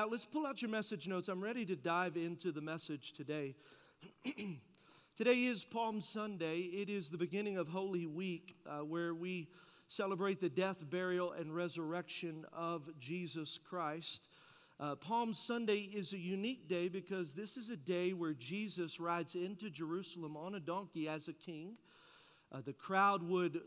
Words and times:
out. 0.00 0.10
Let's 0.10 0.24
pull 0.24 0.46
out 0.46 0.62
your 0.62 0.70
message 0.70 1.06
notes. 1.06 1.28
I'm 1.28 1.44
ready 1.44 1.66
to 1.66 1.76
dive 1.76 2.16
into 2.16 2.52
the 2.52 2.62
message 2.62 3.12
today. 3.12 3.54
today 5.18 5.44
is 5.44 5.62
Palm 5.62 6.00
Sunday. 6.00 6.60
It 6.60 6.88
is 6.88 7.10
the 7.10 7.18
beginning 7.18 7.58
of 7.58 7.68
Holy 7.68 8.06
Week, 8.06 8.56
uh, 8.66 8.78
where 8.78 9.12
we 9.12 9.46
celebrate 9.88 10.40
the 10.40 10.48
death, 10.48 10.78
burial, 10.88 11.32
and 11.32 11.54
resurrection 11.54 12.46
of 12.54 12.88
Jesus 12.98 13.58
Christ. 13.58 14.28
Uh, 14.78 14.94
Palm 14.94 15.34
Sunday 15.34 15.80
is 15.80 16.14
a 16.14 16.18
unique 16.18 16.66
day 16.66 16.88
because 16.88 17.34
this 17.34 17.58
is 17.58 17.68
a 17.68 17.76
day 17.76 18.14
where 18.14 18.32
Jesus 18.32 19.00
rides 19.00 19.34
into 19.34 19.68
Jerusalem 19.68 20.34
on 20.34 20.54
a 20.54 20.60
donkey 20.60 21.10
as 21.10 21.28
a 21.28 21.34
king. 21.34 21.76
Uh, 22.50 22.62
the 22.64 22.72
crowd 22.72 23.22
would 23.22 23.60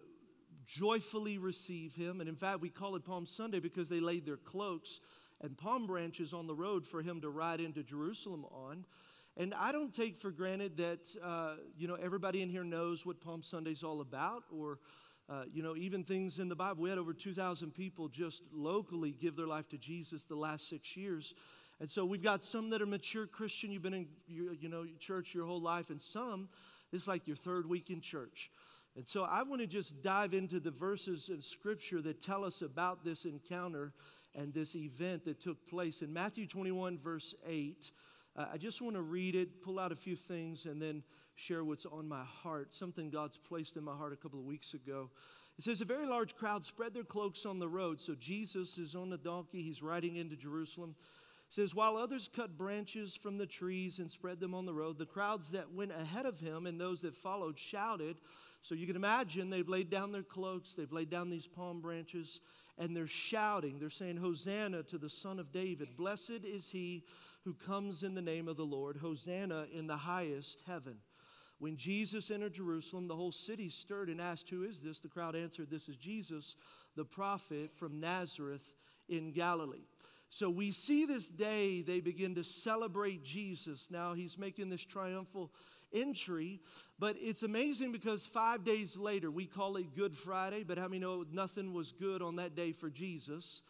joyfully 0.66 1.38
receive 1.38 1.94
him. 1.94 2.22
And 2.22 2.28
in 2.28 2.36
fact, 2.36 2.60
we 2.60 2.70
call 2.70 2.96
it 2.96 3.06
Palm 3.06 3.28
Sunday 3.28 3.60
because 3.60 3.88
they 3.88 4.00
laid 4.00 4.26
their 4.26 4.38
cloaks 4.38 5.00
and 5.44 5.58
palm 5.58 5.86
branches 5.86 6.34
on 6.34 6.48
the 6.48 6.56
road 6.56 6.88
for 6.88 7.02
him 7.02 7.22
to 7.22 7.30
ride 7.30 7.60
into 7.60 7.84
Jerusalem 7.84 8.46
on. 8.46 8.86
And 9.36 9.54
I 9.56 9.72
don't 9.72 9.94
take 9.94 10.16
for 10.16 10.32
granted 10.32 10.78
that, 10.78 11.16
uh, 11.24 11.56
you 11.78 11.88
know, 11.88 11.96
everybody 11.96 12.42
in 12.42 12.50
here 12.50 12.64
knows 12.64 13.06
what 13.06 13.20
Palm 13.20 13.42
Sunday 13.42 13.72
is 13.72 13.84
all 13.84 14.00
about 14.00 14.44
or, 14.56 14.80
uh, 15.28 15.44
you 15.54 15.62
know, 15.62 15.76
even 15.76 16.04
things 16.04 16.40
in 16.40 16.48
the 16.50 16.56
Bible. 16.56 16.84
We 16.84 16.90
had 16.90 17.00
over 17.00 17.14
2,000 17.14 17.72
people 17.74 18.08
just 18.08 18.44
locally 18.54 19.12
give 19.12 19.36
their 19.36 19.48
life 19.48 19.68
to 19.70 19.78
Jesus 19.78 20.24
the 20.24 20.36
last 20.36 20.70
six 20.70 20.96
years. 20.96 21.34
And 21.80 21.90
so 21.90 22.06
we've 22.06 22.24
got 22.24 22.44
some 22.44 22.70
that 22.70 22.82
are 22.82 22.86
mature 22.86 23.26
Christian. 23.26 23.72
You've 23.72 23.82
been 23.82 23.94
in, 23.94 24.08
you 24.28 24.70
know, 24.70 24.86
church 25.00 25.34
your 25.34 25.46
whole 25.46 25.62
life. 25.62 25.90
And 25.90 26.02
some, 26.02 26.48
it's 26.94 27.08
like 27.08 27.28
your 27.28 27.36
third 27.36 27.68
week 27.68 27.90
in 27.90 28.00
church. 28.00 28.52
And 28.96 29.08
so 29.08 29.24
I 29.24 29.42
want 29.42 29.60
to 29.62 29.68
just 29.68 30.04
dive 30.04 30.36
into 30.36 30.60
the 30.60 30.70
verses 30.70 31.30
in 31.30 31.42
Scripture 31.42 32.02
that 32.02 32.22
tell 32.22 32.46
us 32.46 32.62
about 32.62 33.04
this 33.04 33.26
encounter 33.26 33.92
and 34.36 34.54
this 34.54 34.76
event 34.76 35.26
that 35.26 35.40
took 35.40 35.68
place. 35.68 36.02
In 36.02 36.12
Matthew 36.12 36.48
21, 36.48 36.98
verse 36.98 37.36
8, 37.48 37.92
uh, 38.36 38.46
I 38.54 38.58
just 38.58 38.82
want 38.82 38.96
to 38.96 39.02
read 39.02 39.36
it, 39.36 39.62
pull 39.62 39.80
out 39.80 39.92
a 39.92 39.96
few 39.96 40.16
things, 40.16 40.66
and 40.66 40.82
then 40.82 41.04
share 41.36 41.64
what's 41.64 41.86
on 41.86 42.08
my 42.08 42.24
heart, 42.24 42.74
something 42.74 43.10
God's 43.10 43.38
placed 43.38 43.78
in 43.78 43.84
my 43.84 43.96
heart 43.96 44.14
a 44.14 44.18
couple 44.18 44.40
of 44.40 44.46
weeks 44.46 44.74
ago. 44.74 45.10
It 45.58 45.64
says, 45.64 45.82
A 45.82 45.86
very 45.86 46.08
large 46.08 46.36
crowd 46.36 46.66
spread 46.66 46.94
their 46.94 47.04
cloaks 47.04 47.46
on 47.46 47.60
the 47.60 47.70
road. 47.70 48.02
So 48.02 48.16
Jesus 48.16 48.78
is 48.78 48.96
on 48.96 49.10
the 49.10 49.18
donkey, 49.18 49.62
he's 49.62 49.84
riding 49.84 50.16
into 50.16 50.36
Jerusalem. 50.36 50.96
It 51.48 51.54
says, 51.54 51.76
While 51.76 51.98
others 51.98 52.28
cut 52.28 52.58
branches 52.58 53.16
from 53.16 53.38
the 53.38 53.46
trees 53.46 54.00
and 54.00 54.10
spread 54.10 54.40
them 54.40 54.56
on 54.56 54.66
the 54.66 54.74
road, 54.74 54.98
the 54.98 55.06
crowds 55.06 55.52
that 55.52 55.72
went 55.72 55.92
ahead 55.92 56.26
of 56.26 56.40
him 56.40 56.66
and 56.66 56.80
those 56.80 57.02
that 57.02 57.16
followed 57.16 57.60
shouted, 57.60 58.18
so 58.62 58.74
you 58.74 58.88
can 58.88 58.96
imagine 58.96 59.50
they've 59.50 59.68
laid 59.70 59.90
down 59.90 60.12
their 60.12 60.24
cloaks, 60.24 60.74
they've 60.74 60.92
laid 60.92 61.10
down 61.10 61.30
these 61.30 61.48
palm 61.48 61.82
branches, 61.82 62.40
and 62.78 62.96
they're 62.96 63.08
shouting. 63.08 63.80
They're 63.80 63.90
saying, 63.90 64.18
Hosanna 64.18 64.84
to 64.84 64.98
the 64.98 65.10
Son 65.10 65.40
of 65.40 65.52
David. 65.52 65.96
Blessed 65.96 66.44
is 66.44 66.70
he 66.70 67.04
who 67.44 67.54
comes 67.54 68.04
in 68.04 68.16
the 68.16 68.22
name 68.22 68.48
of 68.48 68.58
the 68.58 68.66
Lord. 68.66 68.98
Hosanna 68.98 69.68
in 69.74 69.88
the 69.88 69.98
highest 69.98 70.64
heaven. 70.66 70.98
When 71.60 71.78
Jesus 71.78 72.32
entered 72.32 72.54
Jerusalem, 72.54 73.08
the 73.08 73.16
whole 73.16 73.32
city 73.32 73.70
stirred 73.70 74.10
and 74.10 74.20
asked, 74.20 74.50
Who 74.50 74.64
is 74.64 74.82
this? 74.82 75.00
The 75.00 75.08
crowd 75.08 75.36
answered, 75.36 75.70
This 75.70 75.88
is 75.88 75.98
Jesus, 75.98 76.56
the 76.96 77.06
prophet 77.06 77.72
from 77.76 78.00
Nazareth 78.00 78.74
in 79.08 79.32
Galilee. 79.32 79.86
So 80.30 80.50
we 80.50 80.72
see 80.72 81.06
this 81.06 81.30
day 81.30 81.82
they 81.82 82.00
begin 82.00 82.34
to 82.36 82.44
celebrate 82.44 83.24
Jesus. 83.24 83.90
Now 83.92 84.14
he's 84.14 84.38
making 84.38 84.70
this 84.70 84.84
triumphal 84.84 85.52
entry. 85.94 86.60
But 87.00 87.16
it's 87.20 87.44
amazing 87.44 87.92
because 87.92 88.26
five 88.26 88.64
days 88.64 88.98
later, 88.98 89.30
we 89.32 89.46
call 89.46 89.78
it 89.78 89.96
Good 89.96 90.16
Friday, 90.18 90.64
but 90.64 90.78
how 90.78 90.88
many 90.88 91.00
know 91.00 91.26
nothing 91.32 91.74
was 91.74 91.92
good 91.92 92.22
on 92.22 92.36
that 92.38 92.56
day 92.56 92.72
for 92.72 92.90
Jesus 92.90 93.62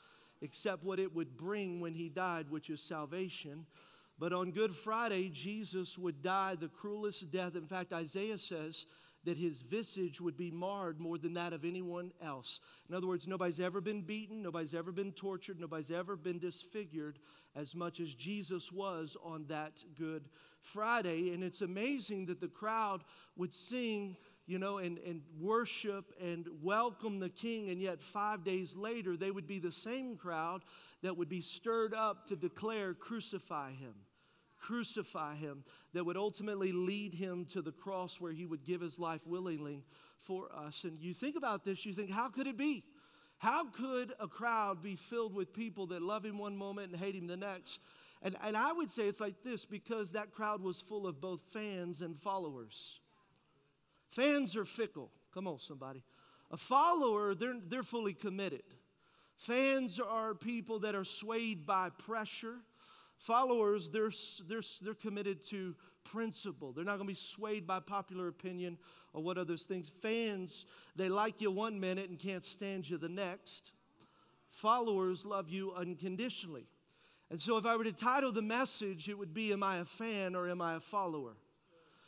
except 0.41 0.83
what 0.83 0.99
it 0.99 1.15
would 1.15 1.37
bring 1.37 1.79
when 1.79 1.93
he 1.93 2.09
died, 2.09 2.49
which 2.49 2.69
is 2.69 2.81
salvation. 2.81 3.65
But 4.19 4.33
on 4.33 4.51
Good 4.51 4.75
Friday, 4.75 5.29
Jesus 5.29 5.97
would 5.97 6.21
die 6.21 6.55
the 6.55 6.67
cruelest 6.67 7.31
death. 7.31 7.55
In 7.55 7.65
fact, 7.65 7.93
Isaiah 7.93 8.37
says 8.37 8.85
that 9.25 9.37
his 9.37 9.61
visage 9.61 10.19
would 10.19 10.37
be 10.37 10.51
marred 10.51 10.99
more 10.99 11.17
than 11.17 11.33
that 11.33 11.53
of 11.53 11.65
anyone 11.65 12.11
else. 12.21 12.59
In 12.89 12.95
other 12.95 13.07
words, 13.07 13.27
nobody's 13.27 13.59
ever 13.59 13.81
been 13.81 14.01
beaten, 14.01 14.41
nobody's 14.41 14.73
ever 14.73 14.91
been 14.91 15.11
tortured, 15.11 15.59
nobody's 15.59 15.91
ever 15.91 16.15
been 16.15 16.39
disfigured 16.39 17.19
as 17.55 17.75
much 17.75 17.99
as 17.99 18.13
Jesus 18.15 18.71
was 18.71 19.15
on 19.23 19.45
that 19.47 19.83
Good 19.97 20.29
Friday. 20.61 21.33
And 21.33 21.43
it's 21.43 21.61
amazing 21.61 22.25
that 22.27 22.41
the 22.41 22.47
crowd 22.47 23.03
would 23.35 23.53
sing 23.53 24.17
you 24.45 24.59
know, 24.59 24.79
and, 24.79 24.97
and 24.99 25.21
worship 25.39 26.13
and 26.21 26.47
welcome 26.61 27.19
the 27.19 27.29
king. 27.29 27.69
And 27.69 27.81
yet, 27.81 28.01
five 28.01 28.43
days 28.43 28.75
later, 28.75 29.15
they 29.15 29.31
would 29.31 29.47
be 29.47 29.59
the 29.59 29.71
same 29.71 30.17
crowd 30.17 30.63
that 31.01 31.15
would 31.15 31.29
be 31.29 31.39
stirred 31.39 31.93
up 31.93 32.27
to 32.27 32.35
declare, 32.35 32.93
Crucify 32.93 33.71
him 33.71 33.93
crucify 34.63 35.35
him, 35.35 35.63
that 35.93 36.05
would 36.05 36.17
ultimately 36.17 36.71
lead 36.71 37.13
him 37.13 37.45
to 37.45 37.61
the 37.61 37.71
cross 37.71 38.21
where 38.21 38.31
he 38.31 38.45
would 38.45 38.63
give 38.63 38.81
his 38.81 38.97
life 38.97 39.21
willingly 39.27 39.83
for 40.19 40.49
us. 40.55 40.85
And 40.85 40.99
you 41.01 41.13
think 41.13 41.35
about 41.35 41.65
this, 41.65 41.85
you 41.85 41.93
think, 41.93 42.09
how 42.09 42.29
could 42.29 42.47
it 42.47 42.57
be? 42.57 42.83
How 43.37 43.65
could 43.65 44.13
a 44.21 44.27
crowd 44.27 44.81
be 44.81 44.95
filled 44.95 45.35
with 45.35 45.53
people 45.53 45.87
that 45.87 46.01
love 46.01 46.23
him 46.23 46.37
one 46.37 46.55
moment 46.55 46.91
and 46.91 46.99
hate 46.99 47.13
him 47.13 47.27
the 47.27 47.35
next? 47.35 47.81
And, 48.21 48.37
and 48.41 48.55
I 48.55 48.71
would 48.71 48.89
say 48.89 49.03
it's 49.03 49.19
like 49.19 49.43
this 49.43 49.65
because 49.65 50.13
that 50.13 50.31
crowd 50.31 50.61
was 50.61 50.79
full 50.79 51.07
of 51.07 51.19
both 51.19 51.41
fans 51.51 52.01
and 52.01 52.17
followers. 52.17 53.01
Fans 54.11 54.55
are 54.55 54.63
fickle. 54.63 55.11
Come 55.33 55.47
on, 55.47 55.59
somebody. 55.59 56.03
A 56.51 56.57
follower, 56.57 57.35
they're, 57.35 57.57
they're 57.67 57.83
fully 57.83 58.13
committed. 58.13 58.63
Fans 59.35 59.99
are 59.99 60.35
people 60.35 60.79
that 60.79 60.95
are 60.95 61.03
swayed 61.03 61.65
by 61.65 61.89
pressure. 61.89 62.59
Followers, 63.19 63.89
they're, 63.89 64.11
they're, 64.47 64.61
they're 64.81 64.93
committed 64.93 65.45
to 65.47 65.75
principle. 66.03 66.71
They're 66.71 66.83
not 66.83 66.97
going 66.97 67.07
to 67.07 67.11
be 67.11 67.15
swayed 67.15 67.65
by 67.65 67.79
popular 67.79 68.27
opinion 68.27 68.77
or 69.13 69.23
what 69.23 69.37
others 69.37 69.63
think. 69.63 69.85
Fans, 69.85 70.65
they 70.95 71.09
like 71.09 71.41
you 71.41 71.51
one 71.51 71.79
minute 71.79 72.09
and 72.09 72.19
can't 72.19 72.43
stand 72.43 72.89
you 72.89 72.97
the 72.97 73.09
next. 73.09 73.71
Followers 74.49 75.25
love 75.25 75.49
you 75.49 75.73
unconditionally. 75.73 76.67
And 77.29 77.39
so, 77.39 77.57
if 77.57 77.65
I 77.65 77.75
were 77.75 77.85
to 77.85 77.91
title 77.91 78.31
the 78.31 78.41
message, 78.41 79.09
it 79.09 79.17
would 79.17 79.33
be 79.33 79.53
Am 79.53 79.63
I 79.63 79.77
a 79.77 79.85
fan 79.85 80.35
or 80.35 80.49
am 80.49 80.61
I 80.61 80.75
a 80.75 80.79
follower? 80.79 81.33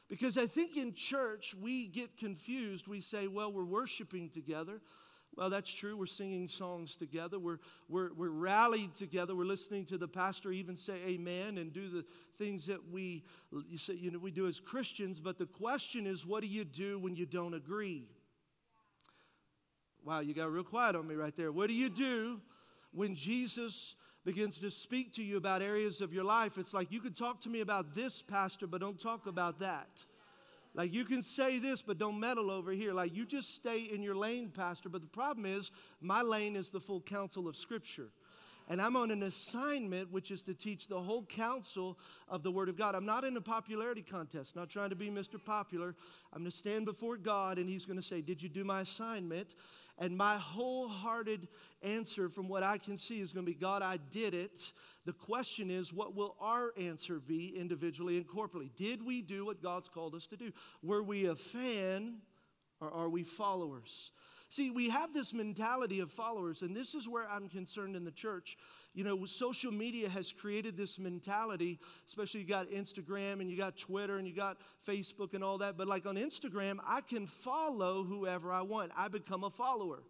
Because 0.08 0.38
I 0.38 0.46
think 0.46 0.78
in 0.78 0.94
church 0.94 1.56
we 1.60 1.88
get 1.88 2.16
confused. 2.18 2.88
We 2.88 3.02
say, 3.02 3.28
Well, 3.28 3.52
we're 3.52 3.66
worshiping 3.66 4.30
together. 4.30 4.82
Well, 5.36 5.50
that's 5.50 5.74
true. 5.74 5.98
We're 5.98 6.06
singing 6.06 6.48
songs 6.48 6.96
together. 6.96 7.40
We're, 7.40 7.60
we're, 7.90 8.14
we're 8.14 8.30
rallied 8.30 8.94
together. 8.94 9.36
We're 9.36 9.44
listening 9.44 9.86
to 9.86 9.98
the 9.98 10.08
pastor 10.08 10.52
even 10.52 10.78
say 10.78 10.96
amen 11.06 11.58
and 11.58 11.74
do 11.74 11.90
the 11.90 12.06
things 12.38 12.66
that 12.68 12.80
we, 12.90 13.24
you, 13.68 13.78
say, 13.78 13.96
you 13.96 14.12
know, 14.12 14.20
we 14.20 14.32
do 14.32 14.48
as 14.48 14.62
Christians. 14.62 15.20
But 15.20 15.38
the 15.38 15.46
question 15.46 16.08
is, 16.08 16.26
what 16.26 16.42
do 16.42 16.48
you 16.48 16.64
do 16.64 17.00
when 17.00 17.16
you 17.18 17.26
don't 17.26 17.54
agree? 17.54 18.08
Wow, 20.06 20.22
you 20.22 20.34
got 20.34 20.52
real 20.52 20.64
quiet 20.64 20.96
on 20.96 21.06
me 21.06 21.16
right 21.16 21.36
there. 21.36 21.52
What 21.52 21.68
do 21.68 21.74
you 21.74 21.90
do 21.90 22.40
when 22.94 23.14
Jesus 23.14 23.96
begins 24.24 24.60
to 24.60 24.72
speak 24.72 25.12
to 25.14 25.24
you 25.24 25.36
about 25.36 25.62
areas 25.62 26.00
of 26.00 26.14
your 26.14 26.24
life? 26.24 26.58
It's 26.58 26.74
like 26.74 26.92
you 26.94 27.02
can 27.02 27.14
talk 27.14 27.42
to 27.42 27.50
me 27.50 27.60
about 27.60 27.94
this, 27.94 28.22
Pastor, 28.22 28.68
but 28.68 28.80
don't 28.80 29.00
talk 29.00 29.26
about 29.26 29.60
that. 29.60 30.06
Like 30.76 30.94
you 30.94 31.06
can 31.06 31.22
say 31.24 31.58
this, 31.58 31.82
but 31.82 31.98
don't 31.98 32.20
meddle 32.20 32.52
over 32.52 32.72
here. 32.72 32.94
Like 32.94 33.16
you 33.16 33.26
just 33.26 33.56
stay 33.56 33.80
in 33.80 34.04
your 34.04 34.16
lane, 34.16 34.50
Pastor. 34.50 34.90
But 34.90 35.02
the 35.02 35.08
problem 35.08 35.46
is, 35.46 35.72
my 36.02 36.22
lane 36.22 36.58
is 36.58 36.70
the 36.70 36.82
full 36.82 37.02
counsel 37.02 37.48
of 37.48 37.56
Scripture. 37.56 38.10
And 38.68 38.82
I'm 38.82 38.96
on 38.96 39.12
an 39.12 39.24
assignment, 39.24 40.12
which 40.12 40.32
is 40.32 40.42
to 40.44 40.54
teach 40.54 40.88
the 40.88 41.00
whole 41.00 41.24
counsel 41.26 42.00
of 42.28 42.42
the 42.42 42.52
Word 42.52 42.68
of 42.68 42.76
God. 42.76 42.96
I'm 42.96 43.06
not 43.06 43.24
in 43.24 43.38
a 43.38 43.42
popularity 43.42 44.02
contest, 44.02 44.56
not 44.56 44.70
trying 44.70 44.90
to 44.90 44.96
be 44.96 45.10
Mr. 45.10 45.44
Popular. 45.44 45.96
I'm 46.34 46.40
going 46.40 46.52
to 46.52 46.58
stand 46.58 46.86
before 46.86 47.18
God, 47.18 47.60
and 47.60 47.70
He's 47.70 47.86
going 47.86 48.00
to 48.00 48.04
say, 48.04 48.22
Did 48.22 48.42
you 48.42 48.50
do 48.50 48.64
my 48.64 48.82
assignment? 48.82 49.56
And 49.98 50.18
my 50.18 50.38
wholehearted 50.38 51.48
answer 51.82 52.28
from 52.28 52.50
what 52.50 52.64
I 52.64 52.78
can 52.78 52.98
see 52.98 53.22
is 53.22 53.32
going 53.32 53.46
to 53.46 53.52
be, 53.52 53.58
God, 53.58 53.82
I 53.82 53.98
did 54.10 54.34
it. 54.34 54.74
The 55.06 55.14
question 55.14 55.70
is, 55.70 55.94
what 55.94 56.16
will 56.16 56.36
our 56.42 56.74
answer 56.78 57.20
be 57.20 57.56
individually 57.56 58.18
and 58.18 58.28
corporately? 58.28 58.76
Did 58.76 59.06
we 59.06 59.22
do 59.22 59.46
what 59.46 59.62
God's 59.62 59.88
called 59.88 60.16
us 60.16 60.28
to 60.28 60.38
do? 60.38 60.52
Were 60.82 61.04
we 61.04 61.28
a 61.28 61.36
fan 61.36 62.18
or 62.82 62.92
are 62.92 63.10
we 63.10 63.24
followers? 63.24 64.12
See, 64.56 64.72
we 64.72 64.88
have 64.88 65.14
this 65.14 65.34
mentality 65.34 66.00
of 66.00 66.10
followers, 66.10 66.62
and 66.62 66.74
this 66.74 66.96
is 66.96 67.10
where 67.10 67.30
I'm 67.30 67.50
concerned 67.50 67.94
in 67.94 68.06
the 68.06 68.12
church. 68.12 68.58
You 68.94 69.04
know, 69.04 69.26
social 69.26 69.70
media 69.70 70.08
has 70.08 70.32
created 70.32 70.78
this 70.78 70.98
mentality, 70.98 71.78
especially 72.08 72.40
you 72.40 72.48
got 72.48 72.70
Instagram 72.70 73.42
and 73.42 73.52
you 73.52 73.58
got 73.58 73.76
Twitter 73.76 74.18
and 74.18 74.26
you 74.26 74.34
got 74.34 74.56
Facebook 74.88 75.34
and 75.34 75.44
all 75.44 75.58
that. 75.58 75.76
But 75.78 75.90
like 75.90 76.06
on 76.06 76.16
Instagram, 76.16 76.78
I 76.88 77.02
can 77.02 77.28
follow 77.28 78.06
whoever 78.06 78.50
I 78.54 78.62
want, 78.62 78.94
I 78.96 79.10
become 79.10 79.44
a 79.44 79.50
follower. 79.50 80.04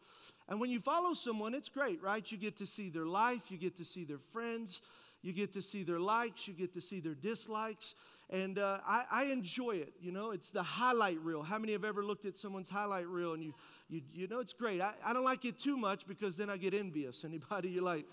And 0.48 0.60
when 0.60 0.70
you 0.70 0.80
follow 0.80 1.16
someone, 1.16 1.56
it's 1.56 1.70
great, 1.70 2.00
right? 2.04 2.32
You 2.32 2.38
get 2.38 2.56
to 2.58 2.68
see 2.68 2.90
their 2.90 3.08
life, 3.08 3.50
you 3.50 3.58
get 3.58 3.76
to 3.78 3.84
see 3.84 4.06
their 4.06 4.20
friends, 4.20 4.84
you 5.24 5.34
get 5.34 5.54
to 5.54 5.62
see 5.64 5.82
their 5.82 6.00
likes, 6.00 6.48
you 6.48 6.54
get 6.54 6.72
to 6.74 6.82
see 6.82 7.00
their 7.00 7.16
dislikes. 7.16 7.96
And 8.30 8.60
uh, 8.60 8.78
I, 8.88 9.06
I, 9.12 9.24
enjoy 9.26 9.72
it. 9.72 9.94
You 10.00 10.12
know, 10.12 10.32
it's 10.32 10.52
the 10.52 10.62
highlight 10.62 11.20
reel. 11.22 11.42
How 11.42 11.58
many 11.58 11.74
have 11.74 11.84
ever 11.84 12.04
looked 12.04 12.26
at 12.26 12.38
someone's 12.38 12.70
highlight 12.70 13.08
reel 13.08 13.34
and 13.34 13.44
you, 13.44 13.54
you, 13.90 14.02
you 14.14 14.28
know, 14.28 14.40
it's 14.40 14.54
great. 14.54 14.82
I, 14.82 14.94
I 15.06 15.14
don't 15.14 15.24
like 15.24 15.46
it 15.46 15.60
too 15.60 15.78
much 15.78 16.08
because 16.08 16.38
then 16.38 16.50
I 16.50 16.58
get 16.58 16.74
envious. 16.74 17.24
Anybody, 17.26 17.70
you're 17.70 17.84
like, 17.84 18.06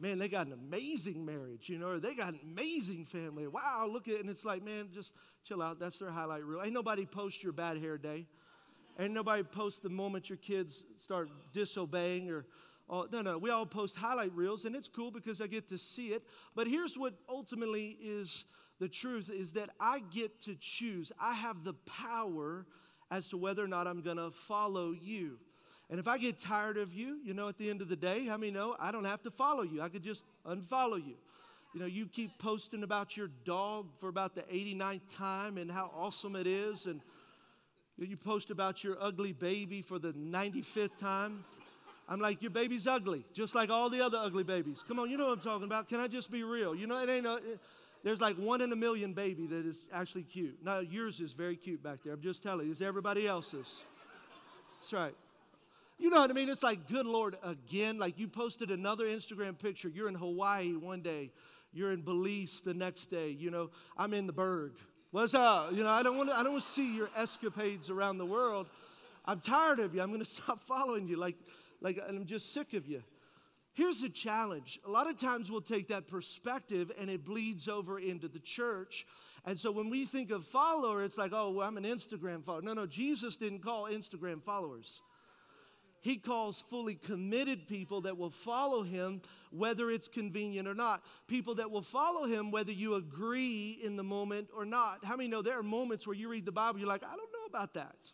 man, 0.00 0.18
they 0.18 0.28
got 0.28 0.46
an 0.46 0.52
amazing 0.52 1.24
marriage, 1.24 1.68
you 1.68 1.78
know, 1.78 1.90
or 1.90 1.98
they 2.00 2.14
got 2.14 2.32
an 2.32 2.40
amazing 2.42 3.04
family. 3.04 3.46
Wow, 3.46 3.88
look 3.90 4.08
at 4.08 4.14
it. 4.14 4.20
And 4.20 4.30
it's 4.30 4.44
like, 4.44 4.64
man, 4.64 4.88
just 4.92 5.14
chill 5.44 5.62
out. 5.62 5.78
That's 5.78 5.98
their 5.98 6.10
highlight 6.10 6.44
reel. 6.44 6.62
Ain't 6.62 6.72
nobody 6.72 7.06
post 7.06 7.42
your 7.42 7.52
bad 7.52 7.78
hair 7.78 7.98
day. 7.98 8.26
Ain't 8.98 9.14
nobody 9.14 9.42
post 9.42 9.82
the 9.82 9.88
moment 9.88 10.28
your 10.28 10.38
kids 10.38 10.84
start 10.98 11.30
disobeying 11.52 12.30
or, 12.30 12.44
no, 13.10 13.22
no. 13.22 13.38
We 13.38 13.48
all 13.48 13.64
post 13.64 13.96
highlight 13.96 14.32
reels, 14.34 14.66
and 14.66 14.76
it's 14.76 14.88
cool 14.88 15.10
because 15.10 15.40
I 15.40 15.46
get 15.46 15.66
to 15.68 15.78
see 15.78 16.08
it. 16.08 16.24
But 16.54 16.66
here's 16.66 16.98
what 16.98 17.14
ultimately 17.26 17.96
is 18.02 18.44
the 18.80 18.88
truth 18.88 19.30
is 19.32 19.52
that 19.52 19.70
I 19.80 20.00
get 20.10 20.42
to 20.42 20.56
choose. 20.56 21.10
I 21.18 21.32
have 21.32 21.64
the 21.64 21.72
power 21.86 22.66
as 23.12 23.28
to 23.28 23.36
whether 23.36 23.62
or 23.62 23.68
not 23.68 23.86
I'm 23.86 24.00
going 24.00 24.16
to 24.16 24.30
follow 24.30 24.92
you. 24.92 25.38
And 25.90 26.00
if 26.00 26.08
I 26.08 26.16
get 26.16 26.38
tired 26.38 26.78
of 26.78 26.94
you, 26.94 27.18
you 27.22 27.34
know, 27.34 27.46
at 27.46 27.58
the 27.58 27.68
end 27.68 27.82
of 27.82 27.90
the 27.90 27.96
day, 27.96 28.24
how 28.24 28.38
many 28.38 28.50
know 28.50 28.74
I 28.80 28.90
don't 28.90 29.04
have 29.04 29.22
to 29.24 29.30
follow 29.30 29.62
you? 29.62 29.82
I 29.82 29.90
could 29.90 30.02
just 30.02 30.24
unfollow 30.46 30.96
you. 30.96 31.16
You 31.74 31.80
know, 31.80 31.86
you 31.86 32.06
keep 32.06 32.38
posting 32.38 32.82
about 32.82 33.14
your 33.14 33.28
dog 33.44 33.88
for 33.98 34.08
about 34.08 34.34
the 34.34 34.42
89th 34.44 35.14
time 35.14 35.58
and 35.58 35.70
how 35.70 35.90
awesome 35.94 36.36
it 36.36 36.46
is, 36.46 36.86
and 36.86 37.02
you 37.98 38.16
post 38.16 38.50
about 38.50 38.82
your 38.82 38.96
ugly 38.98 39.32
baby 39.32 39.82
for 39.82 39.98
the 39.98 40.14
95th 40.14 40.96
time. 40.96 41.44
I'm 42.08 42.18
like, 42.20 42.40
your 42.40 42.50
baby's 42.50 42.86
ugly, 42.86 43.24
just 43.34 43.54
like 43.54 43.68
all 43.68 43.90
the 43.90 44.04
other 44.04 44.18
ugly 44.18 44.42
babies. 44.42 44.82
Come 44.86 44.98
on, 44.98 45.10
you 45.10 45.18
know 45.18 45.26
what 45.26 45.34
I'm 45.34 45.40
talking 45.40 45.64
about. 45.64 45.88
Can 45.88 46.00
I 46.00 46.08
just 46.08 46.30
be 46.30 46.44
real? 46.44 46.74
You 46.74 46.86
know, 46.86 46.98
it 46.98 47.10
ain't 47.10 47.26
a, 47.26 47.36
it, 47.36 47.60
there's 48.02 48.20
like 48.20 48.36
one 48.36 48.60
in 48.60 48.72
a 48.72 48.76
million 48.76 49.12
baby 49.12 49.46
that 49.46 49.64
is 49.64 49.84
actually 49.92 50.24
cute. 50.24 50.58
Now, 50.64 50.80
yours 50.80 51.20
is 51.20 51.32
very 51.32 51.56
cute 51.56 51.82
back 51.82 51.98
there. 52.04 52.12
I'm 52.12 52.20
just 52.20 52.42
telling 52.42 52.66
you, 52.66 52.72
it's 52.72 52.80
everybody 52.80 53.26
else's. 53.26 53.84
That's 54.80 54.92
right. 54.92 55.14
You 55.98 56.10
know 56.10 56.18
what 56.20 56.30
I 56.30 56.32
mean? 56.32 56.48
It's 56.48 56.64
like, 56.64 56.88
good 56.88 57.06
Lord, 57.06 57.36
again. 57.44 57.98
Like 57.98 58.18
you 58.18 58.26
posted 58.26 58.70
another 58.70 59.04
Instagram 59.04 59.56
picture. 59.56 59.88
You're 59.88 60.08
in 60.08 60.16
Hawaii 60.16 60.72
one 60.72 61.00
day, 61.00 61.30
you're 61.72 61.92
in 61.92 62.02
Belize 62.02 62.60
the 62.60 62.74
next 62.74 63.06
day. 63.06 63.28
You 63.28 63.50
know, 63.50 63.70
I'm 63.96 64.12
in 64.12 64.26
the 64.26 64.32
Berg. 64.32 64.72
What's 65.12 65.34
up? 65.34 65.72
You 65.72 65.84
know, 65.84 65.90
I 65.90 66.02
don't 66.02 66.16
want 66.16 66.30
to, 66.30 66.36
I 66.36 66.42
don't 66.42 66.52
want 66.52 66.64
to 66.64 66.68
see 66.68 66.96
your 66.96 67.10
escapades 67.16 67.88
around 67.88 68.18
the 68.18 68.26
world. 68.26 68.66
I'm 69.24 69.38
tired 69.38 69.78
of 69.78 69.94
you. 69.94 70.00
I'm 70.02 70.08
going 70.08 70.18
to 70.20 70.24
stop 70.24 70.58
following 70.60 71.06
you. 71.06 71.16
Like, 71.16 71.36
like 71.80 72.00
I'm 72.08 72.26
just 72.26 72.52
sick 72.52 72.74
of 72.74 72.88
you. 72.88 73.02
Here's 73.74 74.02
a 74.02 74.10
challenge. 74.10 74.78
A 74.86 74.90
lot 74.90 75.08
of 75.08 75.16
times 75.16 75.50
we'll 75.50 75.62
take 75.62 75.88
that 75.88 76.06
perspective 76.06 76.92
and 77.00 77.08
it 77.08 77.24
bleeds 77.24 77.68
over 77.68 77.98
into 77.98 78.28
the 78.28 78.38
church. 78.38 79.06
And 79.46 79.58
so 79.58 79.72
when 79.72 79.88
we 79.88 80.04
think 80.04 80.30
of 80.30 80.44
follower, 80.44 81.02
it's 81.02 81.16
like, 81.16 81.32
oh, 81.32 81.50
well, 81.50 81.66
I'm 81.66 81.78
an 81.78 81.84
Instagram 81.84 82.44
follower. 82.44 82.60
No, 82.60 82.74
no, 82.74 82.86
Jesus 82.86 83.36
didn't 83.36 83.60
call 83.60 83.86
Instagram 83.86 84.42
followers. 84.42 85.00
He 86.02 86.16
calls 86.16 86.60
fully 86.60 86.96
committed 86.96 87.66
people 87.66 88.02
that 88.02 88.18
will 88.18 88.30
follow 88.30 88.82
him 88.82 89.22
whether 89.50 89.90
it's 89.90 90.08
convenient 90.08 90.68
or 90.68 90.74
not. 90.74 91.02
People 91.26 91.54
that 91.54 91.70
will 91.70 91.82
follow 91.82 92.24
him 92.24 92.50
whether 92.50 92.72
you 92.72 92.96
agree 92.96 93.78
in 93.82 93.96
the 93.96 94.02
moment 94.02 94.50
or 94.54 94.66
not. 94.66 95.04
How 95.04 95.16
many 95.16 95.28
know 95.28 95.40
there 95.40 95.58
are 95.58 95.62
moments 95.62 96.06
where 96.06 96.16
you 96.16 96.28
read 96.28 96.44
the 96.44 96.52
Bible, 96.52 96.78
you're 96.78 96.88
like, 96.88 97.04
I 97.04 97.16
don't 97.16 97.32
know 97.32 97.46
about 97.48 97.72
that. 97.74 98.12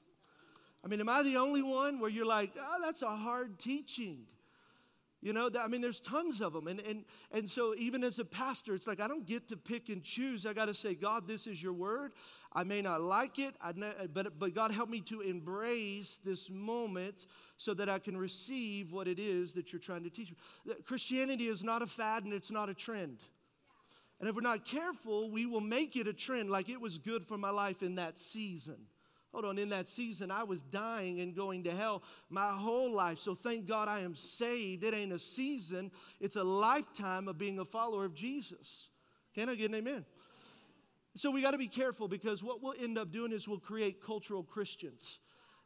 I 0.84 0.88
mean, 0.88 1.00
am 1.00 1.08
I 1.08 1.22
the 1.22 1.36
only 1.36 1.62
one 1.62 1.98
where 1.98 2.10
you're 2.10 2.26
like, 2.26 2.52
oh, 2.58 2.76
that's 2.84 3.02
a 3.02 3.10
hard 3.10 3.58
teaching? 3.58 4.26
You 5.20 5.32
know, 5.32 5.50
I 5.58 5.66
mean, 5.66 5.80
there's 5.80 6.00
tons 6.00 6.40
of 6.40 6.52
them. 6.52 6.68
And, 6.68 6.80
and, 6.80 7.04
and 7.32 7.50
so, 7.50 7.74
even 7.76 8.04
as 8.04 8.20
a 8.20 8.24
pastor, 8.24 8.74
it's 8.74 8.86
like 8.86 9.00
I 9.00 9.08
don't 9.08 9.26
get 9.26 9.48
to 9.48 9.56
pick 9.56 9.88
and 9.88 10.02
choose. 10.02 10.46
I 10.46 10.52
got 10.52 10.66
to 10.66 10.74
say, 10.74 10.94
God, 10.94 11.26
this 11.26 11.48
is 11.48 11.60
your 11.60 11.72
word. 11.72 12.12
I 12.52 12.62
may 12.62 12.80
not 12.82 13.00
like 13.00 13.38
it, 13.38 13.54
but, 14.14 14.38
but 14.38 14.54
God, 14.54 14.70
help 14.70 14.88
me 14.88 15.00
to 15.02 15.20
embrace 15.20 16.20
this 16.24 16.48
moment 16.50 17.26
so 17.56 17.74
that 17.74 17.88
I 17.88 17.98
can 17.98 18.16
receive 18.16 18.92
what 18.92 19.08
it 19.08 19.18
is 19.18 19.52
that 19.54 19.72
you're 19.72 19.80
trying 19.80 20.04
to 20.04 20.10
teach 20.10 20.30
me. 20.30 20.74
Christianity 20.84 21.48
is 21.48 21.64
not 21.64 21.82
a 21.82 21.86
fad 21.86 22.24
and 22.24 22.32
it's 22.32 22.50
not 22.50 22.68
a 22.68 22.74
trend. 22.74 23.18
And 24.20 24.28
if 24.28 24.34
we're 24.34 24.40
not 24.40 24.64
careful, 24.64 25.30
we 25.30 25.46
will 25.46 25.60
make 25.60 25.96
it 25.96 26.06
a 26.06 26.12
trend 26.12 26.50
like 26.50 26.68
it 26.68 26.80
was 26.80 26.98
good 26.98 27.26
for 27.26 27.36
my 27.36 27.50
life 27.50 27.82
in 27.82 27.96
that 27.96 28.18
season. 28.18 28.76
Hold 29.32 29.44
on, 29.44 29.58
in 29.58 29.68
that 29.68 29.88
season, 29.88 30.30
I 30.30 30.42
was 30.42 30.62
dying 30.62 31.20
and 31.20 31.34
going 31.34 31.64
to 31.64 31.70
hell 31.70 32.02
my 32.30 32.50
whole 32.50 32.90
life. 32.90 33.18
So 33.18 33.34
thank 33.34 33.66
God 33.66 33.86
I 33.86 34.00
am 34.00 34.14
saved. 34.16 34.84
It 34.84 34.94
ain't 34.94 35.12
a 35.12 35.18
season, 35.18 35.90
it's 36.20 36.36
a 36.36 36.44
lifetime 36.44 37.28
of 37.28 37.36
being 37.36 37.58
a 37.58 37.64
follower 37.64 38.04
of 38.04 38.14
Jesus. 38.14 38.88
Can 39.34 39.48
I 39.48 39.54
get 39.54 39.70
an 39.70 39.76
amen? 39.76 40.04
So 41.14 41.30
we 41.30 41.42
got 41.42 41.50
to 41.50 41.58
be 41.58 41.68
careful 41.68 42.08
because 42.08 42.42
what 42.42 42.62
we'll 42.62 42.74
end 42.80 42.96
up 42.96 43.12
doing 43.12 43.32
is 43.32 43.46
we'll 43.46 43.58
create 43.58 44.00
cultural 44.00 44.42
Christians. 44.42 45.18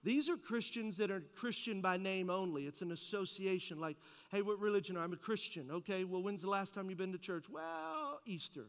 These 0.05 0.29
are 0.29 0.37
Christians 0.37 0.97
that 0.97 1.11
are 1.13 1.23
Christian 1.37 1.81
by 1.81 1.97
name 1.97 2.29
only. 2.31 2.67
It's 2.67 2.83
an 2.83 2.91
association 2.91 3.79
like, 3.79 3.97
hey, 4.31 4.43
what 4.43 4.59
religion 4.59 4.97
are? 4.97 5.05
I'm 5.05 5.13
a 5.13 5.17
Christian. 5.17 5.71
Okay, 5.71 6.03
well, 6.05 6.23
when's 6.23 6.43
the 6.43 6.51
last 6.51 6.75
time 6.75 6.89
you've 6.89 6.99
been 6.99 7.13
to 7.13 7.19
church? 7.19 7.49
Well, 7.49 8.21
Easter. 8.27 8.67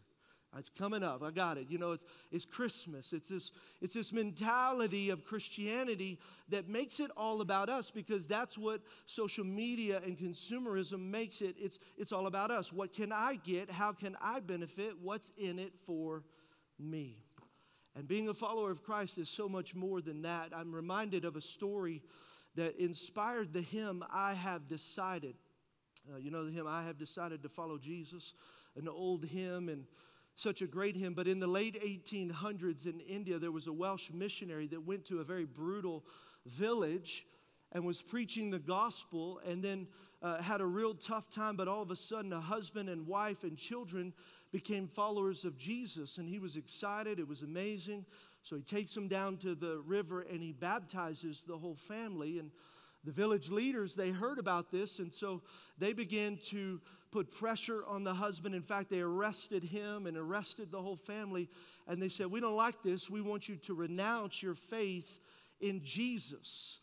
It's 0.57 0.69
coming 0.69 1.03
up. 1.03 1.23
I 1.23 1.31
got 1.31 1.57
it. 1.57 1.67
You 1.69 1.77
know, 1.77 1.91
it's, 1.91 2.05
it's 2.31 2.45
Christmas. 2.45 3.13
It's 3.13 3.29
this, 3.29 3.51
it's 3.81 3.93
this 3.93 4.13
mentality 4.13 5.09
of 5.09 5.25
Christianity 5.25 6.19
that 6.49 6.69
makes 6.69 6.99
it 6.99 7.11
all 7.17 7.41
about 7.41 7.69
us 7.69 7.89
because 7.89 8.27
that's 8.27 8.57
what 8.57 8.81
social 9.05 9.45
media 9.45 10.01
and 10.05 10.17
consumerism 10.17 10.99
makes 10.99 11.41
it. 11.41 11.55
It's, 11.59 11.79
it's 11.97 12.11
all 12.11 12.27
about 12.27 12.51
us. 12.51 12.71
What 12.71 12.93
can 12.93 13.11
I 13.11 13.39
get? 13.43 13.71
How 13.71 13.91
can 13.91 14.15
I 14.21 14.39
benefit? 14.39 14.93
What's 15.01 15.31
in 15.37 15.59
it 15.59 15.73
for 15.85 16.23
me? 16.79 17.17
And 17.95 18.07
being 18.07 18.29
a 18.29 18.33
follower 18.33 18.71
of 18.71 18.83
Christ 18.83 19.17
is 19.17 19.29
so 19.29 19.47
much 19.47 19.75
more 19.75 20.01
than 20.01 20.23
that. 20.23 20.49
I'm 20.55 20.73
reminded 20.73 21.25
of 21.25 21.35
a 21.35 21.41
story 21.41 22.01
that 22.55 22.75
inspired 22.77 23.53
the 23.53 23.61
hymn, 23.61 24.03
I 24.11 24.33
Have 24.33 24.67
Decided. 24.67 25.35
Uh, 26.11 26.17
you 26.17 26.31
know 26.31 26.45
the 26.45 26.51
hymn, 26.51 26.67
I 26.67 26.83
Have 26.83 26.97
Decided 26.97 27.41
to 27.43 27.49
Follow 27.49 27.77
Jesus, 27.77 28.33
an 28.75 28.87
old 28.87 29.25
hymn, 29.25 29.69
and 29.69 29.85
such 30.35 30.61
a 30.61 30.67
great 30.67 30.95
hymn. 30.95 31.13
But 31.13 31.27
in 31.27 31.39
the 31.39 31.47
late 31.47 31.81
1800s 31.81 32.85
in 32.85 32.99
India, 33.01 33.37
there 33.37 33.51
was 33.51 33.67
a 33.67 33.73
Welsh 33.73 34.11
missionary 34.11 34.67
that 34.67 34.81
went 34.81 35.05
to 35.05 35.19
a 35.19 35.23
very 35.23 35.45
brutal 35.45 36.03
village 36.45 37.25
and 37.71 37.85
was 37.85 38.01
preaching 38.01 38.49
the 38.49 38.59
gospel 38.59 39.41
and 39.45 39.63
then 39.63 39.87
uh, 40.21 40.41
had 40.41 40.61
a 40.61 40.65
real 40.65 40.93
tough 40.93 41.29
time. 41.29 41.55
But 41.55 41.67
all 41.67 41.81
of 41.81 41.91
a 41.91 41.95
sudden, 41.95 42.33
a 42.33 42.39
husband 42.39 42.89
and 42.89 43.07
wife 43.07 43.43
and 43.43 43.57
children 43.57 44.13
became 44.51 44.87
followers 44.87 45.45
of 45.45 45.57
Jesus. 45.57 46.17
And 46.17 46.29
he 46.29 46.39
was 46.39 46.55
excited, 46.55 47.19
it 47.19 47.27
was 47.27 47.41
amazing. 47.41 48.05
So 48.43 48.55
he 48.55 48.61
takes 48.61 48.93
them 48.93 49.07
down 49.07 49.37
to 49.37 49.55
the 49.55 49.81
river 49.85 50.21
and 50.21 50.41
he 50.41 50.51
baptizes 50.51 51.43
the 51.47 51.57
whole 51.57 51.75
family. 51.75 52.39
And 52.39 52.51
the 53.03 53.11
village 53.11 53.49
leaders, 53.49 53.95
they 53.95 54.09
heard 54.09 54.39
about 54.39 54.71
this, 54.71 54.99
and 54.99 55.13
so 55.13 55.41
they 55.77 55.93
began 55.93 56.37
to 56.45 56.79
put 57.11 57.31
pressure 57.31 57.83
on 57.85 58.03
the 58.03 58.13
husband. 58.13 58.55
In 58.55 58.63
fact, 58.63 58.89
they 58.89 59.01
arrested 59.01 59.63
him 59.63 60.07
and 60.07 60.17
arrested 60.17 60.71
the 60.71 60.81
whole 60.81 60.95
family. 60.95 61.47
And 61.87 62.01
they 62.01 62.09
said, 62.09 62.27
We 62.27 62.39
don't 62.39 62.55
like 62.55 62.81
this. 62.81 63.09
We 63.09 63.21
want 63.21 63.47
you 63.47 63.55
to 63.57 63.73
renounce 63.73 64.41
your 64.41 64.55
faith 64.55 65.19
in 65.61 65.83
Jesus. 65.83 66.79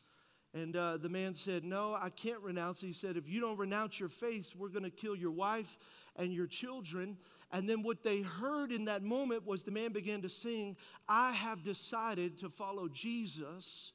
And 0.53 0.77
uh, 0.77 0.97
the 0.97 1.09
man 1.09 1.35
said, 1.35 1.65
No, 1.65 1.97
I 2.00 2.11
can't 2.11 2.41
renounce. 2.43 2.81
He 2.81 2.93
said, 2.93 3.17
If 3.17 3.29
you 3.29 3.41
don't 3.41 3.59
renounce 3.59 3.99
your 3.99 4.09
faith, 4.09 4.55
we're 4.57 4.69
going 4.69 4.85
to 4.85 4.91
kill 4.91 5.17
your 5.17 5.33
wife 5.33 5.79
and 6.17 6.33
your 6.33 6.47
children. 6.47 7.17
And 7.53 7.69
then 7.69 7.83
what 7.83 8.05
they 8.05 8.21
heard 8.21 8.71
in 8.71 8.85
that 8.85 9.03
moment 9.03 9.47
was 9.47 9.65
the 9.65 9.71
man 9.73 9.93
began 9.93 10.23
to 10.23 10.29
sing, 10.29 10.77
I 11.09 11.33
have 11.33 11.65
decided 11.65 12.39
to 12.39 12.49
follow 12.49 12.89
Jesus. 12.89 13.93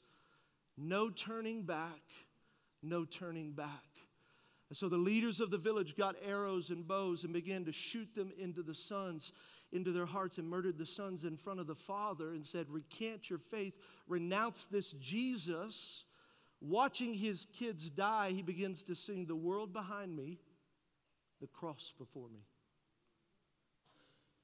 No 0.77 1.09
turning 1.09 1.63
back, 1.63 2.01
no 2.83 3.05
turning 3.05 3.51
back. 3.51 3.69
And 4.69 4.77
so 4.77 4.89
the 4.89 4.97
leaders 4.97 5.39
of 5.39 5.51
the 5.51 5.57
village 5.57 5.95
got 5.95 6.15
arrows 6.25 6.69
and 6.69 6.87
bows 6.87 7.23
and 7.23 7.31
began 7.31 7.65
to 7.65 7.71
shoot 7.71 8.13
them 8.15 8.31
into 8.37 8.63
the 8.63 8.73
sons, 8.73 9.31
into 9.71 9.91
their 9.91 10.05
hearts, 10.05 10.37
and 10.37 10.49
murdered 10.49 10.77
the 10.77 10.85
sons 10.85 11.23
in 11.23 11.37
front 11.37 11.59
of 11.59 11.67
the 11.67 11.75
father 11.75 12.31
and 12.31 12.45
said, 12.45 12.69
Recant 12.69 13.29
your 13.29 13.39
faith, 13.39 13.79
renounce 14.07 14.65
this 14.65 14.93
Jesus. 14.93 16.05
Watching 16.61 17.13
his 17.13 17.45
kids 17.53 17.89
die, 17.89 18.31
he 18.31 18.41
begins 18.41 18.81
to 18.83 18.95
sing, 18.95 19.25
The 19.25 19.35
world 19.35 19.71
behind 19.71 20.15
me, 20.15 20.39
the 21.41 21.47
cross 21.47 21.93
before 21.97 22.29
me. 22.29 22.39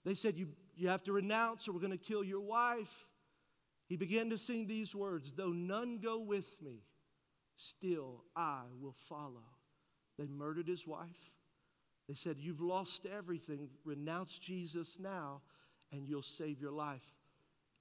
They 0.06 0.14
said, 0.14 0.38
You, 0.38 0.50
you 0.76 0.88
have 0.90 1.04
to 1.04 1.14
renounce, 1.14 1.68
or 1.68 1.74
we're 1.74 1.80
going 1.80 1.92
to 1.92 1.98
kill 1.98 2.24
your 2.24 2.42
wife. 2.42 3.08
He 3.92 3.98
began 3.98 4.30
to 4.30 4.38
sing 4.38 4.68
these 4.68 4.96
words 4.96 5.34
Though 5.34 5.52
none 5.52 5.98
go 5.98 6.18
with 6.18 6.62
me, 6.62 6.86
still 7.58 8.24
I 8.38 8.62
will 8.80 8.94
follow. 8.94 9.44
They 10.18 10.28
murdered 10.28 10.70
his 10.70 10.88
wife. 10.88 11.36
They 12.08 12.14
said, 12.14 12.38
You've 12.40 12.62
lost 12.62 13.06
everything. 13.06 13.68
Renounce 13.84 14.40
Jesus 14.40 14.98
now, 14.98 15.42
and 15.92 16.08
you'll 16.08 16.22
save 16.22 16.62
your 16.62 16.72
life. 16.72 17.04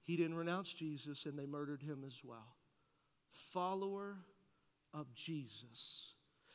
He 0.02 0.16
didn't 0.16 0.34
renounce 0.34 0.72
Jesus, 0.74 1.26
and 1.26 1.38
they 1.38 1.46
murdered 1.46 1.80
him 1.80 2.02
as 2.04 2.22
well. 2.24 2.56
Follower 3.30 4.16
of 4.92 5.14
Jesus. 5.14 6.14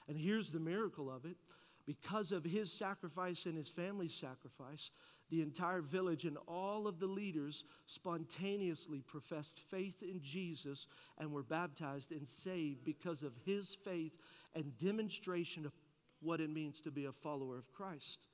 And 0.10 0.18
here's 0.18 0.50
the 0.50 0.60
miracle 0.60 1.10
of 1.10 1.24
it 1.24 1.38
because 1.86 2.34
of 2.34 2.44
his 2.44 2.74
sacrifice 2.74 3.46
and 3.46 3.56
his 3.56 3.70
family's 3.70 4.16
sacrifice, 4.16 4.92
the 5.29 5.41
entire 5.41 5.82
village 5.82 6.25
and 6.25 6.38
all 6.48 6.88
of 6.88 7.00
the 7.00 7.08
leaders 7.08 7.63
spontaneously 7.88 9.01
professed 9.01 9.60
faith 9.60 10.03
in 10.03 10.22
Jesus 10.22 10.88
and 11.17 11.32
were 11.32 11.44
baptized 11.44 12.12
and 12.12 12.27
saved 12.27 12.86
because 12.86 13.24
of 13.24 13.34
his 13.46 13.75
faith 13.75 14.13
and 14.55 14.77
demonstration 14.77 15.65
of 15.65 15.74
what 16.22 16.39
it 16.39 16.50
means 16.50 16.82
to 16.82 16.91
be 16.91 17.05
a 17.05 17.12
follower 17.12 17.58
of 17.58 17.72
Christ. 17.72 18.27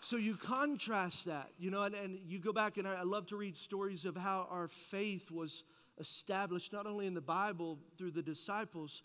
So 0.00 0.18
you 0.18 0.34
contrast 0.34 1.24
that, 1.24 1.48
you 1.58 1.70
know, 1.70 1.84
and, 1.84 1.94
and 1.94 2.18
you 2.26 2.38
go 2.38 2.52
back, 2.52 2.76
and 2.76 2.86
I, 2.86 3.00
I 3.00 3.02
love 3.04 3.24
to 3.26 3.36
read 3.36 3.56
stories 3.56 4.04
of 4.04 4.14
how 4.16 4.46
our 4.50 4.68
faith 4.68 5.30
was 5.30 5.64
established 5.98 6.74
not 6.74 6.86
only 6.86 7.06
in 7.06 7.14
the 7.14 7.22
Bible 7.22 7.78
through 7.96 8.10
the 8.10 8.22
disciples, 8.22 9.02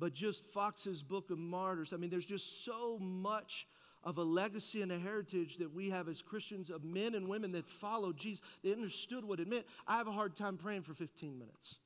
but 0.00 0.14
just 0.14 0.42
Fox's 0.42 1.02
Book 1.02 1.30
of 1.30 1.38
Martyrs. 1.38 1.92
I 1.92 1.98
mean, 1.98 2.10
there's 2.10 2.24
just 2.24 2.64
so 2.64 2.98
much 2.98 3.68
of 4.02 4.16
a 4.16 4.22
legacy 4.22 4.80
and 4.80 4.90
a 4.90 4.98
heritage 4.98 5.58
that 5.58 5.72
we 5.72 5.90
have 5.90 6.08
as 6.08 6.22
Christians 6.22 6.70
of 6.70 6.82
men 6.82 7.14
and 7.14 7.28
women 7.28 7.52
that 7.52 7.66
followed 7.66 8.16
Jesus. 8.16 8.40
They 8.64 8.72
understood 8.72 9.24
what 9.24 9.40
it 9.40 9.46
meant. 9.46 9.66
I 9.86 9.98
have 9.98 10.08
a 10.08 10.12
hard 10.12 10.34
time 10.34 10.56
praying 10.56 10.82
for 10.82 10.94
15 10.94 11.38
minutes. 11.38 11.76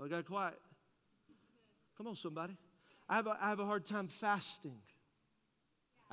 Oh, 0.00 0.06
I 0.06 0.08
got 0.08 0.24
quiet. 0.24 0.58
Come 1.96 2.08
on, 2.08 2.16
somebody. 2.16 2.56
I 3.08 3.14
have, 3.14 3.28
a, 3.28 3.38
I 3.40 3.48
have 3.50 3.60
a 3.60 3.64
hard 3.64 3.84
time 3.84 4.08
fasting. 4.08 4.80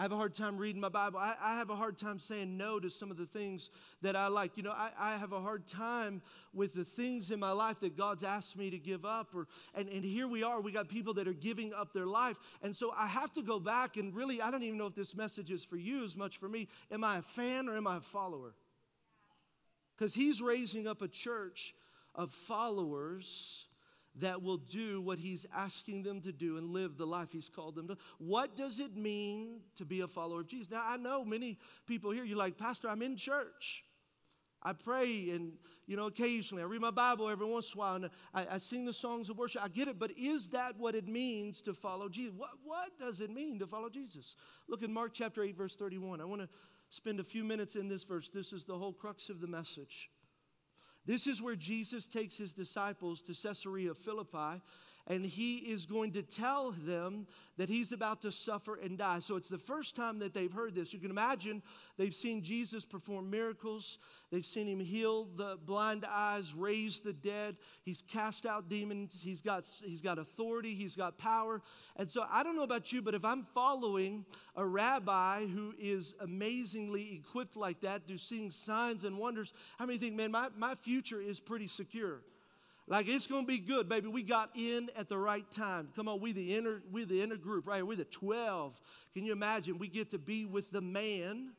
I 0.02 0.04
have 0.04 0.14
a 0.14 0.18
hard 0.18 0.34
time 0.34 0.58
reading 0.58 0.82
my 0.82 0.90
Bible. 0.90 1.20
I, 1.20 1.36
I, 1.40 1.58
have 1.58 1.70
a 1.70 1.76
hard 1.76 1.96
time 1.96 2.18
saying 2.18 2.58
no 2.58 2.80
to 2.80 2.90
some 2.90 3.12
of 3.12 3.18
the 3.18 3.28
things 3.28 3.70
that 4.02 4.16
I 4.16 4.30
like. 4.30 4.58
You 4.58 4.64
know, 4.64 4.72
I, 4.72 4.90
I, 4.98 5.16
have 5.16 5.32
a 5.32 5.40
hard 5.40 5.68
time 5.68 6.24
with 6.56 6.74
the 6.74 6.84
things 6.84 7.30
in 7.30 7.40
my 7.40 7.52
life 7.52 7.80
that 7.82 7.96
God's 7.96 8.24
asked 8.24 8.58
me 8.58 8.72
to 8.72 8.80
give 8.80 9.06
up. 9.06 9.36
Or, 9.36 9.46
and, 9.76 9.88
and 9.90 10.04
here 10.04 10.28
we 10.28 10.42
are, 10.42 10.60
we 10.60 10.72
got 10.72 10.90
people 10.90 11.14
that 11.14 11.28
are 11.28 11.34
giving 11.34 11.72
up 11.76 11.94
their 11.94 12.08
life. 12.08 12.40
And 12.64 12.76
so 12.76 12.92
I 12.98 13.06
have 13.06 13.32
to 13.34 13.44
go 13.44 13.60
back 13.60 13.98
and 13.98 14.12
really, 14.16 14.42
I 14.42 14.50
don't 14.50 14.64
even 14.64 14.80
know 14.80 14.88
if 14.88 14.96
this 14.96 15.16
message 15.16 15.52
is 15.52 15.64
for 15.64 15.78
you 15.78 16.04
as 16.04 16.18
much 16.18 16.40
for 16.40 16.50
me. 16.50 16.68
Am 16.92 17.04
I 17.04 17.18
a 17.18 17.22
fan 17.22 17.70
or 17.70 17.78
am 17.78 17.86
I 17.86 17.98
a 17.98 18.02
follower? 18.02 18.56
Because 19.96 20.16
He's 20.16 20.42
raising 20.42 20.88
up 20.88 21.04
a 21.04 21.08
church 21.08 21.76
of 22.16 22.32
followers 22.32 23.68
that 24.20 24.42
will 24.42 24.58
do 24.58 25.02
what 25.02 25.20
he's 25.20 25.46
asking 25.56 26.04
them 26.04 26.22
to 26.22 26.32
do 26.32 26.58
and 26.58 26.72
live 26.72 26.98
the 26.98 27.06
life 27.06 27.32
he's 27.32 27.50
called 27.50 27.76
them 27.76 27.88
to. 27.88 27.98
What 28.18 28.58
does 28.58 28.80
it 28.80 28.96
mean 28.96 29.62
to 29.76 29.86
be 29.86 30.02
a 30.02 30.08
follower 30.08 30.42
of 30.42 30.48
Jesus? 30.48 30.70
Now, 30.70 30.84
I 30.86 30.98
know 30.98 31.24
many 31.24 31.58
people 31.88 32.12
here, 32.12 32.24
you're 32.24 32.38
like, 32.38 32.58
Pastor, 32.58 32.90
I'm 32.90 33.02
in 33.02 33.16
church. 33.16 33.86
I 34.64 34.74
pray 34.74 35.32
and, 35.32 35.54
you 35.88 35.98
know, 35.98 36.06
occasionally 36.06 36.62
I 36.62 36.68
read 36.68 36.82
my 36.82 36.92
Bible 36.92 37.30
every 37.30 37.48
once 37.48 37.74
in 37.74 37.80
a 37.80 37.82
while 37.82 37.96
and 37.96 38.10
I, 38.34 38.46
I 38.52 38.58
sing 38.58 38.86
the 38.86 38.94
songs 38.94 39.30
of 39.30 39.38
worship. 39.38 39.64
I 39.64 39.70
get 39.70 39.88
it, 39.88 39.98
but 39.98 40.12
is 40.18 40.50
that 40.50 40.78
what 40.78 40.94
it 40.94 41.08
means 41.08 41.62
to 41.64 41.74
follow 41.74 42.10
Jesus? 42.10 42.34
What, 42.38 42.52
what 42.64 42.98
does 43.00 43.22
it 43.22 43.32
mean 43.32 43.58
to 43.60 43.66
follow 43.66 43.90
Jesus? 43.90 44.36
Look 44.68 44.84
in 44.84 44.94
Mark 44.94 45.14
chapter 45.14 45.42
8, 45.42 45.58
verse 45.58 45.76
31. 45.76 46.22
I 46.22 46.26
want 46.26 46.42
to 46.42 46.50
spend 46.90 47.20
a 47.20 47.24
few 47.24 47.44
minutes 47.44 47.76
in 47.76 47.88
this 47.88 48.04
verse. 48.04 48.30
This 48.30 48.54
is 48.54 48.66
the 48.66 48.78
whole 48.78 48.94
crux 48.94 49.30
of 49.30 49.42
the 49.42 49.48
message. 49.48 50.12
This 51.06 51.28
is 51.28 51.42
where 51.42 51.56
Jesus 51.56 52.08
takes 52.08 52.38
his 52.38 52.54
disciples 52.54 53.22
to 53.24 53.34
Caesarea 53.34 53.94
Philippi 53.94 54.62
and 55.08 55.26
he 55.26 55.58
is 55.58 55.86
going 55.86 56.12
to 56.12 56.22
tell 56.22 56.72
them 56.72 57.28
that 57.58 57.70
he's 57.70 57.92
about 57.92 58.22
to 58.22 58.32
suffer 58.32 58.80
and 58.84 58.98
die. 58.98 59.20
So 59.20 59.36
it's 59.36 59.50
the 59.50 59.58
first 59.58 59.96
time 59.96 60.20
that 60.20 60.34
they've 60.34 60.52
heard 60.52 60.74
this. 60.74 60.94
You 60.94 61.00
can 61.00 61.12
imagine 61.12 61.62
they've 61.98 62.16
seen 62.16 62.42
Jesus 62.44 62.86
perform 62.86 63.30
miracles, 63.30 64.00
they've 64.32 64.46
seen 64.46 64.68
him 64.68 64.80
heal 64.80 65.26
the 65.36 65.58
blind 65.66 66.06
eyes, 66.10 66.54
raise 66.54 67.02
the 67.02 67.14
dead, 67.14 67.58
he's 67.84 68.02
cast 68.02 68.46
out 68.46 68.70
demons, 68.70 69.22
he's 69.22 69.42
got, 69.42 69.68
he's 69.86 70.02
got 70.02 70.18
authority, 70.18 70.74
he's 70.74 70.96
got 70.96 71.18
power. 71.18 71.62
And 71.98 72.10
so 72.10 72.26
I 72.32 72.44
don't 72.44 72.56
know 72.56 72.64
about 72.64 72.92
you, 72.92 73.02
but 73.02 73.14
if 73.14 73.26
I'm 73.26 73.44
following 73.54 74.26
a 74.56 74.66
rabbi 74.66 75.46
who 75.46 75.74
is 75.78 76.16
amazingly 76.22 77.16
equipped 77.16 77.58
like 77.58 77.82
that, 77.82 78.08
to 78.08 78.18
seeing 78.18 78.50
signs 78.50 79.04
and 79.04 79.18
wonders, 79.18 79.54
how 79.78 79.86
many 79.86 79.98
think, 79.98 80.16
man, 80.16 80.32
my, 80.32 80.50
my 80.58 80.76
future 80.76 81.22
is 81.22 81.40
pretty 81.40 81.68
secure? 81.68 82.22
Like 82.88 83.08
it's 83.08 83.28
gonna 83.28 83.46
be 83.46 83.60
good, 83.60 83.88
baby. 83.88 84.08
We 84.08 84.24
got 84.24 84.50
in 84.56 84.90
at 84.98 85.08
the 85.08 85.18
right 85.18 85.50
time. 85.52 85.90
Come 85.96 86.08
on, 86.08 86.20
we 86.20 86.34
the 86.34 86.56
inner, 86.56 86.82
we 86.92 87.06
the 87.06 87.22
inner 87.22 87.38
group, 87.38 87.68
right? 87.68 87.86
We're 87.86 87.96
the 87.96 88.06
12. 88.06 88.80
Can 89.14 89.24
you 89.24 89.32
imagine? 89.32 89.78
We 89.78 89.88
get 89.88 90.10
to 90.12 90.18
be 90.18 90.46
with 90.46 90.72
the 90.72 90.82
man 90.82 91.52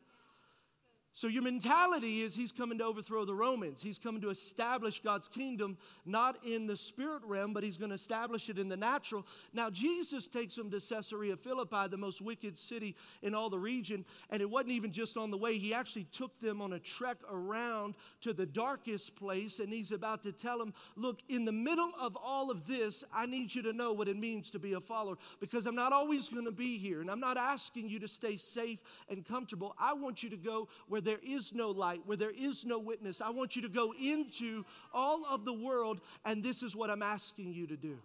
so, 1.15 1.27
your 1.27 1.43
mentality 1.43 2.23
is 2.23 2.35
he's 2.35 2.53
coming 2.53 2.79
to 2.79 2.85
overthrow 2.85 3.27
the 3.27 3.35
Romans. 3.35 3.83
He's 3.83 3.99
coming 3.99 4.23
to 4.23 4.31
establish 4.31 5.03
God's 5.03 5.29
kingdom, 5.29 5.77
not 6.07 6.39
in 6.43 6.67
the 6.67 6.77
spirit 6.77 7.23
realm, 7.27 7.53
but 7.53 7.63
he's 7.63 7.77
going 7.77 7.91
to 7.91 7.97
establish 7.97 8.49
it 8.49 8.59
in 8.59 8.67
the 8.67 8.79
natural. 8.79 9.27
Now, 9.53 9.69
Jesus 9.69 10.27
takes 10.27 10.57
him 10.57 10.71
to 10.71 10.81
Caesarea 10.81 11.37
Philippi, 11.37 11.89
the 11.91 11.99
most 11.99 12.23
wicked 12.23 12.57
city 12.57 12.97
in 13.21 13.35
all 13.35 13.51
the 13.51 13.59
region. 13.59 14.07
And 14.31 14.41
it 14.41 14.49
wasn't 14.49 14.73
even 14.73 14.91
just 14.91 15.19
on 15.19 15.31
the 15.31 15.37
way, 15.37 15.59
he 15.59 15.75
actually 15.75 16.05
took 16.13 16.41
them 16.41 16.63
on 16.63 16.73
a 16.73 16.79
trek 16.79 17.19
around 17.31 17.95
to 18.23 18.33
the 18.33 18.47
darkest 18.47 19.15
place. 19.15 19.59
And 19.59 19.71
he's 19.71 19.93
about 19.93 20.23
to 20.23 20.33
tell 20.33 20.59
them, 20.59 20.73
Look, 20.97 21.21
in 21.29 21.45
the 21.45 21.53
middle 21.53 21.93
of 22.01 22.17
all 22.17 22.51
of 22.51 22.67
this, 22.67 23.05
I 23.15 23.27
need 23.27 23.55
you 23.55 23.61
to 23.65 23.75
know 23.75 23.93
what 23.93 24.09
it 24.09 24.17
means 24.17 24.51
to 24.53 24.59
be 24.59 24.73
a 24.73 24.81
follower 24.81 25.19
because 25.41 25.67
I'm 25.67 25.75
not 25.75 25.93
always 25.93 26.31
going 26.31 26.47
to 26.47 26.53
be 26.53 26.79
here. 26.79 27.03
And 27.03 27.11
I'm 27.11 27.21
not 27.21 27.37
asking 27.37 27.91
you 27.91 27.99
to 27.99 28.09
stay 28.09 28.39
safe 28.39 28.81
and 29.11 29.27
comfortable. 29.27 29.77
I 29.79 29.93
want 29.93 30.23
you 30.23 30.31
to 30.31 30.39
go 30.39 30.69
where 30.89 31.02
there 31.05 31.21
is 31.23 31.55
no 31.55 31.71
light, 31.71 32.01
where 32.07 32.17
there 32.17 32.33
is 32.37 32.65
no 32.65 32.79
witness. 32.79 33.21
I 33.21 33.31
want 33.31 33.57
you 33.57 33.63
to 33.63 33.69
go 33.69 33.93
into 34.01 34.65
all 34.93 35.25
of 35.27 35.45
the 35.45 35.53
world, 35.53 36.01
and 36.25 36.43
this 36.43 36.63
is 36.63 36.77
what 36.77 36.91
I'm 36.91 37.03
asking 37.03 37.53
you 37.53 37.67
to 37.67 37.77
do. 37.77 37.99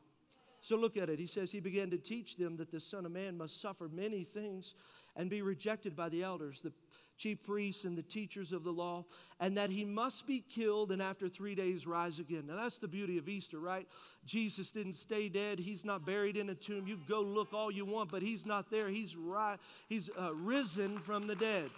So 0.61 0.75
look 0.75 0.97
at 0.97 1.09
it. 1.09 1.19
He 1.19 1.27
says, 1.27 1.51
He 1.51 1.59
began 1.59 1.89
to 1.91 1.97
teach 1.97 2.35
them 2.35 2.57
that 2.57 2.71
the 2.71 2.79
Son 2.79 3.05
of 3.05 3.11
Man 3.11 3.37
must 3.37 3.61
suffer 3.61 3.89
many 3.89 4.23
things 4.23 4.75
and 5.15 5.29
be 5.29 5.41
rejected 5.41 5.95
by 5.95 6.09
the 6.09 6.23
elders, 6.23 6.61
the 6.61 6.71
chief 7.17 7.43
priests, 7.43 7.83
and 7.83 7.97
the 7.97 8.03
teachers 8.03 8.51
of 8.51 8.63
the 8.63 8.71
law, 8.71 9.03
and 9.39 9.57
that 9.57 9.69
he 9.69 9.83
must 9.83 10.27
be 10.27 10.43
killed 10.47 10.91
and 10.91 11.01
after 11.01 11.27
three 11.27 11.55
days 11.55 11.87
rise 11.87 12.19
again. 12.19 12.43
Now 12.47 12.57
that's 12.57 12.77
the 12.77 12.87
beauty 12.87 13.17
of 13.17 13.27
Easter, 13.27 13.59
right? 13.59 13.87
Jesus 14.25 14.71
didn't 14.71 14.93
stay 14.93 15.27
dead. 15.27 15.57
He's 15.59 15.83
not 15.83 16.05
buried 16.05 16.37
in 16.37 16.49
a 16.49 16.55
tomb. 16.55 16.85
You 16.85 16.99
go 17.09 17.21
look 17.21 17.53
all 17.53 17.71
you 17.71 17.85
want, 17.85 18.11
but 18.11 18.21
he's 18.21 18.45
not 18.45 18.69
there. 18.69 18.89
He's, 18.89 19.15
ri- 19.15 19.57
he's 19.89 20.09
uh, 20.17 20.31
risen 20.35 20.99
from 20.99 21.27
the 21.27 21.35
dead. 21.35 21.69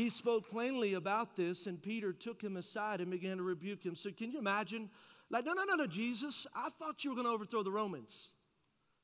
He 0.00 0.08
spoke 0.08 0.48
plainly 0.48 0.94
about 0.94 1.36
this, 1.36 1.66
and 1.66 1.82
Peter 1.82 2.14
took 2.14 2.40
him 2.40 2.56
aside 2.56 3.02
and 3.02 3.10
began 3.10 3.36
to 3.36 3.42
rebuke 3.42 3.84
him. 3.84 3.94
So, 3.94 4.10
can 4.10 4.32
you 4.32 4.38
imagine? 4.38 4.88
Like, 5.28 5.44
no, 5.44 5.52
no, 5.52 5.64
no, 5.64 5.74
no, 5.74 5.86
Jesus, 5.86 6.46
I 6.56 6.70
thought 6.70 7.04
you 7.04 7.10
were 7.10 7.16
going 7.16 7.26
to 7.26 7.32
overthrow 7.34 7.62
the 7.62 7.70
Romans. 7.70 8.32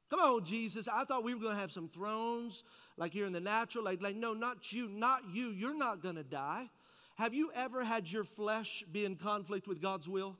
Come 0.08 0.20
on, 0.20 0.42
Jesus. 0.42 0.88
I 0.88 1.04
thought 1.04 1.22
we 1.22 1.34
were 1.34 1.40
going 1.40 1.54
to 1.54 1.60
have 1.60 1.70
some 1.70 1.90
thrones, 1.90 2.64
like 2.96 3.12
here 3.12 3.26
in 3.26 3.34
the 3.34 3.42
natural. 3.42 3.84
Like, 3.84 4.00
like, 4.00 4.16
no, 4.16 4.32
not 4.32 4.72
you, 4.72 4.88
not 4.88 5.20
you. 5.34 5.50
You're 5.50 5.76
not 5.76 6.02
going 6.02 6.14
to 6.14 6.24
die. 6.24 6.70
Have 7.16 7.34
you 7.34 7.50
ever 7.54 7.84
had 7.84 8.10
your 8.10 8.24
flesh 8.24 8.82
be 8.90 9.04
in 9.04 9.16
conflict 9.16 9.68
with 9.68 9.82
God's 9.82 10.08
will? 10.08 10.34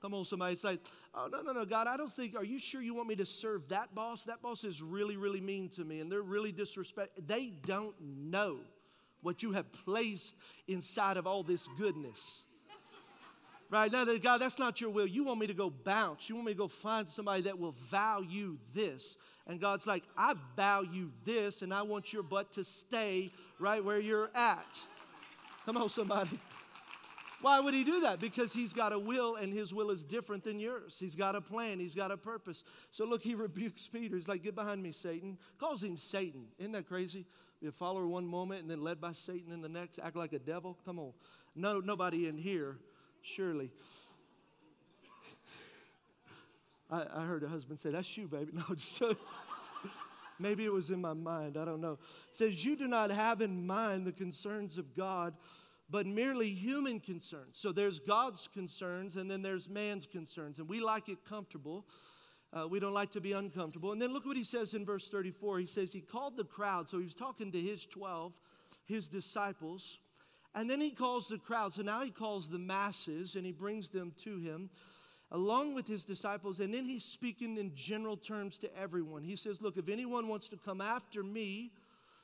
Come 0.00 0.14
on, 0.14 0.24
somebody 0.24 0.54
say, 0.54 0.78
Oh, 1.16 1.28
no, 1.32 1.42
no, 1.42 1.50
no, 1.50 1.64
God, 1.64 1.88
I 1.88 1.96
don't 1.96 2.12
think, 2.12 2.36
are 2.36 2.44
you 2.44 2.60
sure 2.60 2.80
you 2.80 2.94
want 2.94 3.08
me 3.08 3.16
to 3.16 3.26
serve 3.26 3.66
that 3.70 3.92
boss? 3.92 4.22
That 4.22 4.40
boss 4.40 4.62
is 4.62 4.80
really, 4.82 5.16
really 5.16 5.40
mean 5.40 5.68
to 5.70 5.84
me 5.84 5.98
and 5.98 6.12
they're 6.12 6.22
really 6.22 6.52
disrespect. 6.52 7.26
They 7.26 7.54
don't 7.66 7.96
know 8.00 8.60
what 9.22 9.42
you 9.42 9.52
have 9.52 9.70
placed 9.72 10.36
inside 10.66 11.16
of 11.16 11.26
all 11.26 11.42
this 11.42 11.68
goodness. 11.78 12.44
Right 13.70 13.92
now, 13.92 14.04
God, 14.04 14.38
that's 14.38 14.58
not 14.58 14.80
your 14.80 14.88
will. 14.88 15.06
You 15.06 15.24
want 15.24 15.40
me 15.40 15.46
to 15.46 15.54
go 15.54 15.68
bounce. 15.68 16.28
You 16.28 16.36
want 16.36 16.46
me 16.46 16.52
to 16.52 16.58
go 16.58 16.68
find 16.68 17.08
somebody 17.08 17.42
that 17.42 17.58
will 17.58 17.74
value 17.90 18.56
this. 18.74 19.18
And 19.46 19.60
God's 19.60 19.86
like, 19.86 20.04
I 20.16 20.34
value 20.56 21.10
this, 21.24 21.62
and 21.62 21.72
I 21.72 21.82
want 21.82 22.12
your 22.12 22.22
butt 22.22 22.52
to 22.52 22.64
stay 22.64 23.30
right 23.58 23.84
where 23.84 24.00
you're 24.00 24.30
at. 24.34 24.86
Come 25.66 25.76
on, 25.76 25.88
somebody. 25.90 26.38
Why 27.40 27.60
would 27.60 27.74
he 27.74 27.84
do 27.84 28.00
that? 28.00 28.18
Because 28.18 28.52
he's 28.52 28.72
got 28.72 28.92
a 28.92 28.98
will 28.98 29.36
and 29.36 29.52
his 29.52 29.72
will 29.72 29.90
is 29.90 30.02
different 30.02 30.42
than 30.42 30.58
yours. 30.58 30.98
He's 30.98 31.14
got 31.14 31.36
a 31.36 31.40
plan, 31.40 31.78
he's 31.78 31.94
got 31.94 32.10
a 32.10 32.16
purpose. 32.16 32.64
So 32.90 33.04
look, 33.04 33.22
he 33.22 33.34
rebukes 33.34 33.86
Peter. 33.86 34.16
He's 34.16 34.28
like, 34.28 34.42
Get 34.42 34.54
behind 34.54 34.82
me, 34.82 34.90
Satan. 34.92 35.38
Calls 35.58 35.84
him 35.84 35.96
Satan. 35.96 36.46
Isn't 36.58 36.72
that 36.72 36.88
crazy? 36.88 37.26
A 37.66 37.72
follower 37.72 38.06
one 38.06 38.26
moment 38.26 38.62
and 38.62 38.70
then 38.70 38.82
led 38.82 39.00
by 39.00 39.12
Satan 39.12 39.52
in 39.52 39.60
the 39.60 39.68
next, 39.68 39.98
act 40.02 40.14
like 40.14 40.32
a 40.32 40.38
devil? 40.38 40.78
Come 40.84 40.98
on. 40.98 41.12
No, 41.56 41.80
nobody 41.80 42.28
in 42.28 42.36
here, 42.36 42.78
surely. 43.22 43.70
I, 46.90 47.04
I 47.12 47.24
heard 47.24 47.42
a 47.42 47.48
husband 47.48 47.80
say, 47.80 47.90
That's 47.90 48.16
you, 48.16 48.28
baby. 48.28 48.52
No, 48.54 48.62
just 48.74 49.02
maybe 50.38 50.64
it 50.64 50.72
was 50.72 50.90
in 50.90 51.00
my 51.00 51.14
mind. 51.14 51.56
I 51.56 51.64
don't 51.64 51.80
know. 51.80 51.94
It 51.94 52.36
says, 52.36 52.64
You 52.64 52.76
do 52.76 52.86
not 52.86 53.10
have 53.10 53.40
in 53.40 53.66
mind 53.66 54.06
the 54.06 54.12
concerns 54.12 54.78
of 54.78 54.94
God, 54.94 55.34
but 55.90 56.06
merely 56.06 56.48
human 56.48 57.00
concerns. 57.00 57.58
So 57.58 57.72
there's 57.72 57.98
God's 57.98 58.48
concerns 58.48 59.16
and 59.16 59.28
then 59.30 59.42
there's 59.42 59.68
man's 59.68 60.06
concerns. 60.06 60.58
And 60.58 60.68
we 60.68 60.80
like 60.80 61.08
it 61.08 61.24
comfortable. 61.24 61.86
Uh, 62.52 62.66
we 62.66 62.80
don't 62.80 62.94
like 62.94 63.10
to 63.10 63.20
be 63.20 63.32
uncomfortable. 63.32 63.92
And 63.92 64.00
then 64.00 64.12
look 64.12 64.24
what 64.24 64.36
he 64.36 64.44
says 64.44 64.74
in 64.74 64.84
verse 64.84 65.08
34. 65.08 65.58
He 65.58 65.66
says, 65.66 65.92
He 65.92 66.00
called 66.00 66.36
the 66.36 66.44
crowd. 66.44 66.88
So 66.88 66.98
he 66.98 67.04
was 67.04 67.14
talking 67.14 67.52
to 67.52 67.58
his 67.58 67.84
12, 67.86 68.38
his 68.86 69.08
disciples. 69.08 69.98
And 70.54 70.68
then 70.68 70.80
he 70.80 70.90
calls 70.90 71.28
the 71.28 71.38
crowd. 71.38 71.74
So 71.74 71.82
now 71.82 72.02
he 72.02 72.10
calls 72.10 72.48
the 72.48 72.58
masses 72.58 73.36
and 73.36 73.44
he 73.44 73.52
brings 73.52 73.90
them 73.90 74.12
to 74.24 74.38
him 74.38 74.70
along 75.30 75.74
with 75.74 75.86
his 75.86 76.06
disciples. 76.06 76.60
And 76.60 76.72
then 76.72 76.86
he's 76.86 77.04
speaking 77.04 77.58
in 77.58 77.74
general 77.74 78.16
terms 78.16 78.58
to 78.58 78.78
everyone. 78.78 79.22
He 79.22 79.36
says, 79.36 79.60
Look, 79.60 79.76
if 79.76 79.88
anyone 79.88 80.28
wants 80.28 80.48
to 80.48 80.56
come 80.56 80.80
after 80.80 81.22
me, 81.22 81.72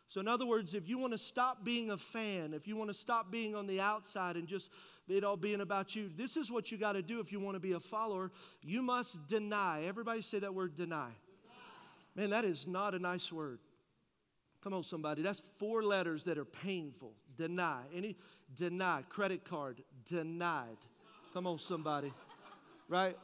So, 0.07 0.21
in 0.21 0.29
other 0.29 0.47
words, 0.47 0.75
if 0.75 0.89
you 0.89 0.99
want 0.99 1.13
to 1.13 1.19
stop 1.19 1.65
being 1.65 1.91
a 1.91 1.97
fan, 1.97 2.53
if 2.55 2.69
you 2.69 2.77
want 2.77 2.91
to 2.91 2.95
stop 2.95 3.31
being 3.31 3.57
on 3.57 3.67
the 3.67 3.81
outside 3.81 4.37
and 4.37 4.47
just 4.47 4.71
it 5.09 5.25
all 5.25 5.37
being 5.37 5.61
about 5.61 5.97
you, 5.97 6.11
this 6.15 6.37
is 6.37 6.53
what 6.53 6.71
you 6.71 6.79
got 6.79 6.93
to 6.93 7.03
do 7.03 7.21
if 7.21 7.33
you 7.33 7.41
want 7.41 7.57
to 7.57 7.61
be 7.61 7.73
a 7.73 7.81
follower. 7.81 8.31
You 8.65 8.83
must 8.83 9.27
deny. 9.27 9.85
Everybody 9.87 10.23
say 10.23 10.39
that 10.41 10.55
word 10.55 10.75
deny. 10.77 11.11
Man, 12.15 12.31
that 12.31 12.45
is 12.45 12.67
not 12.67 12.95
a 12.95 12.99
nice 12.99 13.33
word. 13.33 13.59
Come 14.63 14.73
on, 14.73 14.83
somebody. 14.83 15.21
That's 15.21 15.43
four 15.59 15.83
letters 15.83 16.25
that 16.25 16.39
are 16.39 16.45
painful. 16.45 17.13
Deny. 17.37 17.83
Any 17.95 18.17
deny. 18.55 19.03
Credit 19.09 19.45
card. 19.45 19.83
Denied. 20.09 20.79
Come 21.33 21.47
on, 21.47 21.59
somebody. 21.59 22.13
Right? 22.89 23.17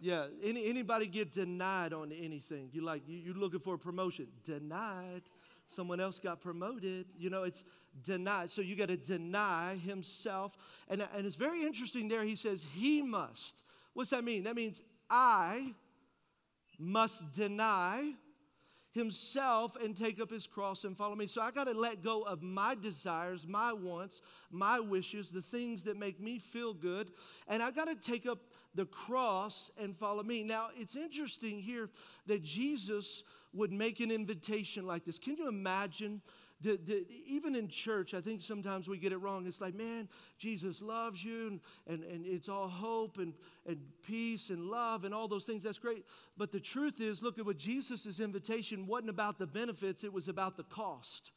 Yeah. 0.00 0.26
Any, 0.42 0.68
anybody 0.68 1.06
get 1.06 1.32
denied 1.32 1.92
on 1.92 2.12
anything? 2.12 2.68
You 2.72 2.82
like 2.82 3.02
you, 3.06 3.18
you're 3.18 3.34
looking 3.34 3.60
for 3.60 3.74
a 3.74 3.78
promotion. 3.78 4.26
Denied. 4.44 5.22
Someone 5.68 6.00
else 6.00 6.18
got 6.18 6.40
promoted. 6.40 7.06
You 7.16 7.30
know, 7.30 7.44
it's 7.44 7.64
denied. 8.02 8.50
So 8.50 8.62
you 8.62 8.74
got 8.74 8.88
to 8.88 8.96
deny 8.96 9.76
himself. 9.76 10.56
And, 10.88 11.06
and 11.14 11.26
it's 11.26 11.36
very 11.36 11.62
interesting 11.62 12.08
there. 12.08 12.24
He 12.24 12.36
says, 12.36 12.66
He 12.74 13.02
must. 13.02 13.62
What's 13.92 14.10
that 14.10 14.24
mean? 14.24 14.44
That 14.44 14.56
means 14.56 14.82
I 15.08 15.74
must 16.78 17.32
deny 17.32 18.14
himself 18.92 19.76
and 19.76 19.96
take 19.96 20.20
up 20.20 20.30
his 20.30 20.46
cross 20.46 20.84
and 20.84 20.96
follow 20.96 21.14
me. 21.14 21.26
So 21.26 21.42
I 21.42 21.50
got 21.50 21.66
to 21.66 21.74
let 21.74 22.02
go 22.02 22.22
of 22.22 22.42
my 22.42 22.74
desires, 22.74 23.46
my 23.46 23.72
wants, 23.72 24.22
my 24.50 24.80
wishes, 24.80 25.30
the 25.30 25.42
things 25.42 25.84
that 25.84 25.96
make 25.98 26.20
me 26.20 26.38
feel 26.38 26.74
good, 26.74 27.10
and 27.46 27.62
I 27.62 27.70
got 27.70 27.86
to 27.86 27.94
take 27.94 28.26
up 28.26 28.38
the 28.78 28.86
cross 28.86 29.72
and 29.82 29.94
follow 29.96 30.22
me. 30.22 30.44
Now, 30.44 30.68
it's 30.76 30.94
interesting 30.94 31.58
here 31.58 31.90
that 32.26 32.44
Jesus 32.44 33.24
would 33.52 33.72
make 33.72 33.98
an 33.98 34.12
invitation 34.12 34.86
like 34.86 35.04
this. 35.04 35.18
Can 35.18 35.36
you 35.36 35.48
imagine 35.48 36.22
the, 36.60 36.78
the, 36.86 37.04
even 37.26 37.56
in 37.56 37.66
church, 37.66 38.14
I 38.14 38.20
think 38.20 38.40
sometimes 38.40 38.88
we 38.88 38.96
get 38.98 39.10
it 39.10 39.18
wrong. 39.18 39.46
It's 39.48 39.60
like, 39.60 39.74
man, 39.74 40.08
Jesus 40.38 40.80
loves 40.80 41.24
you, 41.24 41.48
and, 41.48 41.60
and, 41.88 42.04
and 42.04 42.24
it's 42.24 42.48
all 42.48 42.68
hope 42.68 43.18
and, 43.18 43.32
and 43.66 43.78
peace 44.06 44.50
and 44.50 44.66
love 44.66 45.04
and 45.04 45.12
all 45.12 45.26
those 45.26 45.44
things. 45.44 45.64
That's 45.64 45.78
great. 45.80 46.04
But 46.36 46.52
the 46.52 46.60
truth 46.60 47.00
is, 47.00 47.20
look 47.20 47.40
at 47.40 47.46
what 47.46 47.58
Jesus' 47.58 48.20
invitation 48.20 48.86
wasn't 48.86 49.10
about 49.10 49.40
the 49.40 49.46
benefits, 49.46 50.04
it 50.04 50.12
was 50.12 50.28
about 50.28 50.56
the 50.56 50.64
cost. 50.64 51.32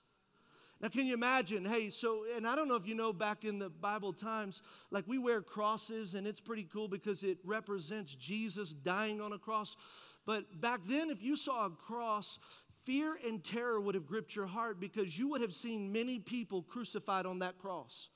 Now, 0.82 0.88
can 0.88 1.06
you 1.06 1.14
imagine? 1.14 1.64
Hey, 1.64 1.92
so, 1.92 2.26
and 2.36 2.48
I 2.48 2.56
don't 2.56 2.68
know 2.68 2.76
if 2.76 2.88
you 2.88 2.96
know 2.96 3.14
back 3.14 3.46
in 3.46 3.60
the 3.60 3.70
Bible 3.70 4.12
times, 4.12 4.64
like 4.90 5.08
we 5.08 5.20
wear 5.20 5.40
crosses, 5.42 6.16
and 6.16 6.26
it's 6.26 6.42
pretty 6.42 6.64
cool 6.64 6.88
because 6.88 7.22
it 7.22 7.38
represents 7.44 8.16
Jesus 8.16 8.74
dying 8.74 9.22
on 9.22 9.34
a 9.34 9.38
cross. 9.38 9.78
But 10.26 10.60
back 10.60 10.80
then, 10.88 11.12
if 11.12 11.22
you 11.22 11.36
saw 11.36 11.68
a 11.68 11.70
cross, 11.70 12.40
fear 12.84 13.16
and 13.28 13.44
terror 13.44 13.80
would 13.80 13.94
have 13.94 14.08
gripped 14.08 14.36
your 14.36 14.48
heart 14.48 14.80
because 14.80 15.20
you 15.20 15.28
would 15.30 15.42
have 15.42 15.54
seen 15.54 15.92
many 15.92 16.18
people 16.18 16.64
crucified 16.64 17.28
on 17.28 17.40
that 17.40 17.60
cross. 17.60 18.10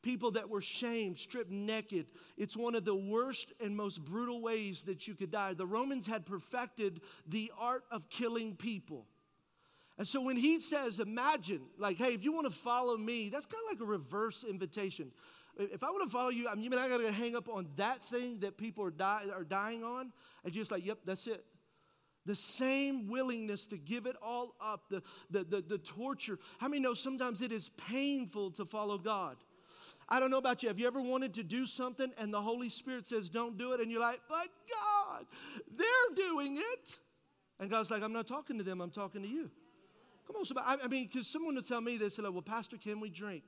People 0.00 0.30
that 0.32 0.48
were 0.48 0.62
shamed, 0.62 1.18
stripped 1.18 1.50
naked. 1.50 2.06
It's 2.38 2.56
one 2.56 2.74
of 2.74 2.86
the 2.86 2.94
worst 2.94 3.52
and 3.62 3.76
most 3.76 4.02
brutal 4.04 4.40
ways 4.40 4.84
that 4.84 5.06
you 5.06 5.14
could 5.14 5.30
die. 5.30 5.52
The 5.52 5.66
Romans 5.66 6.06
had 6.06 6.24
perfected 6.24 7.02
the 7.26 7.52
art 7.58 7.84
of 7.90 8.08
killing 8.08 8.56
people. 8.56 9.06
And 9.96 10.06
so 10.06 10.20
when 10.20 10.36
he 10.36 10.60
says, 10.60 10.98
imagine, 10.98 11.60
like, 11.78 11.96
hey, 11.96 12.14
if 12.14 12.24
you 12.24 12.32
want 12.32 12.46
to 12.46 12.52
follow 12.52 12.96
me, 12.96 13.28
that's 13.28 13.46
kind 13.46 13.62
of 13.66 13.78
like 13.78 13.88
a 13.88 13.90
reverse 13.90 14.44
invitation. 14.44 15.12
If 15.56 15.84
I 15.84 15.90
want 15.90 16.02
to 16.02 16.08
follow 16.10 16.30
you, 16.30 16.48
I 16.48 16.56
mean, 16.56 16.74
I 16.74 16.88
got 16.88 17.00
to 17.00 17.12
hang 17.12 17.36
up 17.36 17.48
on 17.48 17.68
that 17.76 17.98
thing 17.98 18.40
that 18.40 18.58
people 18.58 18.84
are, 18.84 18.90
die, 18.90 19.22
are 19.32 19.44
dying 19.44 19.84
on, 19.84 20.12
and 20.42 20.52
just 20.52 20.72
like, 20.72 20.84
yep, 20.84 20.98
that's 21.04 21.28
it. 21.28 21.44
The 22.26 22.34
same 22.34 23.08
willingness 23.08 23.66
to 23.66 23.76
give 23.76 24.06
it 24.06 24.16
all 24.20 24.54
up, 24.60 24.88
the, 24.88 25.02
the, 25.30 25.44
the, 25.44 25.60
the 25.60 25.78
torture. 25.78 26.38
How 26.58 26.66
many 26.66 26.80
know 26.80 26.94
sometimes 26.94 27.40
it 27.40 27.52
is 27.52 27.68
painful 27.68 28.50
to 28.52 28.64
follow 28.64 28.98
God? 28.98 29.36
I 30.08 30.18
don't 30.18 30.30
know 30.30 30.38
about 30.38 30.62
you. 30.62 30.68
Have 30.70 30.78
you 30.80 30.86
ever 30.86 31.00
wanted 31.00 31.34
to 31.34 31.44
do 31.44 31.66
something 31.66 32.10
and 32.18 32.32
the 32.32 32.40
Holy 32.40 32.68
Spirit 32.68 33.06
says, 33.06 33.28
don't 33.30 33.56
do 33.56 33.72
it? 33.72 33.80
And 33.80 33.90
you're 33.90 34.00
like, 34.00 34.20
but 34.28 34.48
God, 34.72 35.26
they're 35.76 36.16
doing 36.16 36.56
it. 36.56 36.98
And 37.60 37.70
God's 37.70 37.90
like, 37.90 38.02
I'm 38.02 38.12
not 38.12 38.26
talking 38.26 38.58
to 38.58 38.64
them, 38.64 38.80
I'm 38.80 38.90
talking 38.90 39.22
to 39.22 39.28
you. 39.28 39.50
Come 40.26 40.36
on, 40.36 40.44
somebody. 40.44 40.82
I 40.82 40.88
mean, 40.88 41.06
because 41.06 41.26
someone 41.26 41.54
will 41.54 41.62
tell 41.62 41.80
me 41.80 41.96
this, 41.96 42.18
like, 42.18 42.32
well, 42.32 42.42
Pastor, 42.42 42.76
can 42.76 43.00
we 43.00 43.10
drink? 43.10 43.44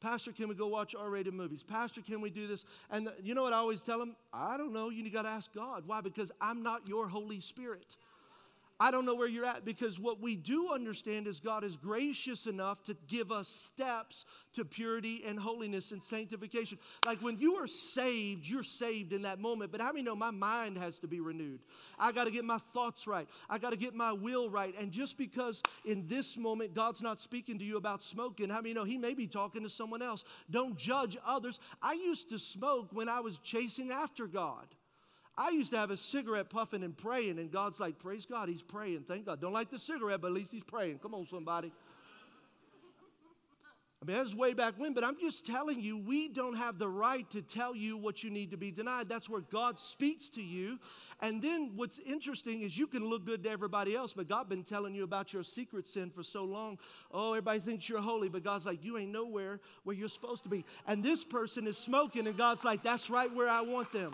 Pastor, 0.00 0.32
can 0.32 0.48
we 0.48 0.54
go 0.54 0.66
watch 0.66 0.94
R 0.94 1.08
rated 1.08 1.32
movies? 1.32 1.62
Pastor, 1.62 2.02
can 2.02 2.20
we 2.20 2.28
do 2.28 2.46
this? 2.46 2.64
And 2.90 3.06
the, 3.06 3.14
you 3.22 3.34
know 3.34 3.42
what 3.42 3.52
I 3.52 3.56
always 3.56 3.82
tell 3.82 3.98
them? 3.98 4.14
I 4.32 4.58
don't 4.58 4.72
know. 4.72 4.90
You 4.90 5.08
got 5.10 5.22
to 5.22 5.28
ask 5.28 5.54
God. 5.54 5.84
Why? 5.86 6.00
Because 6.02 6.30
I'm 6.40 6.62
not 6.62 6.86
your 6.86 7.08
Holy 7.08 7.40
Spirit. 7.40 7.96
I 8.78 8.90
don't 8.90 9.06
know 9.06 9.14
where 9.14 9.28
you're 9.28 9.46
at 9.46 9.64
because 9.64 9.98
what 9.98 10.20
we 10.20 10.36
do 10.36 10.70
understand 10.70 11.26
is 11.26 11.40
God 11.40 11.64
is 11.64 11.78
gracious 11.78 12.46
enough 12.46 12.82
to 12.84 12.96
give 13.08 13.32
us 13.32 13.48
steps 13.48 14.26
to 14.52 14.66
purity 14.66 15.22
and 15.26 15.38
holiness 15.38 15.92
and 15.92 16.02
sanctification. 16.02 16.78
Like 17.06 17.22
when 17.22 17.38
you 17.38 17.54
are 17.54 17.66
saved, 17.66 18.46
you're 18.46 18.62
saved 18.62 19.14
in 19.14 19.22
that 19.22 19.38
moment. 19.38 19.72
But 19.72 19.80
how 19.80 19.92
many 19.92 20.02
know 20.02 20.14
my 20.14 20.30
mind 20.30 20.76
has 20.76 20.98
to 20.98 21.06
be 21.06 21.20
renewed? 21.20 21.60
I 21.98 22.12
got 22.12 22.24
to 22.24 22.30
get 22.30 22.44
my 22.44 22.58
thoughts 22.58 23.06
right. 23.06 23.26
I 23.48 23.56
got 23.56 23.70
to 23.70 23.78
get 23.78 23.94
my 23.94 24.12
will 24.12 24.50
right. 24.50 24.74
And 24.78 24.92
just 24.92 25.16
because 25.16 25.62
in 25.86 26.06
this 26.06 26.36
moment 26.36 26.74
God's 26.74 27.00
not 27.00 27.18
speaking 27.18 27.58
to 27.58 27.64
you 27.64 27.78
about 27.78 28.02
smoking, 28.02 28.50
how 28.50 28.60
many 28.60 28.74
know 28.74 28.84
He 28.84 28.98
may 28.98 29.14
be 29.14 29.26
talking 29.26 29.62
to 29.62 29.70
someone 29.70 30.02
else? 30.02 30.24
Don't 30.50 30.76
judge 30.76 31.16
others. 31.24 31.60
I 31.80 31.94
used 31.94 32.28
to 32.28 32.38
smoke 32.38 32.88
when 32.92 33.08
I 33.08 33.20
was 33.20 33.38
chasing 33.38 33.90
after 33.90 34.26
God. 34.26 34.66
I 35.38 35.50
used 35.50 35.70
to 35.72 35.78
have 35.78 35.90
a 35.90 35.96
cigarette 35.96 36.48
puffing 36.48 36.82
and 36.82 36.96
praying, 36.96 37.38
and 37.38 37.50
God's 37.50 37.78
like, 37.78 37.98
Praise 37.98 38.24
God, 38.24 38.48
he's 38.48 38.62
praying. 38.62 39.04
Thank 39.06 39.26
God. 39.26 39.40
Don't 39.40 39.52
like 39.52 39.70
the 39.70 39.78
cigarette, 39.78 40.20
but 40.20 40.28
at 40.28 40.32
least 40.32 40.52
he's 40.52 40.64
praying. 40.64 40.98
Come 40.98 41.14
on, 41.14 41.26
somebody. 41.26 41.72
I 44.02 44.04
mean, 44.04 44.16
that 44.18 44.24
was 44.24 44.36
way 44.36 44.52
back 44.52 44.74
when, 44.76 44.92
but 44.92 45.02
I'm 45.02 45.18
just 45.18 45.46
telling 45.46 45.80
you, 45.80 45.98
we 45.98 46.28
don't 46.28 46.54
have 46.54 46.78
the 46.78 46.88
right 46.88 47.28
to 47.30 47.40
tell 47.40 47.74
you 47.74 47.96
what 47.96 48.22
you 48.22 48.30
need 48.30 48.50
to 48.50 48.56
be 48.56 48.70
denied. 48.70 49.08
That's 49.08 49.28
where 49.28 49.40
God 49.40 49.80
speaks 49.80 50.28
to 50.30 50.42
you. 50.42 50.78
And 51.22 51.40
then 51.42 51.72
what's 51.74 51.98
interesting 52.00 52.60
is 52.60 52.78
you 52.78 52.86
can 52.86 53.08
look 53.08 53.24
good 53.24 53.42
to 53.44 53.50
everybody 53.50 53.96
else, 53.96 54.12
but 54.12 54.28
God's 54.28 54.50
been 54.50 54.62
telling 54.62 54.94
you 54.94 55.02
about 55.02 55.32
your 55.32 55.42
secret 55.42 55.88
sin 55.88 56.10
for 56.10 56.22
so 56.22 56.44
long. 56.44 56.78
Oh, 57.10 57.32
everybody 57.32 57.58
thinks 57.58 57.88
you're 57.88 58.00
holy, 58.00 58.28
but 58.28 58.44
God's 58.44 58.66
like, 58.66 58.84
you 58.84 58.98
ain't 58.98 59.12
nowhere 59.12 59.60
where 59.84 59.96
you're 59.96 60.08
supposed 60.08 60.44
to 60.44 60.50
be. 60.50 60.64
And 60.86 61.02
this 61.02 61.24
person 61.24 61.66
is 61.66 61.78
smoking, 61.78 62.26
and 62.26 62.36
God's 62.36 62.64
like, 62.64 62.82
that's 62.82 63.10
right 63.10 63.34
where 63.34 63.48
I 63.48 63.62
want 63.62 63.92
them. 63.92 64.12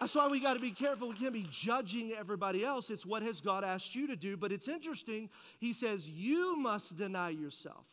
That's 0.00 0.14
why 0.14 0.28
we 0.28 0.40
got 0.40 0.54
to 0.54 0.60
be 0.60 0.70
careful. 0.70 1.08
We 1.08 1.16
can't 1.16 1.32
be 1.32 1.46
judging 1.50 2.12
everybody 2.12 2.64
else. 2.64 2.90
It's 2.90 3.04
what 3.04 3.22
has 3.22 3.40
God 3.40 3.64
asked 3.64 3.94
you 3.94 4.06
to 4.06 4.16
do. 4.16 4.36
But 4.36 4.52
it's 4.52 4.68
interesting. 4.68 5.28
He 5.58 5.72
says, 5.72 6.08
You 6.08 6.56
must 6.56 6.96
deny 6.96 7.30
yourself. 7.30 7.86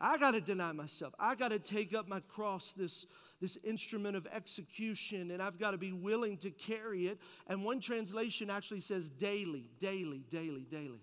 I 0.00 0.18
got 0.18 0.32
to 0.32 0.40
deny 0.40 0.72
myself. 0.72 1.14
I 1.18 1.34
got 1.34 1.50
to 1.50 1.58
take 1.58 1.94
up 1.94 2.08
my 2.08 2.20
cross, 2.20 2.72
this, 2.72 3.06
this 3.40 3.56
instrument 3.64 4.16
of 4.16 4.26
execution, 4.32 5.30
and 5.30 5.40
I've 5.40 5.58
got 5.58 5.70
to 5.70 5.78
be 5.78 5.92
willing 5.92 6.36
to 6.38 6.50
carry 6.50 7.06
it. 7.06 7.18
And 7.48 7.64
one 7.64 7.80
translation 7.80 8.50
actually 8.50 8.80
says 8.80 9.08
daily, 9.08 9.64
daily, 9.78 10.24
daily, 10.28 10.66
daily. 10.70 11.00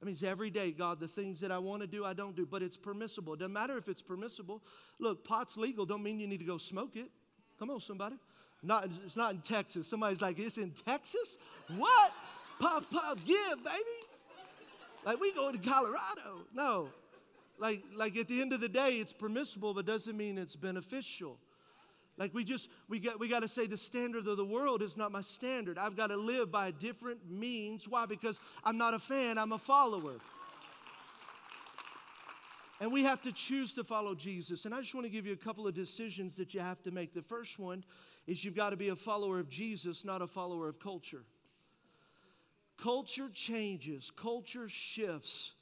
That 0.00 0.06
means 0.06 0.22
every 0.22 0.50
day, 0.50 0.72
God, 0.72 1.00
the 1.00 1.08
things 1.08 1.40
that 1.40 1.50
I 1.50 1.58
want 1.58 1.82
to 1.82 1.88
do, 1.88 2.04
I 2.04 2.12
don't 2.12 2.36
do, 2.36 2.44
but 2.44 2.62
it's 2.62 2.76
permissible. 2.76 3.32
It 3.34 3.38
doesn't 3.38 3.52
matter 3.52 3.78
if 3.78 3.88
it's 3.88 4.02
permissible. 4.02 4.62
Look, 5.00 5.24
pot's 5.24 5.56
legal, 5.56 5.86
don't 5.86 6.02
mean 6.02 6.20
you 6.20 6.26
need 6.26 6.40
to 6.40 6.44
go 6.44 6.58
smoke 6.58 6.96
it. 6.96 7.10
Come 7.58 7.70
on, 7.70 7.80
somebody. 7.80 8.16
Not, 8.66 8.88
it's 9.04 9.16
not 9.16 9.32
in 9.32 9.40
Texas. 9.40 9.86
Somebody's 9.86 10.20
like, 10.20 10.40
it's 10.40 10.58
in 10.58 10.72
Texas? 10.72 11.38
What? 11.76 12.12
Pop, 12.58 12.90
pop, 12.90 13.18
give, 13.24 13.64
baby. 13.64 13.78
Like 15.04 15.20
we 15.20 15.32
go 15.32 15.52
to 15.52 15.58
Colorado. 15.58 16.44
No. 16.52 16.88
Like, 17.58 17.82
like 17.94 18.16
at 18.16 18.26
the 18.26 18.40
end 18.40 18.52
of 18.52 18.60
the 18.60 18.68
day, 18.68 18.96
it's 18.96 19.12
permissible, 19.12 19.72
but 19.72 19.86
doesn't 19.86 20.16
mean 20.16 20.36
it's 20.36 20.56
beneficial. 20.56 21.38
Like 22.18 22.34
we 22.34 22.42
just 22.44 22.70
we 22.88 22.98
got 22.98 23.20
we 23.20 23.28
got 23.28 23.42
to 23.42 23.48
say 23.48 23.66
the 23.66 23.76
standard 23.76 24.26
of 24.26 24.36
the 24.36 24.44
world 24.44 24.82
is 24.82 24.96
not 24.96 25.12
my 25.12 25.20
standard. 25.20 25.76
I've 25.78 25.96
got 25.96 26.08
to 26.08 26.16
live 26.16 26.50
by 26.50 26.68
a 26.68 26.72
different 26.72 27.20
means. 27.30 27.86
Why? 27.88 28.06
Because 28.06 28.40
I'm 28.64 28.78
not 28.78 28.94
a 28.94 28.98
fan, 28.98 29.36
I'm 29.38 29.52
a 29.52 29.58
follower. 29.58 30.14
And 32.80 32.92
we 32.92 33.02
have 33.04 33.22
to 33.22 33.32
choose 33.32 33.74
to 33.74 33.84
follow 33.84 34.14
Jesus. 34.14 34.64
And 34.64 34.74
I 34.74 34.80
just 34.80 34.94
want 34.94 35.06
to 35.06 35.12
give 35.12 35.26
you 35.26 35.32
a 35.34 35.36
couple 35.36 35.66
of 35.66 35.74
decisions 35.74 36.36
that 36.36 36.52
you 36.52 36.60
have 36.60 36.82
to 36.82 36.90
make. 36.90 37.14
The 37.14 37.22
first 37.22 37.58
one 37.58 37.84
is 38.26 38.44
you've 38.44 38.56
got 38.56 38.70
to 38.70 38.76
be 38.76 38.88
a 38.88 38.96
follower 38.96 39.38
of 39.38 39.48
Jesus, 39.48 40.04
not 40.04 40.22
a 40.22 40.26
follower 40.26 40.68
of 40.68 40.78
culture. 40.80 41.24
Culture 42.76 43.30
changes, 43.32 44.10
culture 44.10 44.68
shifts. 44.68 45.52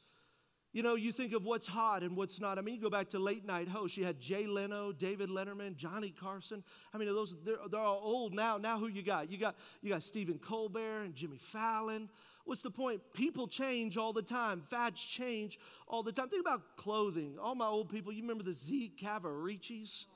You 0.72 0.82
know, 0.82 0.96
you 0.96 1.12
think 1.12 1.32
of 1.34 1.44
what's 1.44 1.68
hot 1.68 2.02
and 2.02 2.16
what's 2.16 2.40
not. 2.40 2.58
I 2.58 2.60
mean, 2.60 2.74
you 2.74 2.80
go 2.80 2.90
back 2.90 3.08
to 3.10 3.20
late 3.20 3.46
night 3.46 3.68
hosts. 3.68 3.96
You 3.96 4.04
had 4.04 4.18
Jay 4.18 4.46
Leno, 4.46 4.90
David 4.90 5.28
Letterman, 5.28 5.76
Johnny 5.76 6.10
Carson. 6.10 6.64
I 6.92 6.98
mean, 6.98 7.06
those 7.06 7.36
they're, 7.44 7.54
they're 7.70 7.80
all 7.80 8.00
old 8.02 8.34
now. 8.34 8.58
Now, 8.58 8.76
who 8.76 8.88
you 8.88 9.02
got? 9.02 9.30
You 9.30 9.38
got 9.38 9.54
you 9.82 9.90
got 9.90 10.02
Stephen 10.02 10.36
Colbert 10.38 11.04
and 11.04 11.14
Jimmy 11.14 11.38
Fallon. 11.38 12.08
What's 12.44 12.62
the 12.62 12.72
point? 12.72 13.00
People 13.14 13.46
change 13.46 13.96
all 13.96 14.12
the 14.12 14.22
time. 14.22 14.62
Fads 14.68 15.00
change 15.00 15.60
all 15.86 16.02
the 16.02 16.12
time. 16.12 16.28
Think 16.28 16.44
about 16.44 16.76
clothing. 16.76 17.36
All 17.40 17.54
my 17.54 17.66
old 17.66 17.88
people, 17.88 18.12
you 18.12 18.22
remember 18.22 18.42
the 18.42 18.52
Z 18.52 18.94
Cavariccis? 19.00 20.06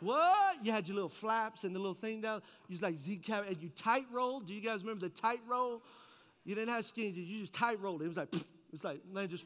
What? 0.00 0.64
You 0.64 0.72
had 0.72 0.86
your 0.86 0.94
little 0.94 1.08
flaps 1.08 1.64
and 1.64 1.74
the 1.74 1.78
little 1.78 1.94
thing 1.94 2.20
down. 2.20 2.42
You 2.68 2.74
was 2.74 2.82
like 2.82 2.98
Z 2.98 3.16
cap 3.18 3.46
and 3.48 3.60
you 3.60 3.68
tight 3.70 4.04
rolled. 4.12 4.46
Do 4.46 4.54
you 4.54 4.60
guys 4.60 4.82
remember 4.82 5.08
the 5.08 5.14
tight 5.14 5.40
roll? 5.48 5.82
You 6.44 6.54
didn't 6.54 6.72
have 6.72 6.84
skinny 6.84 7.12
jeans. 7.12 7.28
You 7.28 7.40
just 7.40 7.54
tight 7.54 7.80
rolled. 7.80 8.02
It 8.02 8.08
was 8.08 8.16
like, 8.16 8.32
It's 8.72 8.84
like, 8.84 9.00
man, 9.12 9.28
just, 9.28 9.44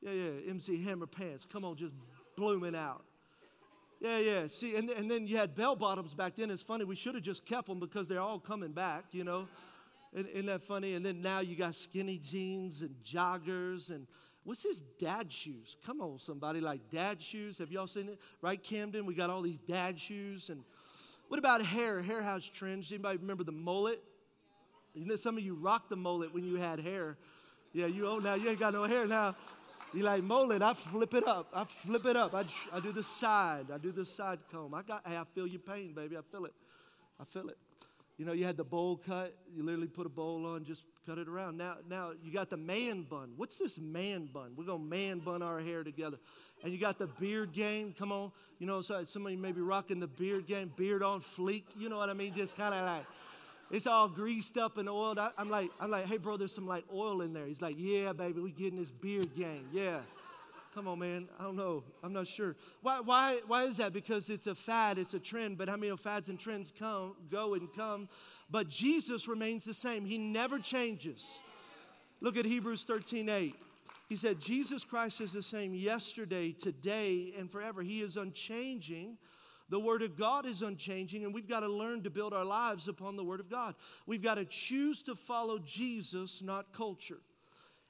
yeah, 0.00 0.12
yeah, 0.12 0.50
MC 0.50 0.82
Hammer 0.82 1.06
pants. 1.06 1.46
Come 1.50 1.64
on, 1.64 1.76
just 1.76 1.92
blooming 2.36 2.74
out. 2.74 3.04
Yeah, 4.00 4.18
yeah. 4.18 4.46
See, 4.48 4.76
and, 4.76 4.90
and 4.90 5.10
then 5.10 5.26
you 5.26 5.36
had 5.36 5.54
bell 5.54 5.76
bottoms 5.76 6.14
back 6.14 6.34
then. 6.36 6.50
It's 6.50 6.62
funny, 6.62 6.84
we 6.84 6.96
should 6.96 7.14
have 7.14 7.24
just 7.24 7.46
kept 7.46 7.68
them 7.68 7.78
because 7.78 8.08
they're 8.08 8.20
all 8.20 8.38
coming 8.38 8.72
back, 8.72 9.04
you 9.12 9.24
know. 9.24 9.46
Isn't, 10.12 10.28
isn't 10.30 10.46
that 10.46 10.62
funny? 10.62 10.94
And 10.94 11.04
then 11.04 11.22
now 11.22 11.40
you 11.40 11.56
got 11.56 11.74
skinny 11.74 12.18
jeans 12.18 12.82
and 12.82 12.94
joggers 13.04 13.90
and 13.90 14.06
what's 14.44 14.62
his 14.62 14.80
dad 14.98 15.32
shoes? 15.32 15.76
Come 15.84 16.00
on, 16.00 16.18
somebody 16.18 16.60
like 16.60 16.90
dad 16.90 17.20
shoes. 17.20 17.58
Have 17.58 17.72
y'all 17.72 17.86
seen 17.86 18.08
it? 18.08 18.20
Right, 18.40 18.62
Camden? 18.62 19.06
We 19.06 19.14
got 19.14 19.30
all 19.30 19.42
these 19.42 19.58
dad 19.58 19.98
shoes. 19.98 20.50
And 20.50 20.62
what 21.28 21.38
about 21.38 21.62
hair? 21.62 22.00
Hair 22.00 22.22
has 22.22 22.48
trends. 22.48 22.92
Anybody 22.92 23.18
remember 23.18 23.44
the 23.44 23.52
mullet? 23.52 24.02
You 24.94 25.06
know, 25.06 25.16
some 25.16 25.36
of 25.36 25.42
you 25.42 25.54
rocked 25.54 25.90
the 25.90 25.96
mullet 25.96 26.32
when 26.32 26.44
you 26.44 26.56
had 26.56 26.78
hair. 26.78 27.16
Yeah, 27.72 27.86
you 27.86 28.06
old 28.06 28.22
now. 28.22 28.34
You 28.34 28.50
ain't 28.50 28.60
got 28.60 28.72
no 28.72 28.84
hair 28.84 29.06
now. 29.06 29.34
You 29.92 30.02
like 30.02 30.22
mullet? 30.22 30.62
I 30.62 30.74
flip 30.74 31.14
it 31.14 31.26
up. 31.26 31.48
I 31.54 31.64
flip 31.64 32.04
it 32.06 32.16
up. 32.16 32.34
I, 32.34 32.44
I 32.72 32.80
do 32.80 32.92
the 32.92 33.02
side. 33.02 33.66
I 33.72 33.78
do 33.78 33.92
the 33.92 34.04
side 34.04 34.38
comb. 34.50 34.74
I 34.74 34.82
got. 34.82 35.02
Hey, 35.06 35.16
I 35.16 35.24
feel 35.34 35.46
your 35.46 35.60
pain, 35.60 35.92
baby. 35.92 36.16
I 36.16 36.20
feel 36.30 36.44
it. 36.44 36.52
I 37.20 37.24
feel 37.24 37.48
it. 37.48 37.58
You 38.16 38.24
know, 38.24 38.32
you 38.32 38.44
had 38.44 38.56
the 38.56 38.64
bowl 38.64 39.00
cut. 39.04 39.32
You 39.52 39.64
literally 39.64 39.88
put 39.88 40.06
a 40.06 40.10
bowl 40.10 40.46
on, 40.46 40.64
just 40.64 40.84
cut 41.06 41.18
it 41.18 41.28
around. 41.28 41.56
Now, 41.56 41.76
now 41.88 42.12
you 42.22 42.32
got 42.32 42.50
the 42.50 42.56
man 42.56 43.02
bun. 43.02 43.32
What's 43.36 43.58
this 43.58 43.78
man 43.78 44.28
bun? 44.32 44.52
We're 44.56 44.64
gonna 44.64 44.82
man 44.82 45.18
bun 45.18 45.42
our 45.42 45.60
hair 45.60 45.84
together. 45.84 46.18
And 46.62 46.72
you 46.72 46.78
got 46.78 46.98
the 46.98 47.06
beard 47.06 47.52
game. 47.52 47.94
Come 47.98 48.10
on, 48.10 48.32
you 48.58 48.66
know, 48.66 48.80
so 48.80 49.04
somebody 49.04 49.36
may 49.36 49.52
be 49.52 49.60
rocking 49.60 50.00
the 50.00 50.06
beard 50.06 50.46
game, 50.46 50.72
beard 50.76 51.02
on 51.02 51.20
fleek. 51.20 51.64
You 51.78 51.88
know 51.88 51.98
what 51.98 52.08
I 52.08 52.14
mean? 52.14 52.34
Just 52.34 52.56
kind 52.56 52.74
of 52.74 52.84
like 52.84 53.04
it's 53.70 53.86
all 53.86 54.08
greased 54.08 54.58
up 54.58 54.78
and 54.78 54.88
oiled. 54.88 55.18
I, 55.18 55.30
am 55.38 55.50
like, 55.50 55.70
I'm 55.80 55.90
like, 55.90 56.06
hey, 56.06 56.18
bro, 56.18 56.36
there's 56.36 56.54
some 56.54 56.66
like 56.66 56.84
oil 56.92 57.22
in 57.22 57.32
there. 57.32 57.46
He's 57.46 57.62
like, 57.62 57.76
yeah, 57.78 58.12
baby, 58.12 58.40
we 58.40 58.52
getting 58.52 58.78
this 58.78 58.90
beard 58.90 59.34
game. 59.34 59.68
Yeah. 59.72 60.00
Come 60.74 60.88
on, 60.88 60.98
man. 60.98 61.28
I 61.38 61.44
don't 61.44 61.56
know. 61.56 61.84
I'm 62.02 62.12
not 62.12 62.26
sure. 62.26 62.56
Why, 62.82 62.98
why, 62.98 63.38
why 63.46 63.62
is 63.64 63.76
that? 63.76 63.92
Because 63.92 64.28
it's 64.28 64.48
a 64.48 64.56
fad, 64.56 64.98
it's 64.98 65.14
a 65.14 65.20
trend. 65.20 65.56
But 65.56 65.68
how 65.68 65.76
many 65.76 65.96
fads 65.96 66.28
and 66.28 66.38
trends 66.38 66.72
come, 66.76 67.14
go 67.30 67.54
and 67.54 67.72
come? 67.72 68.08
But 68.50 68.68
Jesus 68.68 69.28
remains 69.28 69.64
the 69.64 69.74
same. 69.74 70.04
He 70.04 70.18
never 70.18 70.58
changes. 70.58 71.42
Look 72.20 72.36
at 72.36 72.44
Hebrews 72.44 72.84
13 72.84 73.28
8. 73.28 73.54
He 74.08 74.16
said, 74.16 74.40
Jesus 74.40 74.84
Christ 74.84 75.20
is 75.20 75.32
the 75.32 75.42
same 75.42 75.74
yesterday, 75.74 76.52
today, 76.52 77.32
and 77.38 77.50
forever. 77.50 77.82
He 77.82 78.00
is 78.00 78.16
unchanging. 78.16 79.16
The 79.70 79.80
Word 79.80 80.02
of 80.02 80.16
God 80.16 80.44
is 80.44 80.60
unchanging, 80.60 81.24
and 81.24 81.32
we've 81.32 81.48
got 81.48 81.60
to 81.60 81.68
learn 81.68 82.02
to 82.02 82.10
build 82.10 82.34
our 82.34 82.44
lives 82.44 82.86
upon 82.86 83.16
the 83.16 83.24
Word 83.24 83.40
of 83.40 83.48
God. 83.48 83.74
We've 84.06 84.22
got 84.22 84.34
to 84.34 84.44
choose 84.44 85.02
to 85.04 85.14
follow 85.14 85.58
Jesus, 85.58 86.42
not 86.42 86.72
culture. 86.72 87.20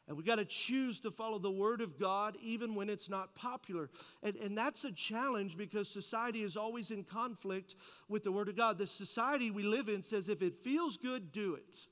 And 0.06 0.16
we've 0.16 0.26
got 0.26 0.38
to 0.38 0.44
choose 0.44 1.00
to 1.00 1.10
follow 1.10 1.38
the 1.38 1.50
Word 1.50 1.80
of 1.80 1.98
God 1.98 2.36
even 2.42 2.74
when 2.74 2.90
it's 2.90 3.08
not 3.08 3.34
popular. 3.34 3.88
And, 4.22 4.36
and 4.36 4.56
that's 4.56 4.84
a 4.84 4.92
challenge 4.92 5.56
because 5.56 5.88
society 5.88 6.42
is 6.42 6.56
always 6.56 6.90
in 6.90 7.04
conflict 7.04 7.74
with 8.08 8.22
the 8.22 8.32
Word 8.32 8.48
of 8.50 8.56
God. 8.56 8.76
The 8.76 8.86
society 8.86 9.50
we 9.50 9.62
live 9.62 9.88
in 9.88 10.02
says 10.02 10.28
if 10.28 10.42
it 10.42 10.62
feels 10.62 10.98
good, 10.98 11.32
do 11.32 11.54
it. 11.54 11.86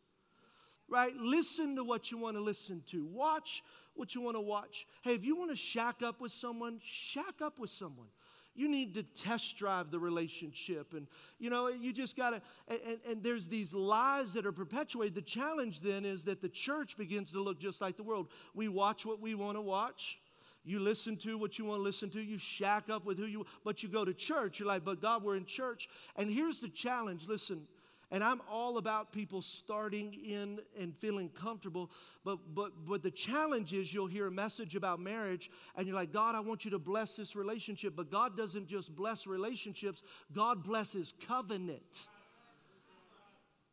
Right? 0.88 1.16
Listen 1.16 1.75
to 1.77 1.85
what 1.85 2.11
you 2.11 2.18
want 2.18 2.37
to 2.37 2.42
listen 2.42 2.83
to, 2.88 3.07
watch 3.07 3.62
what 3.94 4.14
you 4.14 4.20
want 4.20 4.37
to 4.37 4.42
watch. 4.42 4.87
Hey, 5.03 5.14
if 5.14 5.25
you 5.25 5.37
want 5.37 5.51
to 5.51 5.57
shack 5.57 6.03
up 6.03 6.20
with 6.20 6.33
someone, 6.33 6.81
shack 6.83 7.40
up 7.40 7.59
with 7.59 7.70
someone. 7.70 8.09
You 8.54 8.68
need 8.68 8.94
to 8.94 9.02
test 9.02 9.56
drive 9.56 9.90
the 9.90 9.98
relationship. 9.98 10.92
And, 10.92 11.06
you 11.38 11.48
know, 11.48 11.68
you 11.68 11.92
just 11.92 12.16
got 12.16 12.30
to, 12.30 12.42
and, 12.68 12.98
and, 13.08 13.22
there's 13.22 13.48
these 13.48 13.72
lies 13.72 14.34
that 14.34 14.44
are 14.44 14.52
perpetuated. 14.52 15.14
The 15.14 15.22
challenge 15.22 15.80
then 15.80 16.04
is 16.04 16.24
that 16.24 16.42
the 16.42 16.50
church 16.50 16.98
begins 16.98 17.32
to 17.32 17.40
look 17.40 17.58
just 17.58 17.80
like 17.80 17.96
the 17.96 18.02
world. 18.02 18.28
We 18.54 18.68
watch 18.68 19.06
what 19.06 19.20
we 19.20 19.34
want 19.34 19.56
to 19.56 19.62
watch. 19.62 20.18
You 20.64 20.80
listen 20.80 21.16
to 21.18 21.38
what 21.38 21.58
you 21.58 21.64
want 21.64 21.78
to 21.78 21.82
listen 21.82 22.10
to. 22.10 22.22
You 22.22 22.38
shack 22.38 22.88
up 22.90 23.04
with 23.04 23.18
who 23.18 23.26
you, 23.26 23.46
but 23.64 23.82
you 23.82 23.88
go 23.88 24.04
to 24.04 24.14
church. 24.14 24.60
You're 24.60 24.68
like, 24.68 24.84
but 24.84 25.00
God, 25.00 25.24
we're 25.24 25.36
in 25.36 25.46
church. 25.46 25.88
And 26.16 26.30
here's 26.30 26.60
the 26.60 26.68
challenge 26.68 27.26
listen, 27.26 27.66
and 28.12 28.22
I'm 28.22 28.42
all 28.48 28.77
about 28.77 29.11
people 29.11 29.40
starting 29.40 30.14
in 30.22 30.61
and 30.79 30.94
feeling 30.94 31.31
comfortable. 31.31 31.90
But, 32.25 32.55
but, 32.55 32.72
but 32.87 33.03
the 33.03 33.11
challenge 33.11 33.72
is 33.72 33.92
you'll 33.92 34.07
hear 34.07 34.27
a 34.27 34.31
message 34.31 34.77
about 34.77 35.01
marriage 35.01 35.51
and 35.77 35.87
you're 35.87 35.96
like, 35.96 36.12
God, 36.12 36.35
I 36.35 36.40
want 36.40 36.66
you 36.66 36.70
to 36.72 36.79
bless 36.79 37.16
this 37.16 37.35
relationship. 37.35 37.94
But 37.96 38.11
God 38.11 38.37
doesn't 38.37 38.68
just 38.68 38.94
bless 38.94 39.27
relationships, 39.27 40.03
God 40.35 40.62
blesses 40.62 41.14
covenant. 41.27 42.09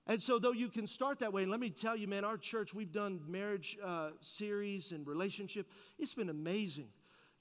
And 0.08 0.20
so, 0.20 0.40
though 0.40 0.54
you 0.54 0.70
can 0.70 0.88
start 0.88 1.20
that 1.20 1.32
way, 1.32 1.44
and 1.44 1.52
let 1.52 1.60
me 1.60 1.70
tell 1.70 1.96
you, 1.96 2.08
man, 2.08 2.24
our 2.24 2.38
church, 2.38 2.74
we've 2.74 2.92
done 2.92 3.22
marriage 3.28 3.78
uh, 3.84 4.10
series 4.22 4.92
and 4.92 5.06
relationship. 5.06 5.68
It's 6.00 6.16
been 6.16 6.30
amazing. 6.30 6.88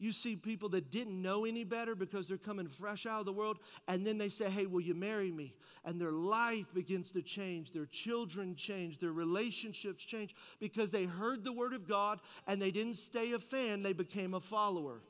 You 0.00 0.12
see 0.12 0.36
people 0.36 0.68
that 0.70 0.92
didn't 0.92 1.20
know 1.20 1.44
any 1.44 1.64
better 1.64 1.96
because 1.96 2.28
they're 2.28 2.36
coming 2.36 2.68
fresh 2.68 3.04
out 3.04 3.18
of 3.18 3.26
the 3.26 3.32
world, 3.32 3.58
and 3.88 4.06
then 4.06 4.16
they 4.16 4.28
say, 4.28 4.48
Hey, 4.48 4.66
will 4.66 4.80
you 4.80 4.94
marry 4.94 5.32
me? 5.32 5.54
And 5.84 6.00
their 6.00 6.12
life 6.12 6.72
begins 6.72 7.10
to 7.12 7.22
change. 7.22 7.72
Their 7.72 7.86
children 7.86 8.54
change. 8.54 8.98
Their 8.98 9.12
relationships 9.12 10.04
change 10.04 10.36
because 10.60 10.92
they 10.92 11.04
heard 11.04 11.42
the 11.42 11.52
word 11.52 11.72
of 11.72 11.88
God 11.88 12.20
and 12.46 12.62
they 12.62 12.70
didn't 12.70 12.94
stay 12.94 13.32
a 13.32 13.38
fan, 13.38 13.82
they 13.82 13.92
became 13.92 14.34
a 14.34 14.40
follower. 14.40 15.00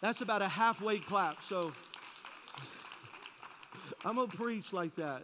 That's 0.00 0.20
about 0.20 0.42
a 0.42 0.48
halfway 0.48 0.98
clap. 0.98 1.42
So 1.42 1.72
I'm 4.04 4.14
to 4.14 4.28
preach 4.28 4.72
like 4.72 4.94
that. 4.94 5.22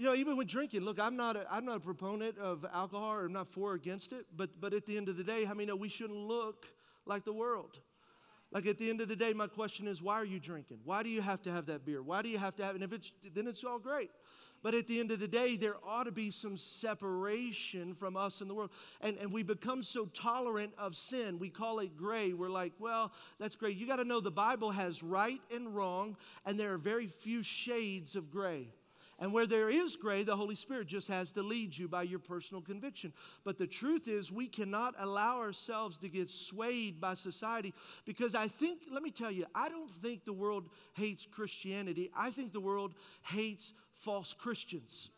You 0.00 0.06
know, 0.06 0.14
even 0.14 0.38
with 0.38 0.48
drinking, 0.48 0.80
look, 0.80 0.98
I'm 0.98 1.14
not 1.14 1.36
a, 1.36 1.46
I'm 1.52 1.66
not 1.66 1.76
a 1.76 1.80
proponent 1.80 2.38
of 2.38 2.64
alcohol 2.72 3.12
or 3.12 3.26
I'm 3.26 3.34
not 3.34 3.46
for 3.46 3.72
or 3.72 3.74
against 3.74 4.14
it, 4.14 4.24
but, 4.34 4.48
but 4.58 4.72
at 4.72 4.86
the 4.86 4.96
end 4.96 5.10
of 5.10 5.18
the 5.18 5.22
day, 5.22 5.44
how 5.44 5.52
many 5.52 5.66
know 5.66 5.76
we 5.76 5.90
shouldn't 5.90 6.18
look 6.18 6.72
like 7.04 7.26
the 7.26 7.34
world? 7.34 7.80
Like 8.50 8.64
at 8.64 8.78
the 8.78 8.88
end 8.88 9.02
of 9.02 9.08
the 9.08 9.14
day, 9.14 9.34
my 9.34 9.46
question 9.46 9.86
is, 9.86 10.00
why 10.00 10.14
are 10.14 10.24
you 10.24 10.40
drinking? 10.40 10.78
Why 10.84 11.02
do 11.02 11.10
you 11.10 11.20
have 11.20 11.42
to 11.42 11.52
have 11.52 11.66
that 11.66 11.84
beer? 11.84 12.02
Why 12.02 12.22
do 12.22 12.30
you 12.30 12.38
have 12.38 12.56
to 12.56 12.64
have? 12.64 12.76
And 12.76 12.82
if 12.82 12.94
it's, 12.94 13.12
then 13.34 13.46
it's 13.46 13.62
all 13.62 13.78
great. 13.78 14.10
But 14.62 14.74
at 14.74 14.86
the 14.86 14.98
end 15.00 15.10
of 15.10 15.20
the 15.20 15.28
day, 15.28 15.58
there 15.58 15.76
ought 15.86 16.04
to 16.04 16.12
be 16.12 16.30
some 16.30 16.56
separation 16.56 17.92
from 17.92 18.16
us 18.16 18.40
and 18.40 18.48
the 18.48 18.54
world. 18.54 18.70
And, 19.02 19.18
and 19.18 19.30
we 19.30 19.42
become 19.42 19.82
so 19.82 20.06
tolerant 20.06 20.72
of 20.78 20.96
sin. 20.96 21.38
We 21.38 21.50
call 21.50 21.78
it 21.80 21.94
gray. 21.94 22.32
We're 22.32 22.48
like, 22.48 22.72
well, 22.78 23.12
that's 23.38 23.54
great. 23.54 23.76
You 23.76 23.86
got 23.86 23.96
to 23.96 24.04
know 24.06 24.20
the 24.20 24.30
Bible 24.30 24.70
has 24.70 25.02
right 25.02 25.42
and 25.54 25.76
wrong, 25.76 26.16
and 26.46 26.58
there 26.58 26.72
are 26.72 26.78
very 26.78 27.06
few 27.06 27.42
shades 27.42 28.16
of 28.16 28.30
gray. 28.30 28.68
And 29.20 29.34
where 29.34 29.46
there 29.46 29.68
is 29.68 29.96
gray, 29.96 30.24
the 30.24 30.34
Holy 30.34 30.56
Spirit 30.56 30.86
just 30.86 31.06
has 31.08 31.30
to 31.32 31.42
lead 31.42 31.76
you 31.76 31.88
by 31.88 32.04
your 32.04 32.18
personal 32.18 32.62
conviction. 32.62 33.12
But 33.44 33.58
the 33.58 33.66
truth 33.66 34.08
is, 34.08 34.32
we 34.32 34.46
cannot 34.46 34.94
allow 34.98 35.38
ourselves 35.38 35.98
to 35.98 36.08
get 36.08 36.30
swayed 36.30 37.00
by 37.00 37.12
society 37.14 37.74
because 38.06 38.34
I 38.34 38.48
think, 38.48 38.84
let 38.90 39.02
me 39.02 39.10
tell 39.10 39.30
you, 39.30 39.44
I 39.54 39.68
don't 39.68 39.90
think 39.90 40.24
the 40.24 40.32
world 40.32 40.70
hates 40.94 41.26
Christianity. 41.26 42.10
I 42.16 42.30
think 42.30 42.52
the 42.52 42.60
world 42.60 42.94
hates 43.22 43.74
false 43.94 44.32
Christians. 44.32 45.10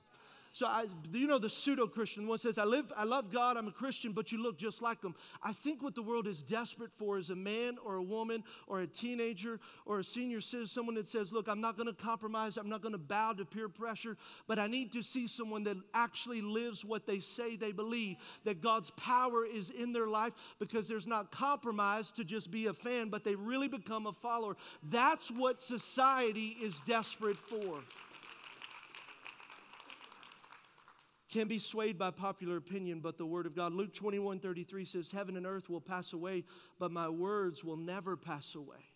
So 0.54 0.66
I, 0.66 0.84
you 1.12 1.26
know 1.26 1.38
the 1.38 1.48
pseudo-Christian 1.48 2.26
one 2.26 2.36
says, 2.36 2.58
I 2.58 2.64
live, 2.64 2.92
I 2.94 3.04
love 3.04 3.32
God, 3.32 3.56
I'm 3.56 3.68
a 3.68 3.72
Christian, 3.72 4.12
but 4.12 4.30
you 4.32 4.42
look 4.42 4.58
just 4.58 4.82
like 4.82 5.00
them. 5.00 5.14
I 5.42 5.50
think 5.50 5.82
what 5.82 5.94
the 5.94 6.02
world 6.02 6.26
is 6.26 6.42
desperate 6.42 6.92
for 6.92 7.16
is 7.16 7.30
a 7.30 7.34
man 7.34 7.78
or 7.82 7.96
a 7.96 8.02
woman 8.02 8.44
or 8.66 8.80
a 8.80 8.86
teenager 8.86 9.60
or 9.86 10.00
a 10.00 10.04
senior 10.04 10.42
citizen, 10.42 10.66
someone 10.66 10.94
that 10.96 11.08
says, 11.08 11.32
look, 11.32 11.48
I'm 11.48 11.62
not 11.62 11.78
gonna 11.78 11.94
compromise, 11.94 12.58
I'm 12.58 12.68
not 12.68 12.82
gonna 12.82 12.98
bow 12.98 13.32
to 13.32 13.46
peer 13.46 13.70
pressure, 13.70 14.18
but 14.46 14.58
I 14.58 14.66
need 14.66 14.92
to 14.92 15.02
see 15.02 15.26
someone 15.26 15.64
that 15.64 15.78
actually 15.94 16.42
lives 16.42 16.84
what 16.84 17.06
they 17.06 17.18
say 17.18 17.56
they 17.56 17.72
believe, 17.72 18.18
that 18.44 18.60
God's 18.60 18.90
power 18.90 19.46
is 19.46 19.70
in 19.70 19.90
their 19.90 20.08
life 20.08 20.34
because 20.58 20.86
there's 20.86 21.06
not 21.06 21.32
compromise 21.32 22.12
to 22.12 22.24
just 22.24 22.50
be 22.50 22.66
a 22.66 22.74
fan, 22.74 23.08
but 23.08 23.24
they 23.24 23.34
really 23.34 23.68
become 23.68 24.06
a 24.06 24.12
follower. 24.12 24.56
That's 24.90 25.30
what 25.30 25.62
society 25.62 26.56
is 26.60 26.80
desperate 26.80 27.38
for. 27.38 27.78
Can 31.32 31.48
be 31.48 31.58
swayed 31.58 31.98
by 31.98 32.10
popular 32.10 32.58
opinion, 32.58 33.00
but 33.00 33.16
the 33.16 33.24
word 33.24 33.46
of 33.46 33.56
God. 33.56 33.72
Luke 33.72 33.94
21 33.94 34.38
33 34.38 34.84
says, 34.84 35.10
Heaven 35.10 35.36
and 35.36 35.46
earth 35.46 35.70
will 35.70 35.80
pass 35.80 36.12
away, 36.12 36.44
but 36.78 36.92
my 36.92 37.08
words 37.08 37.64
will 37.64 37.76
never 37.76 38.16
pass 38.16 38.54
away. 38.54 38.92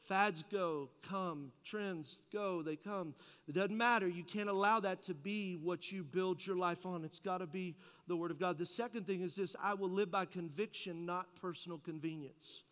Fads 0.00 0.42
go, 0.50 0.90
come, 1.08 1.52
trends 1.62 2.22
go, 2.32 2.60
they 2.60 2.74
come. 2.74 3.14
It 3.46 3.54
doesn't 3.54 3.76
matter. 3.76 4.08
You 4.08 4.24
can't 4.24 4.48
allow 4.48 4.80
that 4.80 5.00
to 5.04 5.14
be 5.14 5.54
what 5.62 5.92
you 5.92 6.02
build 6.02 6.44
your 6.44 6.56
life 6.56 6.84
on. 6.84 7.04
It's 7.04 7.20
got 7.20 7.38
to 7.38 7.46
be 7.46 7.76
the 8.08 8.16
Word 8.16 8.32
of 8.32 8.40
God. 8.40 8.58
The 8.58 8.66
second 8.66 9.06
thing 9.06 9.20
is 9.20 9.36
this 9.36 9.54
I 9.62 9.74
will 9.74 9.90
live 9.90 10.10
by 10.10 10.24
conviction, 10.24 11.06
not 11.06 11.36
personal 11.36 11.78
convenience. 11.78 12.64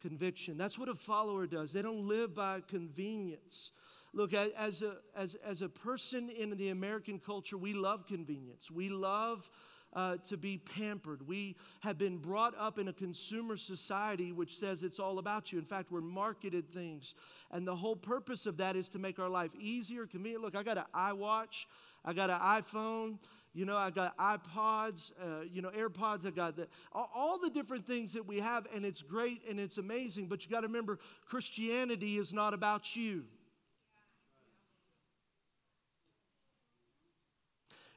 Conviction. 0.00 0.56
That's 0.56 0.78
what 0.78 0.88
a 0.88 0.94
follower 0.94 1.48
does. 1.48 1.72
They 1.72 1.82
don't 1.82 2.06
live 2.06 2.36
by 2.36 2.60
convenience. 2.68 3.72
Look, 4.16 4.32
as 4.32 4.80
a, 4.80 4.96
as, 5.14 5.34
as 5.34 5.60
a 5.60 5.68
person 5.68 6.30
in 6.30 6.56
the 6.56 6.70
American 6.70 7.18
culture, 7.18 7.58
we 7.58 7.74
love 7.74 8.06
convenience. 8.06 8.70
We 8.70 8.88
love 8.88 9.50
uh, 9.92 10.16
to 10.24 10.38
be 10.38 10.56
pampered. 10.56 11.28
We 11.28 11.54
have 11.80 11.98
been 11.98 12.16
brought 12.16 12.54
up 12.58 12.78
in 12.78 12.88
a 12.88 12.94
consumer 12.94 13.58
society 13.58 14.32
which 14.32 14.56
says 14.56 14.82
it's 14.82 14.98
all 14.98 15.18
about 15.18 15.52
you. 15.52 15.58
In 15.58 15.66
fact, 15.66 15.92
we're 15.92 16.00
marketed 16.00 16.66
things. 16.70 17.14
And 17.50 17.68
the 17.68 17.76
whole 17.76 17.94
purpose 17.94 18.46
of 18.46 18.56
that 18.56 18.74
is 18.74 18.88
to 18.90 18.98
make 18.98 19.18
our 19.18 19.28
life 19.28 19.50
easier, 19.58 20.06
convenient. 20.06 20.42
Look, 20.42 20.56
I 20.56 20.62
got 20.62 20.78
an 20.78 20.84
iWatch, 20.94 21.66
I 22.02 22.14
got 22.14 22.30
an 22.30 22.38
iPhone. 22.38 23.18
You 23.52 23.66
know, 23.66 23.76
I 23.76 23.90
got 23.90 24.16
iPods, 24.18 25.12
uh, 25.22 25.44
you 25.50 25.60
know, 25.60 25.70
AirPods. 25.70 26.26
I 26.26 26.30
got 26.30 26.56
the, 26.56 26.68
all, 26.92 27.10
all 27.14 27.38
the 27.38 27.48
different 27.48 27.86
things 27.86 28.12
that 28.14 28.26
we 28.26 28.38
have, 28.38 28.66
and 28.74 28.84
it's 28.84 29.00
great 29.00 29.46
and 29.48 29.58
it's 29.58 29.78
amazing. 29.78 30.26
But 30.26 30.44
you 30.44 30.50
got 30.50 30.60
to 30.60 30.66
remember, 30.66 30.98
Christianity 31.26 32.16
is 32.16 32.34
not 32.34 32.52
about 32.52 32.96
you. 32.96 33.24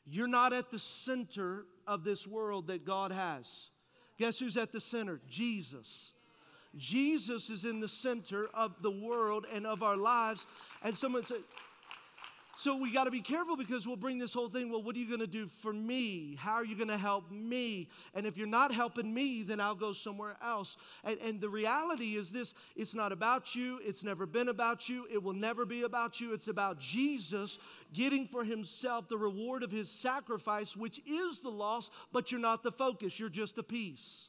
You're 0.10 0.28
not 0.28 0.54
at 0.54 0.72
the 0.72 0.80
center 0.80 1.66
of 1.88 2.04
this 2.04 2.26
world 2.28 2.68
that 2.68 2.86
God 2.86 3.12
has. 3.12 3.70
Guess 4.18 4.40
who's 4.40 4.58
at 4.58 4.72
the 4.72 4.82
center? 4.82 5.22
Jesus. 5.30 6.14
Jesus 6.76 7.50
is 7.50 7.66
in 7.66 7.80
the 7.80 7.88
center 7.88 8.48
of 8.54 8.74
the 8.82 8.92
world 8.92 9.48
and 9.54 9.66
of 9.66 9.82
our 9.84 9.98
lives. 9.98 10.46
And 10.84 10.96
someone 10.96 11.24
said, 11.24 11.40
so 12.60 12.76
we 12.76 12.92
got 12.92 13.06
to 13.06 13.12
be 13.12 13.22
careful 13.22 13.56
because 13.56 13.88
we'll 13.88 13.96
bring 13.96 14.20
this 14.20 14.34
whole 14.34 14.50
thing 14.50 14.70
well, 14.70 14.84
what 14.84 14.94
are 14.94 15.00
you 15.00 15.08
going 15.08 15.22
to 15.22 15.28
do 15.28 15.48
for 15.48 15.72
me? 15.72 16.36
How 16.38 16.56
are 16.56 16.66
you 16.66 16.76
going 16.76 16.90
to 16.90 16.98
help 16.98 17.32
me? 17.32 17.88
And 18.14 18.26
if 18.26 18.36
you're 18.36 18.48
not 18.48 18.74
helping 18.74 19.14
me, 19.14 19.44
then 19.44 19.62
I'll 19.62 19.76
go 19.76 19.94
somewhere 19.94 20.36
else. 20.44 20.76
And, 21.06 21.18
and 21.20 21.40
the 21.40 21.48
reality 21.48 22.18
is 22.18 22.34
this 22.34 22.56
it's 22.76 22.94
not 22.94 23.14
about 23.14 23.56
you, 23.56 23.80
it's 23.82 24.04
never 24.04 24.26
been 24.26 24.50
about 24.50 24.90
you, 24.90 25.08
it 25.10 25.24
will 25.24 25.32
never 25.32 25.66
be 25.66 25.84
about 25.84 26.20
you. 26.20 26.34
It's 26.34 26.50
about 26.50 26.82
Jesus 26.82 27.60
getting 27.94 28.28
for 28.28 28.44
himself 28.44 29.08
the 29.08 29.18
reward 29.18 29.64
of 29.64 29.72
his 29.72 29.90
sacrifice, 29.90 30.76
which 30.76 31.00
is 31.08 31.40
the 31.40 31.50
loss, 31.50 31.90
but 32.12 32.30
you're 32.30 32.42
not 32.42 32.62
the 32.62 32.74
focus, 32.74 33.18
you're 33.18 33.30
just 33.30 33.58
a 33.58 33.64
piece. 33.64 34.28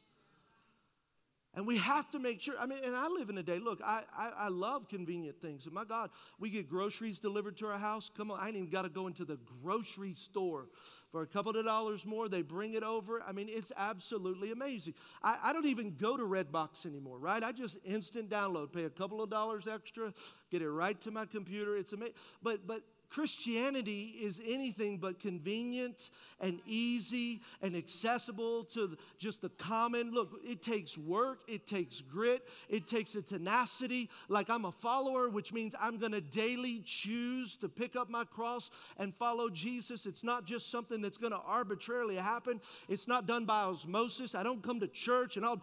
And 1.53 1.67
we 1.67 1.77
have 1.79 2.09
to 2.11 2.19
make 2.19 2.39
sure. 2.39 2.55
I 2.57 2.65
mean, 2.65 2.79
and 2.85 2.95
I 2.95 3.07
live 3.09 3.29
in 3.29 3.37
a 3.37 3.43
day. 3.43 3.59
Look, 3.59 3.81
I, 3.85 4.03
I, 4.17 4.31
I, 4.37 4.47
love 4.47 4.87
convenient 4.87 5.41
things. 5.41 5.65
And 5.65 5.75
my 5.75 5.83
God, 5.83 6.09
we 6.39 6.49
get 6.49 6.69
groceries 6.69 7.19
delivered 7.19 7.57
to 7.57 7.67
our 7.67 7.77
house. 7.77 8.09
Come 8.09 8.31
on, 8.31 8.39
I 8.39 8.47
ain't 8.47 8.55
even 8.55 8.69
got 8.69 8.83
to 8.83 8.89
go 8.89 9.07
into 9.07 9.25
the 9.25 9.37
grocery 9.61 10.13
store 10.13 10.69
for 11.11 11.23
a 11.23 11.27
couple 11.27 11.55
of 11.57 11.65
dollars 11.65 12.05
more. 12.05 12.29
They 12.29 12.41
bring 12.41 12.75
it 12.75 12.83
over. 12.83 13.21
I 13.27 13.33
mean, 13.33 13.47
it's 13.49 13.73
absolutely 13.75 14.51
amazing. 14.51 14.93
I, 15.21 15.37
I 15.43 15.53
don't 15.53 15.65
even 15.65 15.95
go 15.97 16.15
to 16.15 16.23
Redbox 16.23 16.85
anymore, 16.85 17.19
right? 17.19 17.43
I 17.43 17.51
just 17.51 17.79
instant 17.83 18.29
download, 18.29 18.71
pay 18.71 18.85
a 18.85 18.89
couple 18.89 19.21
of 19.21 19.29
dollars 19.29 19.67
extra, 19.67 20.13
get 20.51 20.61
it 20.61 20.69
right 20.69 20.99
to 21.01 21.11
my 21.11 21.25
computer. 21.25 21.75
It's 21.75 21.91
amazing. 21.91 22.15
But 22.41 22.65
but 22.65 22.79
Christianity 23.11 24.13
is 24.21 24.41
anything 24.47 24.97
but 24.97 25.19
convenient 25.19 26.11
and 26.39 26.61
easy 26.65 27.41
and 27.61 27.75
accessible 27.75 28.63
to 28.65 28.97
just 29.17 29.41
the 29.41 29.49
common. 29.49 30.11
Look, 30.13 30.39
it 30.45 30.61
takes 30.61 30.97
work, 30.97 31.41
it 31.47 31.67
takes 31.67 31.99
grit, 31.99 32.47
it 32.69 32.87
takes 32.87 33.15
a 33.15 33.21
tenacity. 33.21 34.09
Like 34.29 34.49
I'm 34.49 34.63
a 34.63 34.71
follower, 34.71 35.29
which 35.29 35.51
means 35.51 35.75
I'm 35.79 35.97
going 35.97 36.13
to 36.13 36.21
daily 36.21 36.81
choose 36.85 37.57
to 37.57 37.67
pick 37.67 37.97
up 37.97 38.09
my 38.09 38.23
cross 38.23 38.71
and 38.97 39.13
follow 39.13 39.49
Jesus. 39.49 40.05
It's 40.05 40.23
not 40.23 40.45
just 40.45 40.71
something 40.71 41.01
that's 41.01 41.17
going 41.17 41.33
to 41.33 41.41
arbitrarily 41.45 42.15
happen, 42.15 42.61
it's 42.87 43.09
not 43.09 43.27
done 43.27 43.43
by 43.43 43.63
osmosis. 43.63 44.35
I 44.35 44.43
don't 44.43 44.63
come 44.63 44.79
to 44.79 44.87
church 44.87 45.35
and 45.35 45.45
I'll 45.45 45.61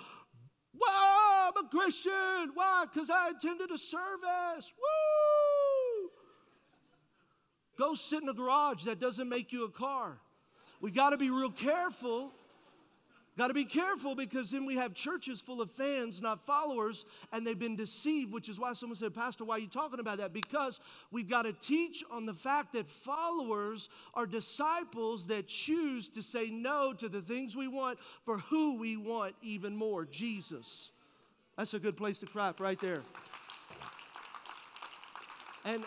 Wow, 0.74 1.50
I'm 1.56 1.64
a 1.64 1.68
Christian. 1.68 2.52
Why? 2.54 2.84
Because 2.90 3.11
I 3.11 3.30
attended 3.30 3.70
a 3.70 3.78
service. 3.78 4.74
Woo! 4.76 5.07
Go 7.78 7.94
sit 7.94 8.22
in 8.22 8.28
a 8.28 8.34
garage. 8.34 8.84
That 8.84 8.98
doesn't 8.98 9.28
make 9.28 9.52
you 9.52 9.64
a 9.64 9.70
car. 9.70 10.18
We 10.80 10.90
got 10.90 11.10
to 11.10 11.16
be 11.16 11.30
real 11.30 11.50
careful. 11.50 12.32
Got 13.36 13.48
to 13.48 13.54
be 13.54 13.64
careful 13.64 14.16
because 14.16 14.50
then 14.50 14.66
we 14.66 14.74
have 14.74 14.94
churches 14.94 15.40
full 15.40 15.62
of 15.62 15.70
fans, 15.70 16.20
not 16.20 16.44
followers, 16.44 17.04
and 17.32 17.46
they've 17.46 17.56
been 17.56 17.76
deceived, 17.76 18.32
which 18.32 18.48
is 18.48 18.58
why 18.58 18.72
someone 18.72 18.96
said, 18.96 19.14
Pastor, 19.14 19.44
why 19.44 19.54
are 19.54 19.58
you 19.60 19.68
talking 19.68 20.00
about 20.00 20.18
that? 20.18 20.32
Because 20.32 20.80
we've 21.12 21.28
got 21.28 21.42
to 21.42 21.52
teach 21.52 22.02
on 22.10 22.26
the 22.26 22.34
fact 22.34 22.72
that 22.72 22.88
followers 22.88 23.90
are 24.14 24.26
disciples 24.26 25.24
that 25.28 25.46
choose 25.46 26.08
to 26.10 26.20
say 26.20 26.50
no 26.50 26.92
to 26.94 27.08
the 27.08 27.22
things 27.22 27.56
we 27.56 27.68
want 27.68 28.00
for 28.24 28.38
who 28.38 28.76
we 28.76 28.96
want 28.96 29.34
even 29.40 29.76
more 29.76 30.04
Jesus. 30.04 30.90
That's 31.56 31.74
a 31.74 31.78
good 31.78 31.96
place 31.96 32.18
to 32.20 32.26
clap 32.26 32.58
right 32.58 32.80
there. 32.80 33.02
And 35.64 35.84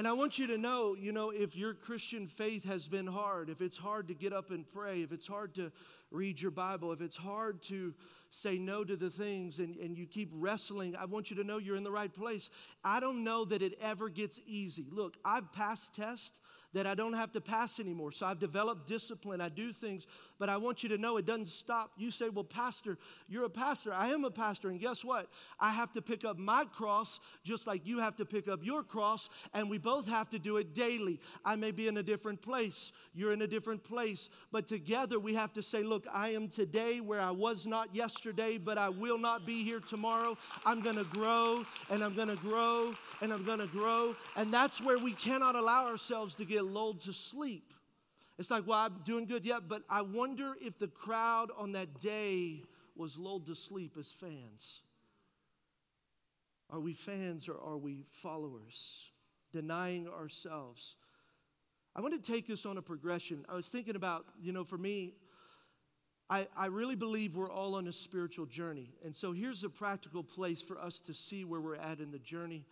and 0.00 0.08
I 0.08 0.14
want 0.14 0.38
you 0.38 0.46
to 0.46 0.56
know, 0.56 0.96
you 0.98 1.12
know, 1.12 1.28
if 1.28 1.54
your 1.54 1.74
Christian 1.74 2.26
faith 2.26 2.64
has 2.64 2.88
been 2.88 3.06
hard, 3.06 3.50
if 3.50 3.60
it's 3.60 3.76
hard 3.76 4.08
to 4.08 4.14
get 4.14 4.32
up 4.32 4.50
and 4.50 4.66
pray, 4.66 5.02
if 5.02 5.12
it's 5.12 5.26
hard 5.26 5.54
to 5.56 5.70
read 6.10 6.40
your 6.40 6.52
Bible, 6.52 6.90
if 6.92 7.02
it's 7.02 7.18
hard 7.18 7.60
to 7.64 7.92
say 8.30 8.56
no 8.56 8.82
to 8.82 8.96
the 8.96 9.10
things 9.10 9.58
and, 9.58 9.76
and 9.76 9.98
you 9.98 10.06
keep 10.06 10.30
wrestling, 10.32 10.96
I 10.98 11.04
want 11.04 11.28
you 11.28 11.36
to 11.36 11.44
know 11.44 11.58
you're 11.58 11.76
in 11.76 11.84
the 11.84 11.90
right 11.90 12.10
place. 12.10 12.48
I 12.82 12.98
don't 12.98 13.22
know 13.24 13.44
that 13.44 13.60
it 13.60 13.74
ever 13.78 14.08
gets 14.08 14.40
easy. 14.46 14.86
Look, 14.90 15.18
I've 15.22 15.52
passed 15.52 15.94
tests 15.94 16.40
that 16.72 16.86
I 16.86 16.94
don't 16.94 17.12
have 17.12 17.32
to 17.32 17.40
pass 17.40 17.80
anymore. 17.80 18.12
So 18.12 18.26
I've 18.26 18.38
developed 18.38 18.86
discipline. 18.86 19.40
I 19.40 19.48
do 19.48 19.72
things, 19.72 20.06
but 20.38 20.48
I 20.48 20.56
want 20.56 20.82
you 20.82 20.88
to 20.90 20.98
know 20.98 21.16
it 21.16 21.26
doesn't 21.26 21.48
stop. 21.48 21.90
You 21.96 22.10
say, 22.10 22.28
Well, 22.28 22.44
Pastor, 22.44 22.96
you're 23.28 23.44
a 23.44 23.50
pastor. 23.50 23.92
I 23.92 24.08
am 24.10 24.24
a 24.24 24.30
pastor. 24.30 24.70
And 24.70 24.80
guess 24.80 25.04
what? 25.04 25.28
I 25.58 25.70
have 25.70 25.92
to 25.92 26.02
pick 26.02 26.24
up 26.24 26.38
my 26.38 26.64
cross 26.64 27.20
just 27.44 27.66
like 27.66 27.86
you 27.86 27.98
have 27.98 28.16
to 28.16 28.24
pick 28.24 28.48
up 28.48 28.60
your 28.62 28.82
cross, 28.82 29.30
and 29.54 29.68
we 29.68 29.78
both 29.78 30.08
have 30.08 30.28
to 30.30 30.38
do 30.38 30.58
it 30.58 30.74
daily. 30.74 31.20
I 31.44 31.56
may 31.56 31.70
be 31.70 31.88
in 31.88 31.96
a 31.96 32.02
different 32.02 32.40
place, 32.40 32.92
you're 33.14 33.32
in 33.32 33.42
a 33.42 33.46
different 33.46 33.82
place, 33.82 34.30
but 34.52 34.66
together 34.66 35.18
we 35.18 35.34
have 35.34 35.52
to 35.54 35.62
say, 35.62 35.82
Look, 35.82 36.06
I 36.12 36.30
am 36.30 36.48
today 36.48 37.00
where 37.00 37.20
I 37.20 37.30
was 37.30 37.66
not 37.66 37.94
yesterday, 37.94 38.58
but 38.58 38.78
I 38.78 38.88
will 38.88 39.18
not 39.18 39.44
be 39.44 39.64
here 39.64 39.80
tomorrow. 39.80 40.36
I'm 40.64 40.80
going 40.80 40.96
to 40.96 41.04
grow, 41.04 41.64
and 41.90 42.02
I'm 42.04 42.14
going 42.14 42.28
to 42.28 42.36
grow, 42.36 42.94
and 43.22 43.32
I'm 43.32 43.44
going 43.44 43.58
to 43.58 43.66
grow. 43.66 44.14
And 44.36 44.52
that's 44.52 44.80
where 44.82 44.98
we 44.98 45.12
cannot 45.12 45.56
allow 45.56 45.86
ourselves 45.86 46.34
to 46.36 46.44
get 46.44 46.59
get 46.60 46.70
lulled 46.70 47.00
to 47.02 47.12
sleep. 47.12 47.72
It's 48.38 48.50
like, 48.50 48.66
well, 48.66 48.78
I'm 48.78 49.00
doing 49.04 49.26
good 49.26 49.44
yet, 49.44 49.68
but 49.68 49.82
I 49.88 50.02
wonder 50.02 50.52
if 50.60 50.78
the 50.78 50.88
crowd 50.88 51.50
on 51.56 51.72
that 51.72 52.00
day 52.00 52.62
was 52.96 53.18
lulled 53.18 53.46
to 53.46 53.54
sleep 53.54 53.96
as 53.98 54.10
fans. 54.10 54.80
Are 56.70 56.80
we 56.80 56.94
fans 56.94 57.48
or 57.48 57.58
are 57.60 57.76
we 57.76 58.04
followers? 58.10 59.10
Denying 59.52 60.08
ourselves. 60.08 60.96
I 61.96 62.00
want 62.00 62.22
to 62.22 62.32
take 62.32 62.48
us 62.50 62.64
on 62.64 62.78
a 62.78 62.82
progression. 62.82 63.44
I 63.48 63.54
was 63.54 63.68
thinking 63.68 63.96
about, 63.96 64.24
you 64.40 64.52
know, 64.52 64.64
for 64.64 64.78
me, 64.78 65.14
I, 66.30 66.46
I 66.56 66.66
really 66.66 66.94
believe 66.94 67.36
we're 67.36 67.50
all 67.50 67.74
on 67.74 67.88
a 67.88 67.92
spiritual 67.92 68.46
journey. 68.46 68.92
And 69.04 69.14
so 69.14 69.32
here's 69.32 69.64
a 69.64 69.68
practical 69.68 70.22
place 70.22 70.62
for 70.62 70.78
us 70.78 71.00
to 71.02 71.12
see 71.12 71.44
where 71.44 71.60
we're 71.60 71.74
at 71.74 71.98
in 71.98 72.12
the 72.12 72.20
journey. 72.20 72.64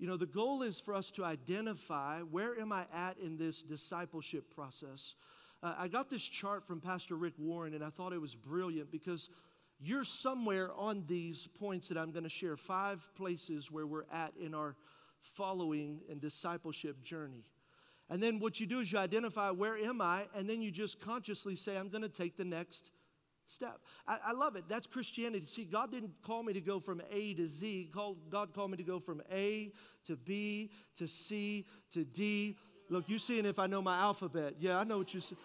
You 0.00 0.06
know, 0.06 0.16
the 0.16 0.24
goal 0.24 0.62
is 0.62 0.80
for 0.80 0.94
us 0.94 1.10
to 1.10 1.26
identify 1.26 2.22
where 2.22 2.58
am 2.58 2.72
I 2.72 2.86
at 2.90 3.18
in 3.18 3.36
this 3.36 3.62
discipleship 3.62 4.54
process. 4.54 5.14
Uh, 5.62 5.74
I 5.76 5.88
got 5.88 6.08
this 6.08 6.22
chart 6.22 6.66
from 6.66 6.80
Pastor 6.80 7.16
Rick 7.16 7.34
Warren, 7.36 7.74
and 7.74 7.84
I 7.84 7.90
thought 7.90 8.14
it 8.14 8.20
was 8.20 8.34
brilliant 8.34 8.90
because 8.90 9.28
you're 9.78 10.04
somewhere 10.04 10.70
on 10.74 11.04
these 11.06 11.48
points 11.48 11.88
that 11.88 11.98
I'm 11.98 12.12
going 12.12 12.24
to 12.24 12.30
share. 12.30 12.56
Five 12.56 13.06
places 13.14 13.70
where 13.70 13.86
we're 13.86 14.06
at 14.10 14.32
in 14.40 14.54
our 14.54 14.74
following 15.20 16.00
and 16.08 16.18
discipleship 16.18 17.02
journey. 17.02 17.44
And 18.08 18.22
then 18.22 18.38
what 18.38 18.58
you 18.58 18.64
do 18.66 18.80
is 18.80 18.90
you 18.90 18.98
identify 18.98 19.50
where 19.50 19.76
am 19.76 20.00
I, 20.00 20.22
and 20.34 20.48
then 20.48 20.62
you 20.62 20.70
just 20.70 20.98
consciously 20.98 21.56
say, 21.56 21.76
I'm 21.76 21.90
going 21.90 22.00
to 22.00 22.08
take 22.08 22.38
the 22.38 22.44
next 22.46 22.90
step. 23.50 23.80
I, 24.06 24.18
I, 24.28 24.32
love 24.32 24.56
it. 24.56 24.64
That's 24.68 24.86
Christianity. 24.86 25.44
See, 25.44 25.64
God 25.64 25.90
didn't 25.90 26.12
call 26.22 26.42
me 26.42 26.52
to 26.52 26.60
go 26.60 26.78
from 26.78 27.02
A 27.10 27.34
to 27.34 27.46
Z. 27.46 27.90
Called, 27.92 28.18
God 28.30 28.52
called 28.54 28.70
me 28.70 28.76
to 28.76 28.84
go 28.84 29.00
from 29.00 29.22
A 29.32 29.72
to 30.06 30.16
B 30.16 30.70
to 30.96 31.08
C 31.08 31.66
to 31.92 32.04
D. 32.04 32.56
Look, 32.88 33.04
you're 33.08 33.18
seeing 33.18 33.46
if 33.46 33.58
I 33.58 33.66
know 33.66 33.82
my 33.82 33.98
alphabet. 33.98 34.54
Yeah, 34.58 34.78
I 34.78 34.84
know 34.84 34.98
what 34.98 35.12
you 35.14 35.20
see. 35.20 35.36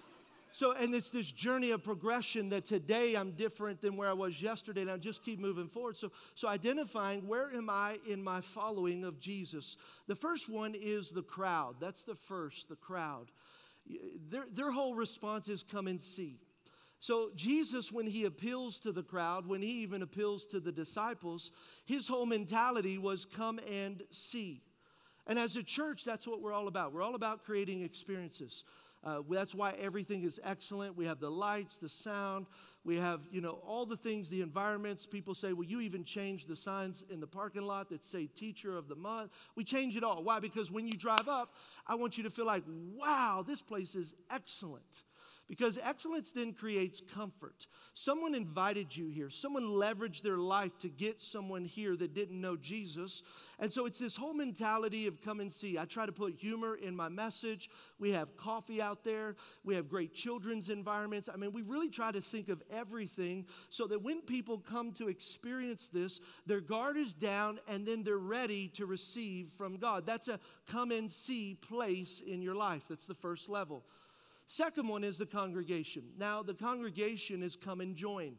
So, 0.51 0.71
and 0.71 0.95
it's 0.95 1.09
this 1.09 1.29
journey 1.29 1.71
of 1.71 1.83
progression 1.83 2.47
that 2.49 2.63
today 2.63 3.15
I'm 3.15 3.31
different 3.31 3.81
than 3.81 3.97
where 3.97 4.07
I 4.07 4.13
was 4.13 4.41
yesterday, 4.41 4.83
and 4.83 4.91
I 4.91 4.95
just 4.95 5.21
keep 5.21 5.37
moving 5.37 5.67
forward. 5.67 5.97
So, 5.97 6.13
so 6.33 6.47
identifying 6.47 7.27
where 7.27 7.53
am 7.53 7.69
I 7.69 7.97
in 8.09 8.23
my 8.23 8.39
following 8.39 9.03
of 9.03 9.19
Jesus. 9.19 9.75
The 10.07 10.15
first 10.15 10.47
one 10.47 10.73
is 10.73 11.09
the 11.09 11.23
crowd. 11.23 11.75
That's 11.81 12.03
the 12.03 12.15
first, 12.15 12.69
the 12.69 12.77
crowd. 12.77 13.31
Their, 14.29 14.45
their 14.53 14.71
whole 14.71 14.95
response 14.95 15.49
is 15.49 15.61
come 15.61 15.87
and 15.87 16.01
see. 16.01 16.39
So, 17.05 17.29
Jesus, 17.35 17.91
when 17.91 18.07
he 18.07 18.25
appeals 18.25 18.79
to 18.79 18.91
the 18.91 19.03
crowd, 19.03 19.45
when 19.45 19.61
he 19.61 19.83
even 19.83 20.01
appeals 20.01 20.43
to 20.47 20.59
the 20.59 20.71
disciples, 20.71 21.51
his 21.85 22.07
whole 22.07 22.25
mentality 22.25 22.97
was 22.97 23.25
come 23.25 23.59
and 23.71 24.01
see. 24.09 24.63
And 25.27 25.37
as 25.37 25.55
a 25.55 25.61
church, 25.61 26.03
that's 26.03 26.27
what 26.27 26.41
we're 26.41 26.51
all 26.51 26.67
about. 26.67 26.93
We're 26.93 27.03
all 27.03 27.13
about 27.13 27.43
creating 27.43 27.83
experiences. 27.83 28.63
Uh, 29.03 29.21
that's 29.29 29.53
why 29.53 29.75
everything 29.79 30.23
is 30.23 30.39
excellent. 30.43 30.97
We 30.97 31.05
have 31.05 31.19
the 31.19 31.29
lights, 31.29 31.77
the 31.77 31.89
sound, 31.89 32.47
we 32.83 32.97
have, 32.97 33.27
you 33.29 33.39
know, 33.39 33.59
all 33.63 33.85
the 33.85 33.97
things, 33.97 34.27
the 34.27 34.41
environments. 34.41 35.05
People 35.05 35.35
say, 35.35 35.53
well, 35.53 35.67
you 35.67 35.81
even 35.81 36.03
change 36.03 36.47
the 36.47 36.55
signs 36.55 37.03
in 37.11 37.19
the 37.19 37.27
parking 37.27 37.67
lot 37.67 37.87
that 37.89 38.03
say 38.03 38.25
teacher 38.25 38.75
of 38.75 38.87
the 38.87 38.95
month. 38.95 39.29
We 39.55 39.63
change 39.63 39.95
it 39.95 40.03
all. 40.03 40.23
Why? 40.23 40.39
Because 40.39 40.71
when 40.71 40.87
you 40.87 40.93
drive 40.93 41.27
up, 41.27 41.53
I 41.85 41.93
want 41.93 42.17
you 42.17 42.23
to 42.23 42.31
feel 42.31 42.47
like, 42.47 42.63
wow, 42.95 43.45
this 43.47 43.61
place 43.61 43.93
is 43.93 44.15
excellent. 44.31 45.03
Because 45.47 45.77
excellence 45.83 46.31
then 46.31 46.53
creates 46.53 47.01
comfort. 47.01 47.67
Someone 47.93 48.33
invited 48.33 48.95
you 48.95 49.09
here, 49.09 49.29
someone 49.29 49.63
leveraged 49.63 50.23
their 50.23 50.37
life 50.37 50.75
to 50.79 50.89
get 50.89 51.21
someone 51.21 51.63
here 51.63 51.95
that 51.97 52.15
didn't 52.15 52.41
know 52.41 52.57
Jesus. 52.57 53.21
And 53.59 53.71
so 53.71 53.85
it's 53.85 53.99
this 53.99 54.17
whole 54.17 54.33
mentality 54.33 55.05
of 55.05 55.21
come 55.21 55.39
and 55.39 55.53
see. 55.53 55.77
I 55.77 55.85
try 55.85 56.07
to 56.07 56.11
put 56.11 56.33
humor 56.33 56.75
in 56.75 56.95
my 56.95 57.09
message. 57.09 57.69
We 57.99 58.11
have 58.11 58.35
coffee 58.35 58.81
out 58.81 59.03
there, 59.03 59.35
we 59.63 59.75
have 59.75 59.87
great 59.87 60.15
children's 60.15 60.69
environments. 60.69 61.29
I 61.31 61.37
mean, 61.37 61.51
we 61.51 61.61
really 61.61 61.89
try 61.89 62.11
to 62.11 62.21
think 62.21 62.49
of 62.49 62.63
everything 62.71 63.45
so 63.69 63.85
that 63.85 64.01
when 64.01 64.21
people 64.21 64.57
come 64.57 64.91
to 64.93 65.09
experience 65.09 65.89
this, 65.89 66.21
their 66.47 66.61
guard 66.61 66.97
is 66.97 67.13
down 67.13 67.59
and 67.67 67.85
then 67.85 68.01
they're 68.03 68.17
ready 68.17 68.67
to 68.69 68.87
receive 68.87 69.49
from 69.49 69.77
God. 69.77 70.07
That's 70.07 70.27
a 70.27 70.39
come 70.67 70.91
and 70.91 71.11
see 71.11 71.53
place 71.61 72.23
in 72.25 72.41
your 72.41 72.55
life. 72.55 72.85
That's 72.89 73.05
the 73.05 73.13
first 73.13 73.47
level. 73.47 73.83
Second 74.45 74.87
one 74.87 75.03
is 75.03 75.17
the 75.17 75.25
congregation. 75.25 76.03
Now, 76.17 76.43
the 76.43 76.53
congregation 76.53 77.41
is 77.41 77.55
come 77.55 77.81
and 77.81 77.95
join. 77.95 78.35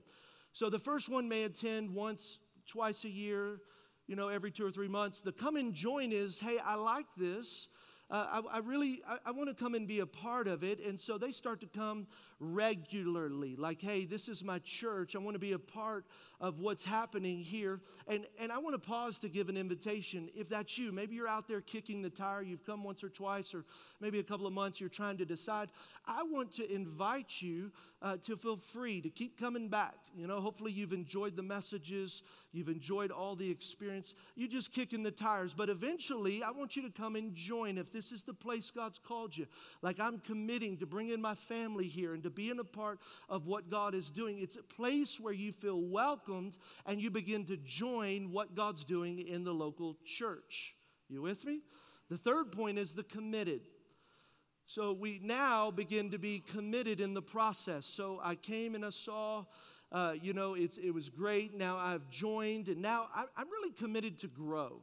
So 0.52 0.70
the 0.70 0.78
first 0.78 1.08
one 1.08 1.28
may 1.28 1.44
attend 1.44 1.92
once, 1.92 2.38
twice 2.66 3.04
a 3.04 3.08
year, 3.08 3.60
you 4.06 4.14
know, 4.14 4.28
every 4.28 4.50
two 4.50 4.64
or 4.64 4.70
three 4.70 4.88
months. 4.88 5.20
The 5.20 5.32
come 5.32 5.56
and 5.56 5.74
join 5.74 6.12
is, 6.12 6.40
hey, 6.40 6.58
I 6.64 6.76
like 6.76 7.06
this. 7.16 7.68
Uh, 8.08 8.40
I, 8.50 8.56
I, 8.56 8.58
really 8.60 9.02
I, 9.08 9.16
I 9.26 9.30
want 9.32 9.48
to 9.48 9.54
come 9.54 9.74
and 9.74 9.86
be 9.88 10.00
a 10.00 10.06
part 10.06 10.46
of 10.46 10.62
it 10.62 10.78
and 10.78 10.98
so 10.98 11.18
they 11.18 11.32
start 11.32 11.60
to 11.60 11.66
come 11.66 12.06
regularly 12.38 13.56
like 13.56 13.80
hey 13.80 14.04
this 14.04 14.28
is 14.28 14.44
my 14.44 14.60
church 14.60 15.16
i 15.16 15.18
want 15.18 15.34
to 15.34 15.40
be 15.40 15.52
a 15.52 15.58
part 15.58 16.04
of 16.40 16.60
what's 16.60 16.84
happening 16.84 17.38
here. 17.38 17.80
And, 18.08 18.26
and 18.40 18.52
I 18.52 18.58
want 18.58 18.80
to 18.80 18.88
pause 18.88 19.18
to 19.20 19.28
give 19.28 19.48
an 19.48 19.56
invitation. 19.56 20.28
If 20.34 20.48
that's 20.48 20.76
you, 20.76 20.92
maybe 20.92 21.14
you're 21.14 21.28
out 21.28 21.48
there 21.48 21.60
kicking 21.60 22.02
the 22.02 22.10
tire, 22.10 22.42
you've 22.42 22.64
come 22.64 22.84
once 22.84 23.02
or 23.02 23.08
twice, 23.08 23.54
or 23.54 23.64
maybe 24.00 24.18
a 24.18 24.22
couple 24.22 24.46
of 24.46 24.52
months, 24.52 24.80
you're 24.80 24.90
trying 24.90 25.16
to 25.18 25.24
decide. 25.24 25.70
I 26.06 26.22
want 26.22 26.52
to 26.54 26.72
invite 26.72 27.40
you 27.40 27.72
uh, 28.02 28.18
to 28.18 28.36
feel 28.36 28.56
free 28.56 29.00
to 29.00 29.08
keep 29.08 29.38
coming 29.38 29.68
back. 29.68 29.96
You 30.14 30.26
know, 30.26 30.40
hopefully 30.40 30.72
you've 30.72 30.92
enjoyed 30.92 31.36
the 31.36 31.42
messages, 31.42 32.22
you've 32.52 32.68
enjoyed 32.68 33.10
all 33.10 33.34
the 33.34 33.50
experience. 33.50 34.14
You're 34.34 34.48
just 34.48 34.72
kicking 34.72 35.02
the 35.02 35.10
tires. 35.10 35.54
But 35.54 35.70
eventually, 35.70 36.42
I 36.42 36.50
want 36.50 36.76
you 36.76 36.82
to 36.82 36.90
come 36.90 37.16
and 37.16 37.34
join 37.34 37.78
if 37.78 37.90
this 37.96 38.12
is 38.12 38.22
the 38.22 38.34
place 38.34 38.70
God's 38.70 38.98
called 38.98 39.36
you. 39.36 39.46
Like 39.82 39.98
I'm 39.98 40.18
committing 40.18 40.76
to 40.78 40.86
bring 40.86 41.08
in 41.08 41.20
my 41.20 41.34
family 41.34 41.86
here 41.86 42.12
and 42.12 42.22
to 42.24 42.30
being 42.30 42.58
a 42.58 42.64
part 42.64 43.00
of 43.28 43.46
what 43.46 43.70
God 43.70 43.94
is 43.94 44.10
doing. 44.10 44.38
It's 44.38 44.56
a 44.56 44.62
place 44.62 45.18
where 45.18 45.32
you 45.32 45.52
feel 45.52 45.80
welcomed 45.80 46.58
and 46.84 47.00
you 47.00 47.10
begin 47.10 47.44
to 47.46 47.56
join 47.56 48.30
what 48.30 48.54
God's 48.54 48.84
doing 48.84 49.26
in 49.26 49.44
the 49.44 49.54
local 49.54 49.96
church. 50.04 50.74
You 51.08 51.22
with 51.22 51.44
me? 51.44 51.60
The 52.08 52.16
third 52.16 52.52
point 52.52 52.78
is 52.78 52.94
the 52.94 53.04
committed. 53.04 53.62
So 54.66 54.92
we 54.92 55.20
now 55.22 55.70
begin 55.70 56.10
to 56.10 56.18
be 56.18 56.40
committed 56.40 57.00
in 57.00 57.14
the 57.14 57.22
process. 57.22 57.86
So 57.86 58.20
I 58.22 58.34
came 58.34 58.74
and 58.74 58.84
I 58.84 58.90
saw, 58.90 59.44
uh, 59.92 60.14
you 60.20 60.32
know, 60.32 60.54
it's, 60.54 60.76
it 60.76 60.90
was 60.90 61.08
great. 61.08 61.54
Now 61.54 61.76
I've 61.76 62.10
joined, 62.10 62.68
and 62.68 62.82
now 62.82 63.06
I, 63.14 63.24
I'm 63.36 63.48
really 63.48 63.72
committed 63.72 64.18
to 64.20 64.26
grow. 64.26 64.82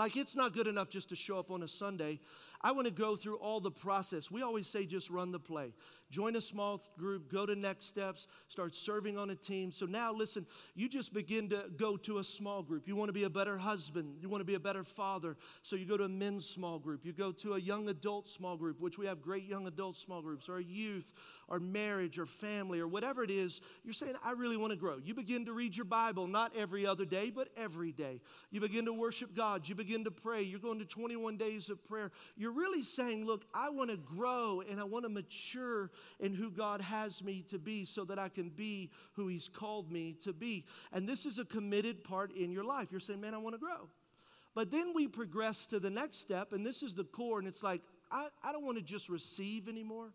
Like 0.00 0.16
it's 0.16 0.34
not 0.34 0.54
good 0.54 0.66
enough 0.66 0.88
just 0.88 1.10
to 1.10 1.14
show 1.14 1.38
up 1.38 1.50
on 1.50 1.62
a 1.62 1.68
Sunday. 1.68 2.20
I 2.62 2.72
want 2.72 2.86
to 2.86 2.90
go 2.90 3.16
through 3.16 3.36
all 3.36 3.60
the 3.60 3.70
process. 3.70 4.30
We 4.30 4.40
always 4.40 4.66
say 4.66 4.86
just 4.86 5.10
run 5.10 5.30
the 5.30 5.38
play. 5.38 5.74
Join 6.10 6.36
a 6.36 6.40
small 6.40 6.82
group, 6.98 7.32
go 7.32 7.46
to 7.46 7.56
next 7.56 7.86
steps, 7.86 8.26
start 8.48 8.74
serving 8.74 9.16
on 9.16 9.30
a 9.30 9.34
team. 9.34 9.72
So 9.72 9.86
now, 9.86 10.12
listen, 10.12 10.46
you 10.74 10.88
just 10.88 11.14
begin 11.14 11.48
to 11.48 11.64
go 11.78 11.96
to 11.96 12.18
a 12.18 12.24
small 12.24 12.62
group. 12.62 12.86
You 12.86 12.96
want 12.96 13.08
to 13.08 13.12
be 13.12 13.24
a 13.24 13.30
better 13.30 13.56
husband, 13.56 14.16
you 14.20 14.28
want 14.28 14.42
to 14.42 14.44
be 14.44 14.54
a 14.54 14.60
better 14.60 14.84
father. 14.84 15.36
So 15.62 15.76
you 15.76 15.86
go 15.86 15.96
to 15.96 16.04
a 16.04 16.08
men's 16.08 16.46
small 16.46 16.78
group, 16.78 17.04
you 17.04 17.12
go 17.12 17.32
to 17.32 17.54
a 17.54 17.58
young 17.58 17.88
adult 17.88 18.28
small 18.28 18.56
group, 18.56 18.80
which 18.80 18.98
we 18.98 19.06
have 19.06 19.22
great 19.22 19.44
young 19.44 19.66
adult 19.66 19.96
small 19.96 20.20
groups, 20.20 20.48
or 20.48 20.58
a 20.58 20.62
youth, 20.62 21.14
or 21.48 21.58
marriage, 21.58 22.18
or 22.18 22.26
family, 22.26 22.78
or 22.78 22.86
whatever 22.86 23.24
it 23.24 23.30
is. 23.30 23.62
You're 23.84 23.94
saying, 23.94 24.14
I 24.22 24.32
really 24.32 24.56
want 24.58 24.72
to 24.72 24.78
grow. 24.78 24.98
You 25.02 25.14
begin 25.14 25.46
to 25.46 25.52
read 25.52 25.74
your 25.74 25.86
Bible, 25.86 26.26
not 26.26 26.54
every 26.56 26.86
other 26.86 27.04
day, 27.04 27.30
but 27.30 27.48
every 27.56 27.92
day. 27.92 28.20
You 28.50 28.60
begin 28.60 28.84
to 28.84 28.92
worship 28.92 29.34
God, 29.34 29.66
you 29.66 29.74
begin 29.74 30.04
to 30.04 30.10
pray. 30.10 30.42
You're 30.42 30.60
going 30.60 30.78
to 30.80 30.84
21 30.84 31.38
days 31.38 31.70
of 31.70 31.82
prayer. 31.88 32.12
You're 32.36 32.50
you're 32.50 32.58
really 32.58 32.82
saying, 32.82 33.26
Look, 33.26 33.46
I 33.54 33.70
want 33.70 33.90
to 33.90 33.96
grow 33.96 34.62
and 34.68 34.80
I 34.80 34.84
want 34.84 35.04
to 35.04 35.08
mature 35.08 35.90
in 36.18 36.34
who 36.34 36.50
God 36.50 36.80
has 36.80 37.22
me 37.22 37.42
to 37.48 37.58
be 37.58 37.84
so 37.84 38.04
that 38.04 38.18
I 38.18 38.28
can 38.28 38.48
be 38.50 38.90
who 39.12 39.28
He's 39.28 39.48
called 39.48 39.90
me 39.90 40.14
to 40.20 40.32
be. 40.32 40.64
And 40.92 41.08
this 41.08 41.26
is 41.26 41.38
a 41.38 41.44
committed 41.44 42.04
part 42.04 42.32
in 42.32 42.52
your 42.52 42.64
life. 42.64 42.88
You're 42.90 43.00
saying, 43.00 43.20
Man, 43.20 43.34
I 43.34 43.38
want 43.38 43.54
to 43.54 43.60
grow. 43.60 43.88
But 44.54 44.70
then 44.70 44.92
we 44.94 45.06
progress 45.06 45.66
to 45.68 45.78
the 45.78 45.90
next 45.90 46.18
step, 46.18 46.52
and 46.52 46.66
this 46.66 46.82
is 46.82 46.94
the 46.94 47.04
core, 47.04 47.38
and 47.38 47.46
it's 47.46 47.62
like, 47.62 47.82
I, 48.10 48.28
I 48.42 48.52
don't 48.52 48.64
want 48.64 48.78
to 48.78 48.82
just 48.82 49.08
receive 49.08 49.68
anymore, 49.68 50.12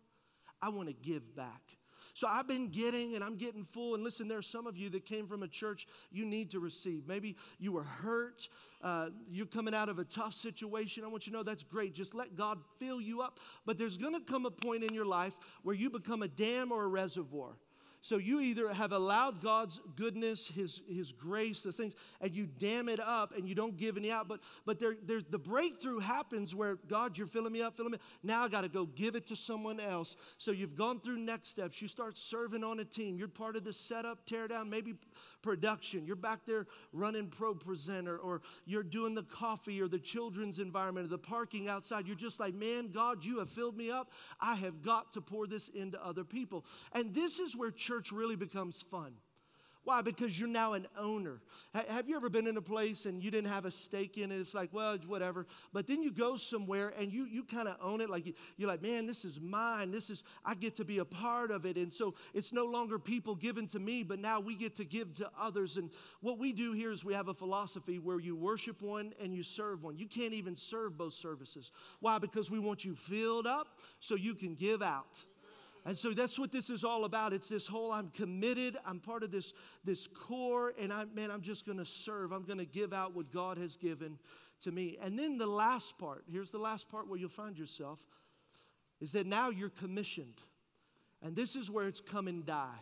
I 0.60 0.68
want 0.68 0.88
to 0.88 0.94
give 0.94 1.34
back. 1.34 1.76
So 2.14 2.26
I've 2.26 2.46
been 2.46 2.68
getting 2.68 3.14
and 3.14 3.24
I'm 3.24 3.36
getting 3.36 3.64
full. 3.64 3.94
And 3.94 4.04
listen, 4.04 4.28
there 4.28 4.38
are 4.38 4.42
some 4.42 4.66
of 4.66 4.76
you 4.76 4.88
that 4.90 5.04
came 5.04 5.26
from 5.26 5.42
a 5.42 5.48
church 5.48 5.86
you 6.10 6.24
need 6.24 6.50
to 6.52 6.60
receive. 6.60 7.06
Maybe 7.06 7.36
you 7.58 7.72
were 7.72 7.82
hurt, 7.82 8.48
uh, 8.82 9.10
you're 9.30 9.46
coming 9.46 9.74
out 9.74 9.88
of 9.88 9.98
a 9.98 10.04
tough 10.04 10.34
situation. 10.34 11.04
I 11.04 11.08
want 11.08 11.26
you 11.26 11.32
to 11.32 11.38
know 11.38 11.42
that's 11.42 11.64
great. 11.64 11.94
Just 11.94 12.14
let 12.14 12.34
God 12.36 12.58
fill 12.78 13.00
you 13.00 13.22
up. 13.22 13.40
But 13.64 13.78
there's 13.78 13.96
going 13.96 14.14
to 14.14 14.20
come 14.20 14.46
a 14.46 14.50
point 14.50 14.84
in 14.84 14.94
your 14.94 15.06
life 15.06 15.36
where 15.62 15.74
you 15.74 15.90
become 15.90 16.22
a 16.22 16.28
dam 16.28 16.72
or 16.72 16.84
a 16.84 16.88
reservoir. 16.88 17.56
So 18.00 18.18
you 18.18 18.40
either 18.40 18.72
have 18.72 18.92
allowed 18.92 19.40
God's 19.40 19.80
goodness, 19.96 20.46
His, 20.48 20.82
His 20.88 21.12
grace, 21.12 21.62
the 21.62 21.72
things, 21.72 21.94
and 22.20 22.32
you 22.32 22.46
dam 22.46 22.88
it 22.88 23.00
up 23.00 23.36
and 23.36 23.48
you 23.48 23.54
don't 23.54 23.76
give 23.76 23.96
any 23.96 24.12
out. 24.12 24.28
But, 24.28 24.40
but 24.64 24.78
there, 24.78 24.96
there's 25.04 25.24
the 25.24 25.38
breakthrough 25.38 25.98
happens 25.98 26.54
where, 26.54 26.76
God, 26.88 27.18
you're 27.18 27.26
filling 27.26 27.52
me 27.52 27.62
up, 27.62 27.76
filling 27.76 27.92
me 27.92 27.96
up. 27.96 28.02
Now 28.22 28.44
I 28.44 28.48
got 28.48 28.62
to 28.62 28.68
go 28.68 28.86
give 28.86 29.16
it 29.16 29.26
to 29.28 29.36
someone 29.36 29.80
else. 29.80 30.16
So 30.38 30.52
you've 30.52 30.76
gone 30.76 31.00
through 31.00 31.18
next 31.18 31.48
steps. 31.48 31.82
You 31.82 31.88
start 31.88 32.16
serving 32.16 32.62
on 32.62 32.80
a 32.80 32.84
team. 32.84 33.18
You're 33.18 33.28
part 33.28 33.56
of 33.56 33.64
the 33.64 33.72
setup, 33.72 34.24
tear 34.26 34.48
down, 34.48 34.70
maybe 34.70 34.94
production. 35.46 36.04
You're 36.04 36.16
back 36.16 36.40
there 36.44 36.66
running 36.92 37.28
Pro 37.28 37.54
Presenter, 37.54 38.18
or 38.18 38.42
you're 38.64 38.82
doing 38.82 39.14
the 39.14 39.22
coffee 39.22 39.80
or 39.80 39.86
the 39.86 40.00
children's 40.00 40.58
environment 40.58 41.06
or 41.06 41.10
the 41.10 41.18
parking 41.18 41.68
outside. 41.68 42.04
You're 42.04 42.16
just 42.16 42.40
like, 42.40 42.52
man, 42.52 42.88
God, 42.88 43.24
you 43.24 43.38
have 43.38 43.48
filled 43.48 43.76
me 43.76 43.88
up. 43.88 44.10
I 44.40 44.56
have 44.56 44.82
got 44.82 45.12
to 45.12 45.20
pour 45.20 45.46
this 45.46 45.68
into 45.68 46.04
other 46.04 46.24
people. 46.24 46.66
And 46.92 47.14
this 47.14 47.38
is 47.38 47.56
where 47.56 47.70
church 47.70 48.10
really 48.10 48.34
becomes 48.34 48.82
fun. 48.82 49.12
Why? 49.86 50.02
Because 50.02 50.36
you're 50.36 50.48
now 50.48 50.72
an 50.72 50.88
owner. 50.98 51.40
have 51.72 52.08
you 52.08 52.16
ever 52.16 52.28
been 52.28 52.48
in 52.48 52.56
a 52.56 52.60
place 52.60 53.06
and 53.06 53.22
you 53.22 53.30
didn't 53.30 53.52
have 53.52 53.66
a 53.66 53.70
stake 53.70 54.18
in 54.18 54.32
it? 54.32 54.40
It's 54.40 54.52
like, 54.52 54.68
well, 54.72 54.98
whatever. 55.06 55.46
But 55.72 55.86
then 55.86 56.02
you 56.02 56.10
go 56.10 56.36
somewhere 56.36 56.92
and 56.98 57.12
you, 57.12 57.24
you 57.26 57.44
kind 57.44 57.68
of 57.68 57.76
own 57.80 58.00
it. 58.00 58.10
Like 58.10 58.26
you, 58.26 58.34
you're 58.56 58.66
like, 58.66 58.82
man, 58.82 59.06
this 59.06 59.24
is 59.24 59.40
mine. 59.40 59.92
This 59.92 60.10
is, 60.10 60.24
I 60.44 60.56
get 60.56 60.74
to 60.74 60.84
be 60.84 60.98
a 60.98 61.04
part 61.04 61.52
of 61.52 61.66
it. 61.66 61.76
And 61.76 61.92
so 61.92 62.16
it's 62.34 62.52
no 62.52 62.64
longer 62.64 62.98
people 62.98 63.36
given 63.36 63.68
to 63.68 63.78
me, 63.78 64.02
but 64.02 64.18
now 64.18 64.40
we 64.40 64.56
get 64.56 64.74
to 64.74 64.84
give 64.84 65.12
to 65.14 65.30
others. 65.40 65.76
And 65.76 65.92
what 66.20 66.36
we 66.36 66.52
do 66.52 66.72
here 66.72 66.90
is 66.90 67.04
we 67.04 67.14
have 67.14 67.28
a 67.28 67.34
philosophy 67.34 68.00
where 68.00 68.18
you 68.18 68.34
worship 68.34 68.82
one 68.82 69.12
and 69.22 69.32
you 69.32 69.44
serve 69.44 69.84
one. 69.84 69.96
You 69.96 70.08
can't 70.08 70.34
even 70.34 70.56
serve 70.56 70.98
both 70.98 71.14
services. 71.14 71.70
Why? 72.00 72.18
Because 72.18 72.50
we 72.50 72.58
want 72.58 72.84
you 72.84 72.96
filled 72.96 73.46
up 73.46 73.78
so 74.00 74.16
you 74.16 74.34
can 74.34 74.56
give 74.56 74.82
out. 74.82 75.22
And 75.86 75.96
so 75.96 76.12
that's 76.12 76.36
what 76.36 76.50
this 76.50 76.68
is 76.68 76.82
all 76.82 77.04
about. 77.04 77.32
It's 77.32 77.48
this 77.48 77.64
whole 77.64 77.92
I'm 77.92 78.08
committed, 78.08 78.76
I'm 78.84 78.98
part 78.98 79.22
of 79.22 79.30
this, 79.30 79.54
this 79.84 80.08
core, 80.08 80.72
and 80.80 80.92
I 80.92 81.04
man, 81.14 81.30
I'm 81.30 81.42
just 81.42 81.64
gonna 81.64 81.86
serve. 81.86 82.32
I'm 82.32 82.42
gonna 82.42 82.64
give 82.64 82.92
out 82.92 83.14
what 83.14 83.30
God 83.30 83.56
has 83.56 83.76
given 83.76 84.18
to 84.62 84.72
me. 84.72 84.98
And 85.00 85.16
then 85.16 85.38
the 85.38 85.46
last 85.46 85.96
part, 85.96 86.24
here's 86.28 86.50
the 86.50 86.58
last 86.58 86.88
part 86.88 87.08
where 87.08 87.20
you'll 87.20 87.28
find 87.28 87.56
yourself, 87.56 88.00
is 89.00 89.12
that 89.12 89.28
now 89.28 89.50
you're 89.50 89.70
commissioned. 89.70 90.42
And 91.22 91.36
this 91.36 91.54
is 91.54 91.70
where 91.70 91.86
it's 91.86 92.00
come 92.00 92.26
and 92.26 92.44
die. 92.44 92.80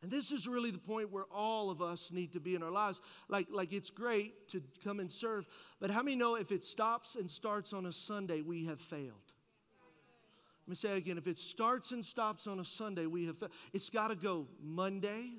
And 0.00 0.08
this 0.08 0.30
is 0.30 0.46
really 0.46 0.70
the 0.70 0.78
point 0.78 1.10
where 1.10 1.24
all 1.32 1.68
of 1.68 1.82
us 1.82 2.12
need 2.12 2.32
to 2.34 2.40
be 2.40 2.54
in 2.54 2.62
our 2.62 2.70
lives. 2.70 3.00
Like, 3.28 3.48
like 3.50 3.72
it's 3.72 3.90
great 3.90 4.48
to 4.50 4.62
come 4.84 5.00
and 5.00 5.10
serve, 5.10 5.48
but 5.80 5.90
how 5.90 6.02
many 6.02 6.14
know 6.14 6.36
if 6.36 6.52
it 6.52 6.62
stops 6.62 7.16
and 7.16 7.28
starts 7.28 7.72
on 7.72 7.86
a 7.86 7.92
Sunday, 7.92 8.40
we 8.40 8.66
have 8.66 8.80
failed? 8.80 9.23
Let 10.64 10.70
me 10.70 10.76
say 10.76 10.96
again. 10.96 11.18
If 11.18 11.26
it 11.26 11.36
starts 11.36 11.92
and 11.92 12.02
stops 12.02 12.46
on 12.46 12.58
a 12.58 12.64
Sunday, 12.64 13.04
we 13.04 13.26
have, 13.26 13.36
it's 13.74 13.90
got 13.90 14.08
to 14.08 14.16
go 14.16 14.46
Monday, 14.62 15.32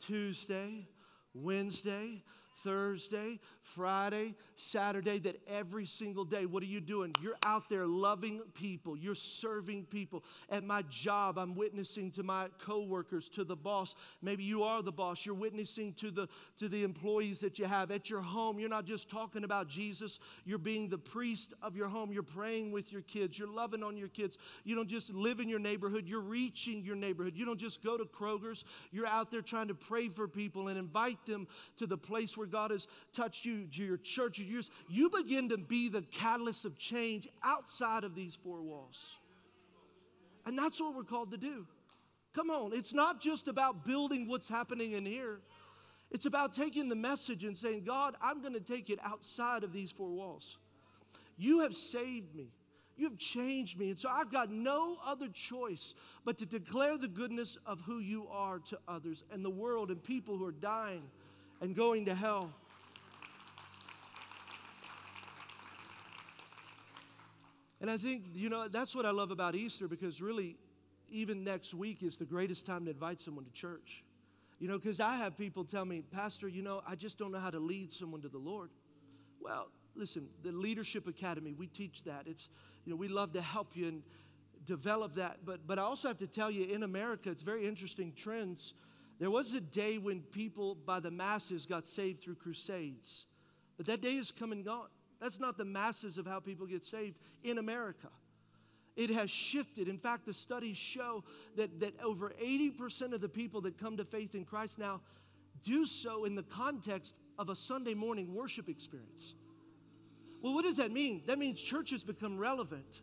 Tuesday, 0.00 0.88
Wednesday, 1.34 2.24
Thursday, 2.56 3.38
Friday, 3.62 4.34
Saturday, 4.56 5.18
that 5.20 5.40
every 5.48 5.86
single 5.86 6.24
day, 6.24 6.46
what 6.46 6.62
are 6.62 6.66
you 6.66 6.80
doing? 6.80 7.14
You're 7.22 7.38
out 7.44 7.68
there 7.68 7.86
loving 7.86 8.42
people, 8.54 8.96
you're 8.96 9.14
serving 9.14 9.86
people. 9.86 10.24
At 10.50 10.64
my 10.64 10.82
job, 10.90 11.38
I'm 11.38 11.54
witnessing 11.54 12.10
to 12.12 12.22
my 12.22 12.48
coworkers, 12.58 13.28
to 13.30 13.44
the 13.44 13.56
boss. 13.56 13.94
Maybe 14.22 14.44
you 14.44 14.62
are 14.62 14.82
the 14.82 14.92
boss. 14.92 15.24
You're 15.24 15.34
witnessing 15.34 15.94
to 15.94 16.10
the 16.10 16.28
to 16.58 16.68
the 16.68 16.84
employees 16.84 17.40
that 17.40 17.58
you 17.58 17.64
have 17.64 17.90
at 17.90 18.10
your 18.10 18.20
home. 18.20 18.58
You're 18.58 18.68
not 18.68 18.84
just 18.84 19.08
talking 19.08 19.44
about 19.44 19.68
Jesus, 19.68 20.20
you're 20.44 20.58
being 20.58 20.88
the 20.88 20.98
priest 20.98 21.54
of 21.62 21.76
your 21.76 21.88
home. 21.88 22.12
You're 22.12 22.22
praying 22.22 22.72
with 22.72 22.92
your 22.92 23.02
kids, 23.02 23.38
you're 23.38 23.48
loving 23.48 23.82
on 23.82 23.96
your 23.96 24.08
kids. 24.08 24.38
You 24.64 24.76
don't 24.76 24.88
just 24.88 25.12
live 25.14 25.40
in 25.40 25.48
your 25.48 25.58
neighborhood, 25.58 26.06
you're 26.06 26.20
reaching 26.20 26.82
your 26.82 26.96
neighborhood. 26.96 27.34
You 27.36 27.44
don't 27.46 27.58
just 27.58 27.82
go 27.82 27.96
to 27.96 28.04
Kroger's, 28.04 28.64
you're 28.90 29.06
out 29.06 29.30
there 29.30 29.42
trying 29.42 29.68
to 29.68 29.74
pray 29.74 30.08
for 30.08 30.28
people 30.28 30.68
and 30.68 30.78
invite 30.78 31.24
them 31.24 31.46
to 31.76 31.86
the 31.86 31.96
place 31.96 32.36
where 32.36 32.46
God 32.50 32.70
has 32.70 32.86
touched 33.12 33.44
you, 33.44 33.66
your 33.72 33.96
church, 33.96 34.38
your 34.38 34.62
you 34.88 35.10
begin 35.10 35.48
to 35.48 35.58
be 35.58 35.88
the 35.88 36.02
catalyst 36.02 36.64
of 36.64 36.76
change 36.78 37.28
outside 37.42 38.04
of 38.04 38.14
these 38.14 38.34
four 38.34 38.62
walls. 38.62 39.18
And 40.46 40.58
that's 40.58 40.80
what 40.80 40.94
we're 40.94 41.04
called 41.04 41.30
to 41.30 41.38
do. 41.38 41.66
Come 42.34 42.50
on, 42.50 42.72
it's 42.72 42.94
not 42.94 43.20
just 43.20 43.48
about 43.48 43.84
building 43.84 44.28
what's 44.28 44.48
happening 44.48 44.92
in 44.92 45.04
here. 45.04 45.40
It's 46.10 46.26
about 46.26 46.52
taking 46.52 46.88
the 46.88 46.96
message 46.96 47.44
and 47.44 47.56
saying, 47.56 47.84
God, 47.84 48.14
I'm 48.22 48.40
going 48.40 48.54
to 48.54 48.60
take 48.60 48.90
it 48.90 48.98
outside 49.04 49.62
of 49.62 49.72
these 49.72 49.92
four 49.92 50.10
walls. 50.10 50.58
You 51.36 51.60
have 51.60 51.74
saved 51.74 52.34
me. 52.34 52.48
You 52.96 53.08
have 53.08 53.16
changed 53.16 53.78
me. 53.78 53.90
And 53.90 53.98
so 53.98 54.10
I've 54.10 54.30
got 54.30 54.50
no 54.50 54.96
other 55.04 55.28
choice 55.28 55.94
but 56.24 56.36
to 56.38 56.46
declare 56.46 56.98
the 56.98 57.08
goodness 57.08 57.56
of 57.64 57.80
who 57.80 57.98
you 58.00 58.28
are 58.28 58.58
to 58.58 58.78
others 58.86 59.24
and 59.32 59.44
the 59.44 59.50
world 59.50 59.90
and 59.90 60.02
people 60.02 60.36
who 60.36 60.44
are 60.44 60.52
dying 60.52 61.02
and 61.60 61.74
going 61.74 62.06
to 62.06 62.14
hell. 62.14 62.50
And 67.80 67.90
I 67.90 67.96
think, 67.96 68.24
you 68.34 68.50
know, 68.50 68.68
that's 68.68 68.94
what 68.94 69.06
I 69.06 69.10
love 69.10 69.30
about 69.30 69.54
Easter 69.54 69.88
because 69.88 70.20
really, 70.20 70.56
even 71.08 71.42
next 71.42 71.72
week 71.72 72.02
is 72.02 72.16
the 72.16 72.26
greatest 72.26 72.66
time 72.66 72.84
to 72.84 72.90
invite 72.90 73.20
someone 73.20 73.44
to 73.44 73.52
church. 73.52 74.04
You 74.58 74.68
know, 74.68 74.78
because 74.78 75.00
I 75.00 75.16
have 75.16 75.38
people 75.38 75.64
tell 75.64 75.86
me, 75.86 76.02
Pastor, 76.02 76.46
you 76.46 76.62
know, 76.62 76.82
I 76.86 76.94
just 76.94 77.18
don't 77.18 77.32
know 77.32 77.38
how 77.38 77.48
to 77.48 77.58
lead 77.58 77.92
someone 77.92 78.20
to 78.20 78.28
the 78.28 78.38
Lord. 78.38 78.70
Well, 79.40 79.68
listen, 79.94 80.28
the 80.42 80.52
Leadership 80.52 81.06
Academy, 81.06 81.54
we 81.54 81.66
teach 81.66 82.04
that. 82.04 82.24
It's, 82.26 82.50
you 82.84 82.90
know, 82.90 82.96
we 82.96 83.08
love 83.08 83.32
to 83.32 83.40
help 83.40 83.74
you 83.74 83.88
and 83.88 84.02
develop 84.66 85.14
that. 85.14 85.38
But, 85.46 85.66
but 85.66 85.78
I 85.78 85.82
also 85.82 86.08
have 86.08 86.18
to 86.18 86.26
tell 86.26 86.50
you, 86.50 86.66
in 86.66 86.82
America, 86.82 87.30
it's 87.30 87.40
very 87.40 87.66
interesting 87.66 88.12
trends. 88.14 88.74
There 89.20 89.30
was 89.30 89.52
a 89.52 89.60
day 89.60 89.98
when 89.98 90.22
people 90.22 90.74
by 90.74 90.98
the 90.98 91.10
masses 91.10 91.66
got 91.66 91.86
saved 91.86 92.20
through 92.22 92.36
crusades, 92.36 93.26
but 93.76 93.84
that 93.86 94.00
day 94.00 94.14
is 94.14 94.32
come 94.32 94.50
and 94.50 94.64
gone. 94.64 94.88
That's 95.20 95.38
not 95.38 95.58
the 95.58 95.64
masses 95.64 96.16
of 96.16 96.26
how 96.26 96.40
people 96.40 96.66
get 96.66 96.82
saved 96.82 97.18
in 97.42 97.58
America. 97.58 98.08
It 98.96 99.10
has 99.10 99.30
shifted. 99.30 99.88
In 99.88 99.98
fact, 99.98 100.24
the 100.24 100.32
studies 100.32 100.78
show 100.78 101.22
that, 101.56 101.80
that 101.80 101.92
over 102.02 102.30
80% 102.42 103.12
of 103.12 103.20
the 103.20 103.28
people 103.28 103.60
that 103.60 103.76
come 103.76 103.98
to 103.98 104.06
faith 104.06 104.34
in 104.34 104.44
Christ 104.44 104.78
now 104.78 105.02
do 105.62 105.84
so 105.84 106.24
in 106.24 106.34
the 106.34 106.42
context 106.44 107.14
of 107.38 107.50
a 107.50 107.56
Sunday 107.56 107.94
morning 107.94 108.34
worship 108.34 108.70
experience. 108.70 109.34
Well, 110.40 110.54
what 110.54 110.64
does 110.64 110.78
that 110.78 110.90
mean? 110.92 111.22
That 111.26 111.38
means 111.38 111.60
church 111.60 111.90
has 111.90 112.02
become 112.02 112.38
relevant. 112.38 113.02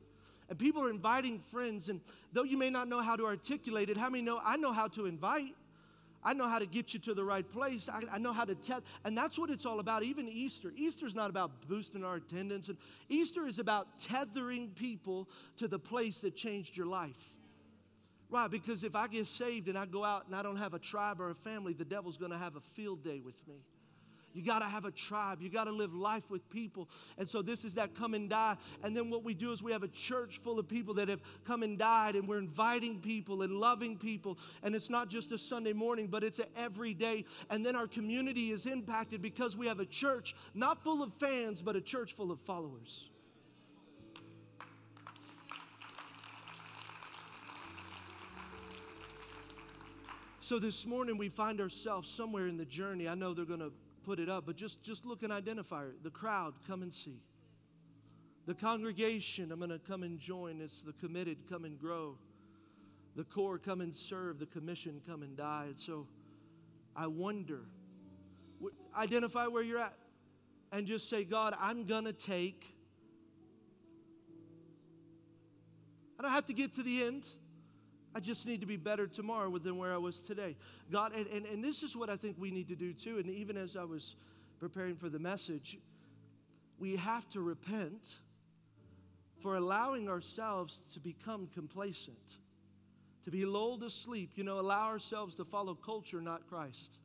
And 0.49 0.57
people 0.57 0.83
are 0.83 0.89
inviting 0.89 1.39
friends. 1.39 1.89
And 1.89 2.01
though 2.33 2.43
you 2.43 2.57
may 2.57 2.71
not 2.71 2.87
know 2.87 3.01
how 3.01 3.15
to 3.15 3.25
articulate 3.25 3.91
it, 3.91 3.97
how 3.97 4.09
many 4.09 4.23
know 4.23 4.39
I 4.43 4.57
know 4.57 4.73
how 4.73 4.87
to 4.89 5.05
invite? 5.05 5.53
I 6.27 6.33
know 6.33 6.49
how 6.49 6.59
to 6.59 6.65
get 6.65 6.93
you 6.93 6.99
to 6.99 7.13
the 7.13 7.23
right 7.23 7.47
place. 7.47 7.87
I, 7.87 8.01
I 8.11 8.17
know 8.17 8.33
how 8.33 8.43
to 8.43 8.53
tell. 8.53 8.81
And 9.05 9.17
that's 9.17 9.39
what 9.39 9.49
it's 9.49 9.65
all 9.65 9.79
about, 9.79 10.03
even 10.03 10.27
Easter. 10.27 10.73
Easter 10.75 11.05
is 11.05 11.15
not 11.15 11.29
about 11.29 11.65
boosting 11.69 12.03
our 12.03 12.17
attendance. 12.17 12.67
And 12.67 12.77
Easter 13.07 13.47
is 13.47 13.59
about 13.59 13.97
tethering 13.97 14.71
people 14.71 15.29
to 15.55 15.69
the 15.69 15.79
place 15.79 16.19
that 16.21 16.35
changed 16.35 16.75
your 16.75 16.85
life. 16.85 17.35
Right, 18.29 18.51
because 18.51 18.83
if 18.83 18.93
I 18.93 19.07
get 19.07 19.25
saved 19.25 19.69
and 19.69 19.77
I 19.77 19.85
go 19.85 20.03
out 20.03 20.25
and 20.25 20.35
I 20.35 20.43
don't 20.43 20.57
have 20.57 20.73
a 20.73 20.79
tribe 20.79 21.21
or 21.21 21.29
a 21.29 21.35
family, 21.35 21.71
the 21.71 21.85
devil's 21.85 22.17
going 22.17 22.33
to 22.33 22.37
have 22.37 22.57
a 22.57 22.59
field 22.59 23.05
day 23.05 23.21
with 23.23 23.47
me. 23.47 23.63
You 24.37 24.43
got 24.43 24.59
to 24.59 24.65
have 24.65 24.85
a 24.85 24.91
tribe. 24.91 25.41
You 25.41 25.49
got 25.49 25.63
to 25.63 25.71
live 25.71 25.95
life 25.95 26.29
with 26.29 26.47
people. 26.51 26.87
And 27.17 27.27
so 27.27 27.41
this 27.41 27.65
is 27.65 27.73
that 27.73 27.95
come 27.95 28.13
and 28.13 28.29
die. 28.29 28.55
And 28.83 28.95
then 28.95 29.09
what 29.09 29.23
we 29.23 29.33
do 29.33 29.51
is 29.51 29.63
we 29.63 29.71
have 29.71 29.81
a 29.81 29.87
church 29.87 30.41
full 30.43 30.59
of 30.59 30.67
people 30.67 30.93
that 30.93 31.09
have 31.09 31.21
come 31.43 31.63
and 31.63 31.75
died, 31.75 32.13
and 32.13 32.27
we're 32.27 32.37
inviting 32.37 32.99
people 32.99 33.41
and 33.41 33.53
loving 33.53 33.97
people. 33.97 34.37
And 34.61 34.75
it's 34.75 34.91
not 34.91 35.09
just 35.09 35.31
a 35.31 35.39
Sunday 35.39 35.73
morning, 35.73 36.05
but 36.05 36.23
it's 36.23 36.39
every 36.55 36.93
day. 36.93 37.25
And 37.49 37.65
then 37.65 37.75
our 37.75 37.87
community 37.87 38.51
is 38.51 38.67
impacted 38.67 39.23
because 39.23 39.57
we 39.57 39.65
have 39.65 39.79
a 39.79 39.87
church 39.87 40.35
not 40.53 40.83
full 40.83 41.01
of 41.01 41.11
fans, 41.15 41.63
but 41.63 41.75
a 41.75 41.81
church 41.81 42.13
full 42.13 42.31
of 42.31 42.39
followers. 42.39 43.09
So 50.41 50.59
this 50.59 50.85
morning 50.85 51.17
we 51.17 51.27
find 51.27 51.59
ourselves 51.59 52.07
somewhere 52.07 52.47
in 52.47 52.55
the 52.55 52.65
journey. 52.65 53.09
I 53.09 53.15
know 53.15 53.33
they're 53.33 53.43
going 53.43 53.61
to 53.61 53.73
put 54.07 54.19
it 54.19 54.29
up, 54.29 54.45
but 54.45 54.55
just, 54.55 54.81
just 54.81 55.05
look 55.05 55.21
and 55.21 55.33
identify 55.33 55.83
it. 55.83 56.01
The 56.01 56.09
crowd, 56.09 56.53
come 56.65 56.81
and 56.81 56.93
see. 56.93 57.19
The 58.45 58.53
congregation, 58.53 59.51
I'm 59.51 59.59
going 59.59 59.69
to 59.69 59.79
come 59.79 60.01
and 60.01 60.17
join. 60.17 60.61
It's 60.61 60.81
the 60.81 60.93
committed, 60.93 61.39
come 61.49 61.65
and 61.65 61.77
grow. 61.77 62.17
The 63.17 63.25
core, 63.25 63.57
come 63.57 63.81
and 63.81 63.93
serve. 63.93 64.39
The 64.39 64.45
commission, 64.45 65.01
come 65.05 65.23
and 65.23 65.35
die. 65.35 65.65
And 65.67 65.77
so 65.77 66.07
I 66.95 67.07
wonder, 67.07 67.65
identify 68.97 69.47
where 69.47 69.61
you're 69.61 69.79
at 69.79 69.93
and 70.71 70.87
just 70.87 71.09
say, 71.09 71.25
God, 71.25 71.53
I'm 71.59 71.83
going 71.83 72.05
to 72.05 72.13
take. 72.13 72.77
I 76.17 76.23
don't 76.23 76.31
have 76.31 76.45
to 76.45 76.53
get 76.53 76.71
to 76.73 76.83
the 76.83 77.03
end. 77.03 77.27
I 78.17 78.19
just 78.19 78.47
need 78.47 78.61
to 78.61 78.65
be 78.65 78.77
better 78.77 79.05
tomorrow 79.05 79.55
than 79.59 79.77
where 79.77 79.93
I 79.93 79.97
was 79.97 80.23
today. 80.23 80.55
God, 80.91 81.15
and, 81.15 81.27
and, 81.27 81.45
and 81.45 81.63
this 81.63 81.83
is 81.83 81.95
what 81.95 82.09
I 82.09 82.15
think 82.15 82.35
we 82.39 82.49
need 82.49 82.67
to 82.69 82.75
do 82.75 82.91
too. 82.91 83.19
And 83.19 83.29
even 83.29 83.55
as 83.55 83.77
I 83.77 83.83
was 83.83 84.15
preparing 84.59 84.95
for 84.95 85.07
the 85.07 85.19
message, 85.19 85.77
we 86.79 86.95
have 86.95 87.29
to 87.29 87.41
repent 87.41 88.15
for 89.39 89.55
allowing 89.55 90.09
ourselves 90.09 90.79
to 90.95 90.99
become 90.99 91.47
complacent, 91.53 92.39
to 93.23 93.29
be 93.29 93.45
lulled 93.45 93.83
asleep, 93.83 94.31
you 94.33 94.43
know, 94.43 94.59
allow 94.59 94.87
ourselves 94.87 95.35
to 95.35 95.45
follow 95.45 95.75
culture, 95.75 96.19
not 96.19 96.47
Christ. 96.49 96.95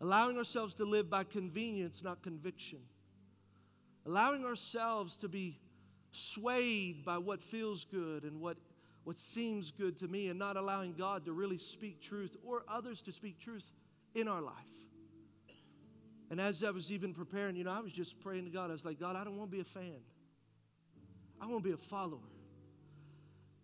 Allowing 0.00 0.38
ourselves 0.38 0.76
to 0.76 0.84
live 0.84 1.10
by 1.10 1.24
convenience, 1.24 2.04
not 2.04 2.22
conviction. 2.22 2.78
Allowing 4.06 4.44
ourselves 4.44 5.16
to 5.16 5.28
be 5.28 5.58
swayed 6.12 7.04
by 7.04 7.18
what 7.18 7.42
feels 7.42 7.84
good 7.84 8.22
and 8.22 8.40
what 8.40 8.56
what 9.06 9.20
seems 9.20 9.70
good 9.70 9.96
to 9.96 10.08
me 10.08 10.30
and 10.30 10.36
not 10.36 10.56
allowing 10.56 10.92
God 10.92 11.24
to 11.26 11.32
really 11.32 11.58
speak 11.58 12.02
truth 12.02 12.36
or 12.44 12.64
others 12.66 13.00
to 13.02 13.12
speak 13.12 13.38
truth 13.38 13.72
in 14.16 14.26
our 14.26 14.42
life. 14.42 14.52
And 16.28 16.40
as 16.40 16.64
I 16.64 16.72
was 16.72 16.90
even 16.90 17.14
preparing, 17.14 17.54
you 17.54 17.62
know, 17.62 17.70
I 17.70 17.78
was 17.78 17.92
just 17.92 18.18
praying 18.18 18.46
to 18.46 18.50
God. 18.50 18.68
I 18.68 18.72
was 18.72 18.84
like, 18.84 18.98
God, 18.98 19.14
I 19.14 19.22
don't 19.22 19.36
want 19.36 19.52
to 19.52 19.56
be 19.56 19.60
a 19.60 19.64
fan, 19.64 20.00
I 21.40 21.46
want 21.46 21.62
to 21.62 21.68
be 21.68 21.72
a 21.72 21.76
follower. 21.76 22.18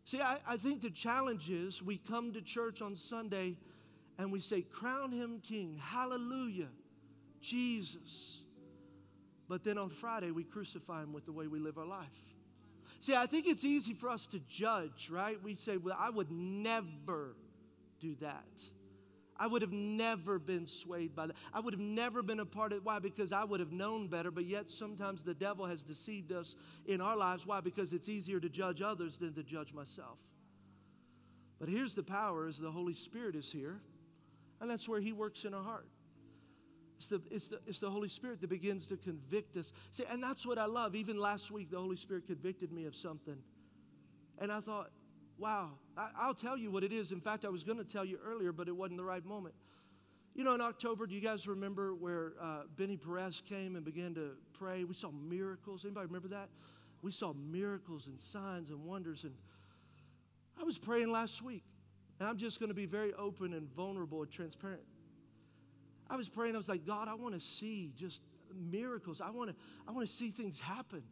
See, 0.04 0.20
I, 0.20 0.38
I 0.46 0.56
think 0.56 0.80
the 0.80 0.90
challenge 0.90 1.50
is 1.50 1.82
we 1.82 1.96
come 1.96 2.32
to 2.34 2.40
church 2.40 2.80
on 2.80 2.94
Sunday 2.94 3.56
and 4.18 4.30
we 4.30 4.38
say, 4.38 4.62
Crown 4.62 5.10
him 5.10 5.40
king, 5.42 5.76
hallelujah, 5.82 6.68
Jesus. 7.40 8.42
But 9.48 9.64
then 9.64 9.76
on 9.76 9.88
Friday, 9.88 10.30
we 10.30 10.44
crucify 10.44 11.02
him 11.02 11.12
with 11.12 11.26
the 11.26 11.32
way 11.32 11.48
we 11.48 11.58
live 11.58 11.78
our 11.78 11.86
life. 11.86 12.32
See, 13.02 13.16
I 13.16 13.26
think 13.26 13.48
it's 13.48 13.64
easy 13.64 13.94
for 13.94 14.08
us 14.08 14.28
to 14.28 14.38
judge, 14.48 15.10
right? 15.10 15.36
We 15.42 15.56
say, 15.56 15.76
well, 15.76 15.96
I 15.98 16.08
would 16.08 16.30
never 16.30 17.34
do 17.98 18.14
that. 18.20 18.62
I 19.36 19.48
would 19.48 19.60
have 19.60 19.72
never 19.72 20.38
been 20.38 20.66
swayed 20.66 21.12
by 21.12 21.26
that. 21.26 21.36
I 21.52 21.58
would 21.58 21.74
have 21.74 21.80
never 21.80 22.22
been 22.22 22.38
a 22.38 22.46
part 22.46 22.70
of 22.70 22.78
it. 22.78 22.84
Why? 22.84 23.00
Because 23.00 23.32
I 23.32 23.42
would 23.42 23.58
have 23.58 23.72
known 23.72 24.06
better, 24.06 24.30
but 24.30 24.44
yet 24.44 24.70
sometimes 24.70 25.24
the 25.24 25.34
devil 25.34 25.66
has 25.66 25.82
deceived 25.82 26.30
us 26.30 26.54
in 26.86 27.00
our 27.00 27.16
lives. 27.16 27.44
Why? 27.44 27.60
Because 27.60 27.92
it's 27.92 28.08
easier 28.08 28.38
to 28.38 28.48
judge 28.48 28.80
others 28.80 29.18
than 29.18 29.34
to 29.34 29.42
judge 29.42 29.74
myself. 29.74 30.18
But 31.58 31.68
here's 31.68 31.94
the 31.94 32.04
power 32.04 32.46
is 32.46 32.56
the 32.56 32.70
Holy 32.70 32.94
Spirit 32.94 33.34
is 33.34 33.50
here, 33.50 33.80
and 34.60 34.70
that's 34.70 34.88
where 34.88 35.00
he 35.00 35.12
works 35.12 35.44
in 35.44 35.54
our 35.54 35.62
heart. 35.64 35.88
It's 37.02 37.08
the, 37.08 37.22
it's, 37.32 37.48
the, 37.48 37.58
it's 37.66 37.78
the 37.80 37.90
Holy 37.90 38.08
Spirit 38.08 38.40
that 38.42 38.50
begins 38.50 38.86
to 38.86 38.96
convict 38.96 39.56
us. 39.56 39.72
See, 39.90 40.04
and 40.08 40.22
that's 40.22 40.46
what 40.46 40.56
I 40.56 40.66
love. 40.66 40.94
Even 40.94 41.18
last 41.18 41.50
week, 41.50 41.68
the 41.68 41.78
Holy 41.78 41.96
Spirit 41.96 42.28
convicted 42.28 42.70
me 42.70 42.84
of 42.84 42.94
something. 42.94 43.36
And 44.38 44.52
I 44.52 44.60
thought, 44.60 44.90
wow, 45.36 45.70
I, 45.96 46.28
will 46.28 46.34
tell 46.34 46.56
you 46.56 46.70
what 46.70 46.84
it 46.84 46.92
is. 46.92 47.10
In 47.10 47.20
fact, 47.20 47.44
I 47.44 47.48
was 47.48 47.64
going 47.64 47.78
to 47.78 47.84
tell 47.84 48.04
you 48.04 48.20
earlier, 48.24 48.52
but 48.52 48.68
it 48.68 48.76
wasn't 48.76 48.98
the 48.98 49.04
right 49.04 49.24
moment. 49.24 49.56
You 50.36 50.44
know, 50.44 50.54
in 50.54 50.60
October, 50.60 51.08
do 51.08 51.14
you 51.16 51.20
guys 51.20 51.48
remember 51.48 51.92
where 51.92 52.34
uh, 52.40 52.62
Benny 52.76 52.96
Perez 52.96 53.40
came 53.40 53.74
and 53.74 53.84
began 53.84 54.14
to 54.14 54.36
pray? 54.52 54.84
We 54.84 54.94
saw 54.94 55.10
miracles. 55.10 55.84
Anybody 55.84 56.06
remember 56.06 56.28
that? 56.28 56.50
We 57.02 57.10
saw 57.10 57.32
miracles 57.32 58.06
and 58.06 58.20
signs 58.20 58.70
and 58.70 58.84
wonders. 58.84 59.24
And 59.24 59.34
I 60.56 60.62
was 60.62 60.78
praying 60.78 61.10
last 61.10 61.42
week. 61.42 61.64
And 62.20 62.28
I'm 62.28 62.36
just 62.36 62.60
going 62.60 62.70
to 62.70 62.76
be 62.76 62.86
very 62.86 63.12
open 63.14 63.54
and 63.54 63.68
vulnerable 63.74 64.22
and 64.22 64.30
transparent. 64.30 64.82
I 66.12 66.16
was 66.16 66.28
praying, 66.28 66.54
I 66.54 66.58
was 66.58 66.68
like, 66.68 66.84
God, 66.84 67.08
I 67.08 67.14
want 67.14 67.32
to 67.32 67.40
see 67.40 67.90
just 67.96 68.22
miracles. 68.54 69.22
I 69.22 69.30
want 69.30 69.48
to, 69.48 69.56
I 69.88 69.92
want 69.92 70.06
to 70.06 70.12
see 70.12 70.28
things 70.28 70.60
happen. 70.60 71.02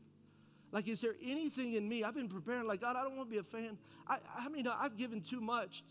Like, 0.72 0.88
is 0.88 1.00
there 1.00 1.14
anything 1.24 1.72
in 1.72 1.88
me? 1.88 2.04
I've 2.04 2.14
been 2.14 2.28
preparing, 2.28 2.66
like, 2.66 2.82
God, 2.82 2.96
I 2.96 3.02
don't 3.02 3.16
want 3.16 3.30
to 3.30 3.32
be 3.32 3.38
a 3.38 3.42
fan. 3.42 3.78
I, 4.06 4.18
I 4.38 4.50
mean, 4.50 4.68
I've 4.68 4.98
given 4.98 5.22
too 5.22 5.40
much 5.40 5.84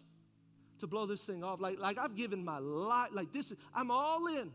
to 0.78 0.86
blow 0.86 1.08
this 1.08 1.26
thing 1.26 1.44
off. 1.44 1.60
Like, 1.60 1.80
like 1.80 1.98
I've 1.98 2.14
given 2.16 2.46
my 2.46 2.60
life, 2.60 3.10
like 3.12 3.34
this, 3.34 3.52
I'm 3.74 3.90
all 3.90 4.28
in. 4.28 4.52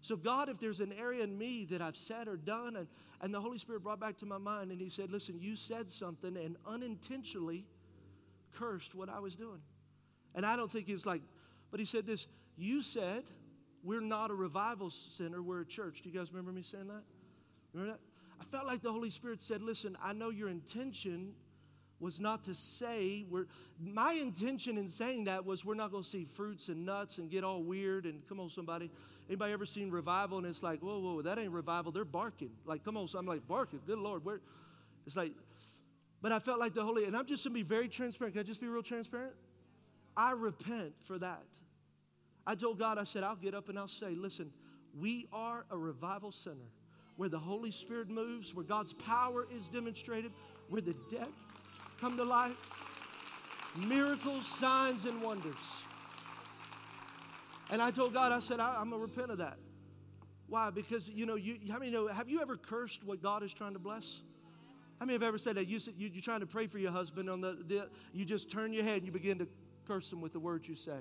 So, 0.00 0.16
God, 0.16 0.48
if 0.48 0.58
there's 0.58 0.80
an 0.80 0.94
area 0.94 1.22
in 1.22 1.36
me 1.36 1.66
that 1.66 1.82
I've 1.82 1.96
said 1.96 2.26
or 2.26 2.38
done, 2.38 2.74
and, 2.76 2.88
and 3.20 3.34
the 3.34 3.40
Holy 3.40 3.58
Spirit 3.58 3.82
brought 3.82 4.00
back 4.00 4.16
to 4.18 4.26
my 4.26 4.38
mind, 4.38 4.72
and 4.72 4.80
He 4.80 4.88
said, 4.88 5.10
Listen, 5.10 5.38
you 5.38 5.56
said 5.56 5.90
something 5.90 6.38
and 6.38 6.56
unintentionally 6.66 7.66
cursed 8.54 8.94
what 8.94 9.10
I 9.10 9.18
was 9.20 9.36
doing. 9.36 9.60
And 10.34 10.46
I 10.46 10.56
don't 10.56 10.72
think 10.72 10.86
He 10.86 10.94
was 10.94 11.04
like, 11.04 11.20
but 11.70 11.80
He 11.80 11.84
said 11.84 12.06
this, 12.06 12.26
You 12.56 12.80
said 12.80 13.24
we're 13.82 14.00
not 14.00 14.30
a 14.30 14.34
revival 14.34 14.90
center, 14.90 15.42
we're 15.42 15.62
a 15.62 15.66
church. 15.66 16.02
Do 16.02 16.08
you 16.08 16.18
guys 16.18 16.30
remember 16.30 16.52
me 16.52 16.62
saying 16.62 16.88
that? 16.88 17.02
Remember 17.72 17.92
that? 17.92 18.00
I 18.40 18.44
felt 18.44 18.66
like 18.66 18.82
the 18.82 18.92
Holy 18.92 19.10
Spirit 19.10 19.42
said, 19.42 19.62
Listen, 19.62 19.96
I 20.02 20.12
know 20.12 20.30
your 20.30 20.48
intention 20.48 21.34
was 22.00 22.20
not 22.20 22.44
to 22.44 22.54
say 22.54 23.24
we're 23.28 23.46
my 23.80 24.12
intention 24.12 24.78
in 24.78 24.88
saying 24.88 25.24
that 25.24 25.44
was 25.44 25.64
we're 25.64 25.74
not 25.74 25.90
going 25.90 26.02
to 26.02 26.08
see 26.08 26.24
fruits 26.24 26.68
and 26.68 26.86
nuts 26.86 27.18
and 27.18 27.30
get 27.30 27.42
all 27.42 27.62
weird 27.62 28.04
and 28.04 28.26
come 28.28 28.38
on 28.38 28.48
somebody 28.48 28.90
anybody 29.28 29.52
ever 29.52 29.66
seen 29.66 29.90
revival 29.90 30.38
and 30.38 30.46
it's 30.46 30.62
like 30.62 30.80
whoa 30.80 31.00
whoa 31.00 31.22
that 31.22 31.38
ain't 31.38 31.52
revival 31.52 31.90
they're 31.90 32.04
barking 32.04 32.50
like 32.66 32.84
come 32.84 32.96
on 32.96 33.08
so 33.08 33.18
i'm 33.18 33.26
like 33.26 33.46
barking 33.48 33.80
good 33.86 33.98
lord 33.98 34.24
where 34.24 34.40
it's 35.06 35.16
like 35.16 35.32
but 36.22 36.30
i 36.30 36.38
felt 36.38 36.58
like 36.60 36.72
the 36.72 36.82
holy 36.82 37.04
and 37.04 37.16
i'm 37.16 37.26
just 37.26 37.44
going 37.44 37.52
to 37.52 37.58
be 37.58 37.68
very 37.68 37.88
transparent 37.88 38.34
can 38.34 38.40
i 38.40 38.44
just 38.44 38.60
be 38.60 38.68
real 38.68 38.82
transparent 38.82 39.32
i 40.16 40.30
repent 40.30 40.92
for 41.04 41.18
that 41.18 41.46
i 42.48 42.54
told 42.56 42.80
god 42.80 42.98
i 42.98 43.04
said 43.04 43.22
i'll 43.22 43.36
get 43.36 43.54
up 43.54 43.68
and 43.68 43.78
i'll 43.78 43.86
say 43.86 44.16
listen 44.16 44.50
we 44.98 45.26
are 45.32 45.64
a 45.70 45.78
revival 45.78 46.32
center 46.32 46.72
where 47.14 47.28
the 47.28 47.38
holy 47.38 47.70
spirit 47.70 48.08
moves 48.08 48.52
where 48.56 48.64
god's 48.64 48.92
power 48.94 49.46
is 49.56 49.68
demonstrated 49.68 50.32
where 50.68 50.82
the 50.82 50.96
dead 51.08 51.28
come 52.00 52.16
to 52.16 52.24
life. 52.24 52.56
Miracles, 53.76 54.46
signs, 54.46 55.04
and 55.04 55.20
wonders. 55.22 55.82
And 57.70 57.82
I 57.82 57.90
told 57.90 58.14
God, 58.14 58.32
I 58.32 58.38
said, 58.38 58.60
I, 58.60 58.80
am 58.80 58.90
going 58.90 59.02
to 59.02 59.06
repent 59.06 59.30
of 59.30 59.38
that. 59.38 59.58
Why? 60.46 60.70
Because, 60.70 61.08
you 61.10 61.26
know, 61.26 61.34
you, 61.34 61.58
how 61.70 61.78
many 61.78 61.90
know, 61.90 62.06
have 62.08 62.28
you 62.28 62.40
ever 62.40 62.56
cursed 62.56 63.04
what 63.04 63.22
God 63.22 63.42
is 63.42 63.52
trying 63.52 63.74
to 63.74 63.78
bless? 63.78 64.22
How 64.98 65.06
many 65.06 65.14
have 65.14 65.22
ever 65.22 65.38
said 65.38 65.56
that? 65.56 65.68
You, 65.68 65.78
you, 65.96 66.08
you're 66.12 66.22
trying 66.22 66.40
to 66.40 66.46
pray 66.46 66.66
for 66.66 66.78
your 66.78 66.90
husband, 66.90 67.28
on 67.28 67.40
the, 67.40 67.52
the, 67.66 67.88
you 68.12 68.24
just 68.24 68.50
turn 68.50 68.72
your 68.72 68.84
head 68.84 68.98
and 68.98 69.06
you 69.06 69.12
begin 69.12 69.38
to 69.38 69.48
curse 69.86 70.10
him 70.10 70.20
with 70.20 70.32
the 70.32 70.40
words 70.40 70.66
you 70.66 70.74
say. 70.74 71.00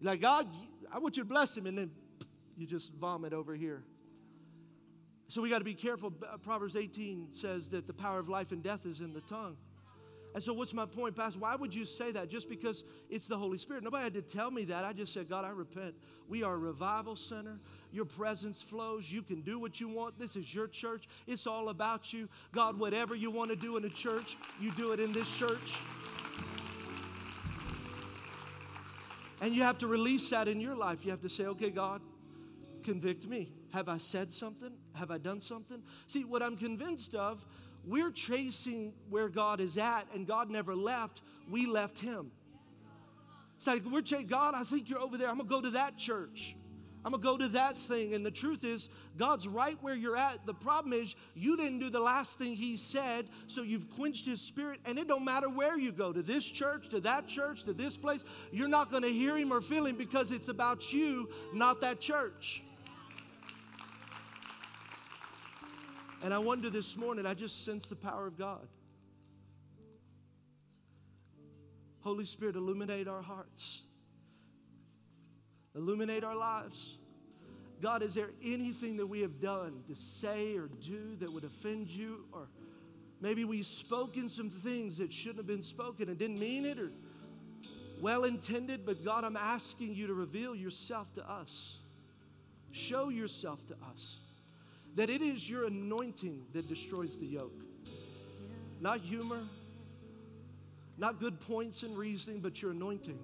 Like, 0.00 0.20
God, 0.20 0.46
I 0.92 0.98
want 0.98 1.16
you 1.16 1.22
to 1.22 1.28
bless 1.28 1.56
him, 1.56 1.66
and 1.66 1.76
then 1.76 1.90
you 2.56 2.66
just 2.66 2.92
vomit 2.94 3.32
over 3.32 3.54
here. 3.54 3.82
So 5.28 5.42
we 5.42 5.50
got 5.50 5.58
to 5.58 5.64
be 5.64 5.74
careful. 5.74 6.12
Uh, 6.22 6.36
Proverbs 6.36 6.76
18 6.76 7.28
says 7.32 7.68
that 7.70 7.86
the 7.86 7.92
power 7.92 8.18
of 8.18 8.28
life 8.28 8.52
and 8.52 8.62
death 8.62 8.86
is 8.86 9.00
in 9.00 9.12
the 9.12 9.22
tongue. 9.22 9.56
And 10.34 10.42
so, 10.42 10.52
what's 10.52 10.74
my 10.74 10.84
point, 10.84 11.16
Pastor? 11.16 11.40
Why 11.40 11.56
would 11.56 11.74
you 11.74 11.86
say 11.86 12.12
that? 12.12 12.28
Just 12.28 12.50
because 12.50 12.84
it's 13.08 13.26
the 13.26 13.38
Holy 13.38 13.56
Spirit. 13.56 13.82
Nobody 13.82 14.04
had 14.04 14.14
to 14.14 14.22
tell 14.22 14.50
me 14.50 14.64
that. 14.66 14.84
I 14.84 14.92
just 14.92 15.14
said, 15.14 15.30
God, 15.30 15.46
I 15.46 15.48
repent. 15.48 15.94
We 16.28 16.42
are 16.42 16.52
a 16.52 16.58
revival 16.58 17.16
center. 17.16 17.58
Your 17.90 18.04
presence 18.04 18.60
flows. 18.60 19.10
You 19.10 19.22
can 19.22 19.40
do 19.40 19.58
what 19.58 19.80
you 19.80 19.88
want. 19.88 20.18
This 20.18 20.36
is 20.36 20.54
your 20.54 20.68
church. 20.68 21.08
It's 21.26 21.46
all 21.46 21.70
about 21.70 22.12
you. 22.12 22.28
God, 22.52 22.78
whatever 22.78 23.16
you 23.16 23.30
want 23.30 23.50
to 23.50 23.56
do 23.56 23.78
in 23.78 23.84
a 23.86 23.88
church, 23.88 24.36
you 24.60 24.72
do 24.72 24.92
it 24.92 25.00
in 25.00 25.10
this 25.10 25.38
church. 25.38 25.78
And 29.40 29.54
you 29.54 29.62
have 29.62 29.78
to 29.78 29.86
release 29.86 30.30
that 30.30 30.48
in 30.48 30.60
your 30.60 30.74
life. 30.74 31.04
You 31.04 31.10
have 31.10 31.20
to 31.22 31.28
say, 31.28 31.46
okay, 31.46 31.70
God, 31.70 32.00
convict 32.82 33.26
me. 33.26 33.48
Have 33.72 33.88
I 33.88 33.98
said 33.98 34.32
something? 34.32 34.72
Have 34.94 35.10
I 35.10 35.18
done 35.18 35.40
something? 35.40 35.82
See, 36.06 36.24
what 36.24 36.42
I'm 36.42 36.56
convinced 36.56 37.14
of 37.14 37.44
we're 37.86 38.10
chasing 38.10 38.92
where 39.10 39.28
God 39.28 39.60
is 39.60 39.78
at, 39.78 40.04
and 40.14 40.26
God 40.26 40.50
never 40.50 40.74
left. 40.74 41.22
We 41.48 41.66
left 41.66 41.98
Him. 41.98 42.32
It's 43.58 43.66
like 43.66 43.82
we're 43.84 44.02
chasing 44.02 44.26
God. 44.26 44.54
I 44.54 44.64
think 44.64 44.90
you're 44.90 45.00
over 45.00 45.16
there. 45.16 45.28
I'm 45.28 45.36
gonna 45.36 45.48
go 45.48 45.60
to 45.60 45.70
that 45.70 45.96
church. 45.96 46.56
I'm 47.06 47.12
gonna 47.12 47.22
go 47.22 47.38
to 47.38 47.46
that 47.50 47.78
thing. 47.78 48.14
And 48.14 48.26
the 48.26 48.32
truth 48.32 48.64
is, 48.64 48.88
God's 49.16 49.46
right 49.46 49.76
where 49.80 49.94
you're 49.94 50.16
at. 50.16 50.44
The 50.44 50.52
problem 50.52 50.92
is, 50.92 51.14
you 51.36 51.56
didn't 51.56 51.78
do 51.78 51.88
the 51.88 52.00
last 52.00 52.36
thing 52.36 52.56
He 52.56 52.76
said, 52.76 53.26
so 53.46 53.62
you've 53.62 53.88
quenched 53.90 54.26
His 54.26 54.40
Spirit. 54.40 54.80
And 54.84 54.98
it 54.98 55.06
don't 55.06 55.24
matter 55.24 55.48
where 55.48 55.78
you 55.78 55.92
go 55.92 56.12
to 56.12 56.20
this 56.20 56.44
church, 56.44 56.88
to 56.88 56.98
that 57.02 57.28
church, 57.28 57.62
to 57.62 57.72
this 57.72 57.96
place, 57.96 58.24
you're 58.50 58.66
not 58.66 58.90
gonna 58.90 59.06
hear 59.06 59.36
Him 59.36 59.52
or 59.52 59.60
feel 59.60 59.86
Him 59.86 59.94
because 59.94 60.32
it's 60.32 60.48
about 60.48 60.92
you, 60.92 61.30
not 61.54 61.80
that 61.80 62.00
church. 62.00 62.64
And 66.24 66.34
I 66.34 66.38
wonder 66.38 66.70
this 66.70 66.96
morning, 66.96 67.24
I 67.24 67.34
just 67.34 67.64
sense 67.64 67.86
the 67.86 67.94
power 67.94 68.26
of 68.26 68.36
God. 68.36 68.66
Holy 72.00 72.24
Spirit, 72.24 72.56
illuminate 72.56 73.06
our 73.06 73.22
hearts, 73.22 73.82
illuminate 75.76 76.24
our 76.24 76.36
lives. 76.36 76.98
God, 77.82 78.02
is 78.02 78.14
there 78.14 78.30
anything 78.42 78.96
that 78.96 79.06
we 79.06 79.20
have 79.20 79.38
done 79.40 79.82
to 79.86 79.94
say 79.94 80.56
or 80.56 80.68
do 80.80 81.14
that 81.16 81.30
would 81.30 81.44
offend 81.44 81.90
you? 81.90 82.24
Or 82.32 82.48
maybe 83.20 83.44
we've 83.44 83.66
spoken 83.66 84.28
some 84.28 84.48
things 84.48 84.96
that 84.98 85.12
shouldn't 85.12 85.38
have 85.38 85.46
been 85.46 85.62
spoken 85.62 86.08
and 86.08 86.18
didn't 86.18 86.40
mean 86.40 86.64
it 86.64 86.78
or 86.78 86.90
well 88.00 88.24
intended, 88.24 88.84
but 88.86 89.04
God, 89.04 89.24
I'm 89.24 89.36
asking 89.36 89.94
you 89.94 90.06
to 90.06 90.14
reveal 90.14 90.54
yourself 90.54 91.12
to 91.14 91.30
us. 91.30 91.78
Show 92.72 93.08
yourself 93.08 93.66
to 93.68 93.74
us 93.90 94.18
that 94.96 95.10
it 95.10 95.22
is 95.22 95.48
your 95.48 95.66
anointing 95.66 96.44
that 96.54 96.68
destroys 96.68 97.18
the 97.18 97.26
yoke. 97.26 97.62
Not 98.80 99.00
humor, 99.00 99.42
not 100.98 101.20
good 101.20 101.40
points 101.40 101.82
and 101.82 101.96
reasoning, 101.96 102.40
but 102.40 102.60
your 102.60 102.70
anointing. 102.70 103.18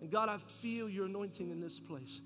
And 0.00 0.10
God, 0.10 0.28
I 0.28 0.38
feel 0.38 0.88
your 0.88 1.06
anointing 1.06 1.50
in 1.50 1.60
this 1.60 1.80
place. 1.80 2.22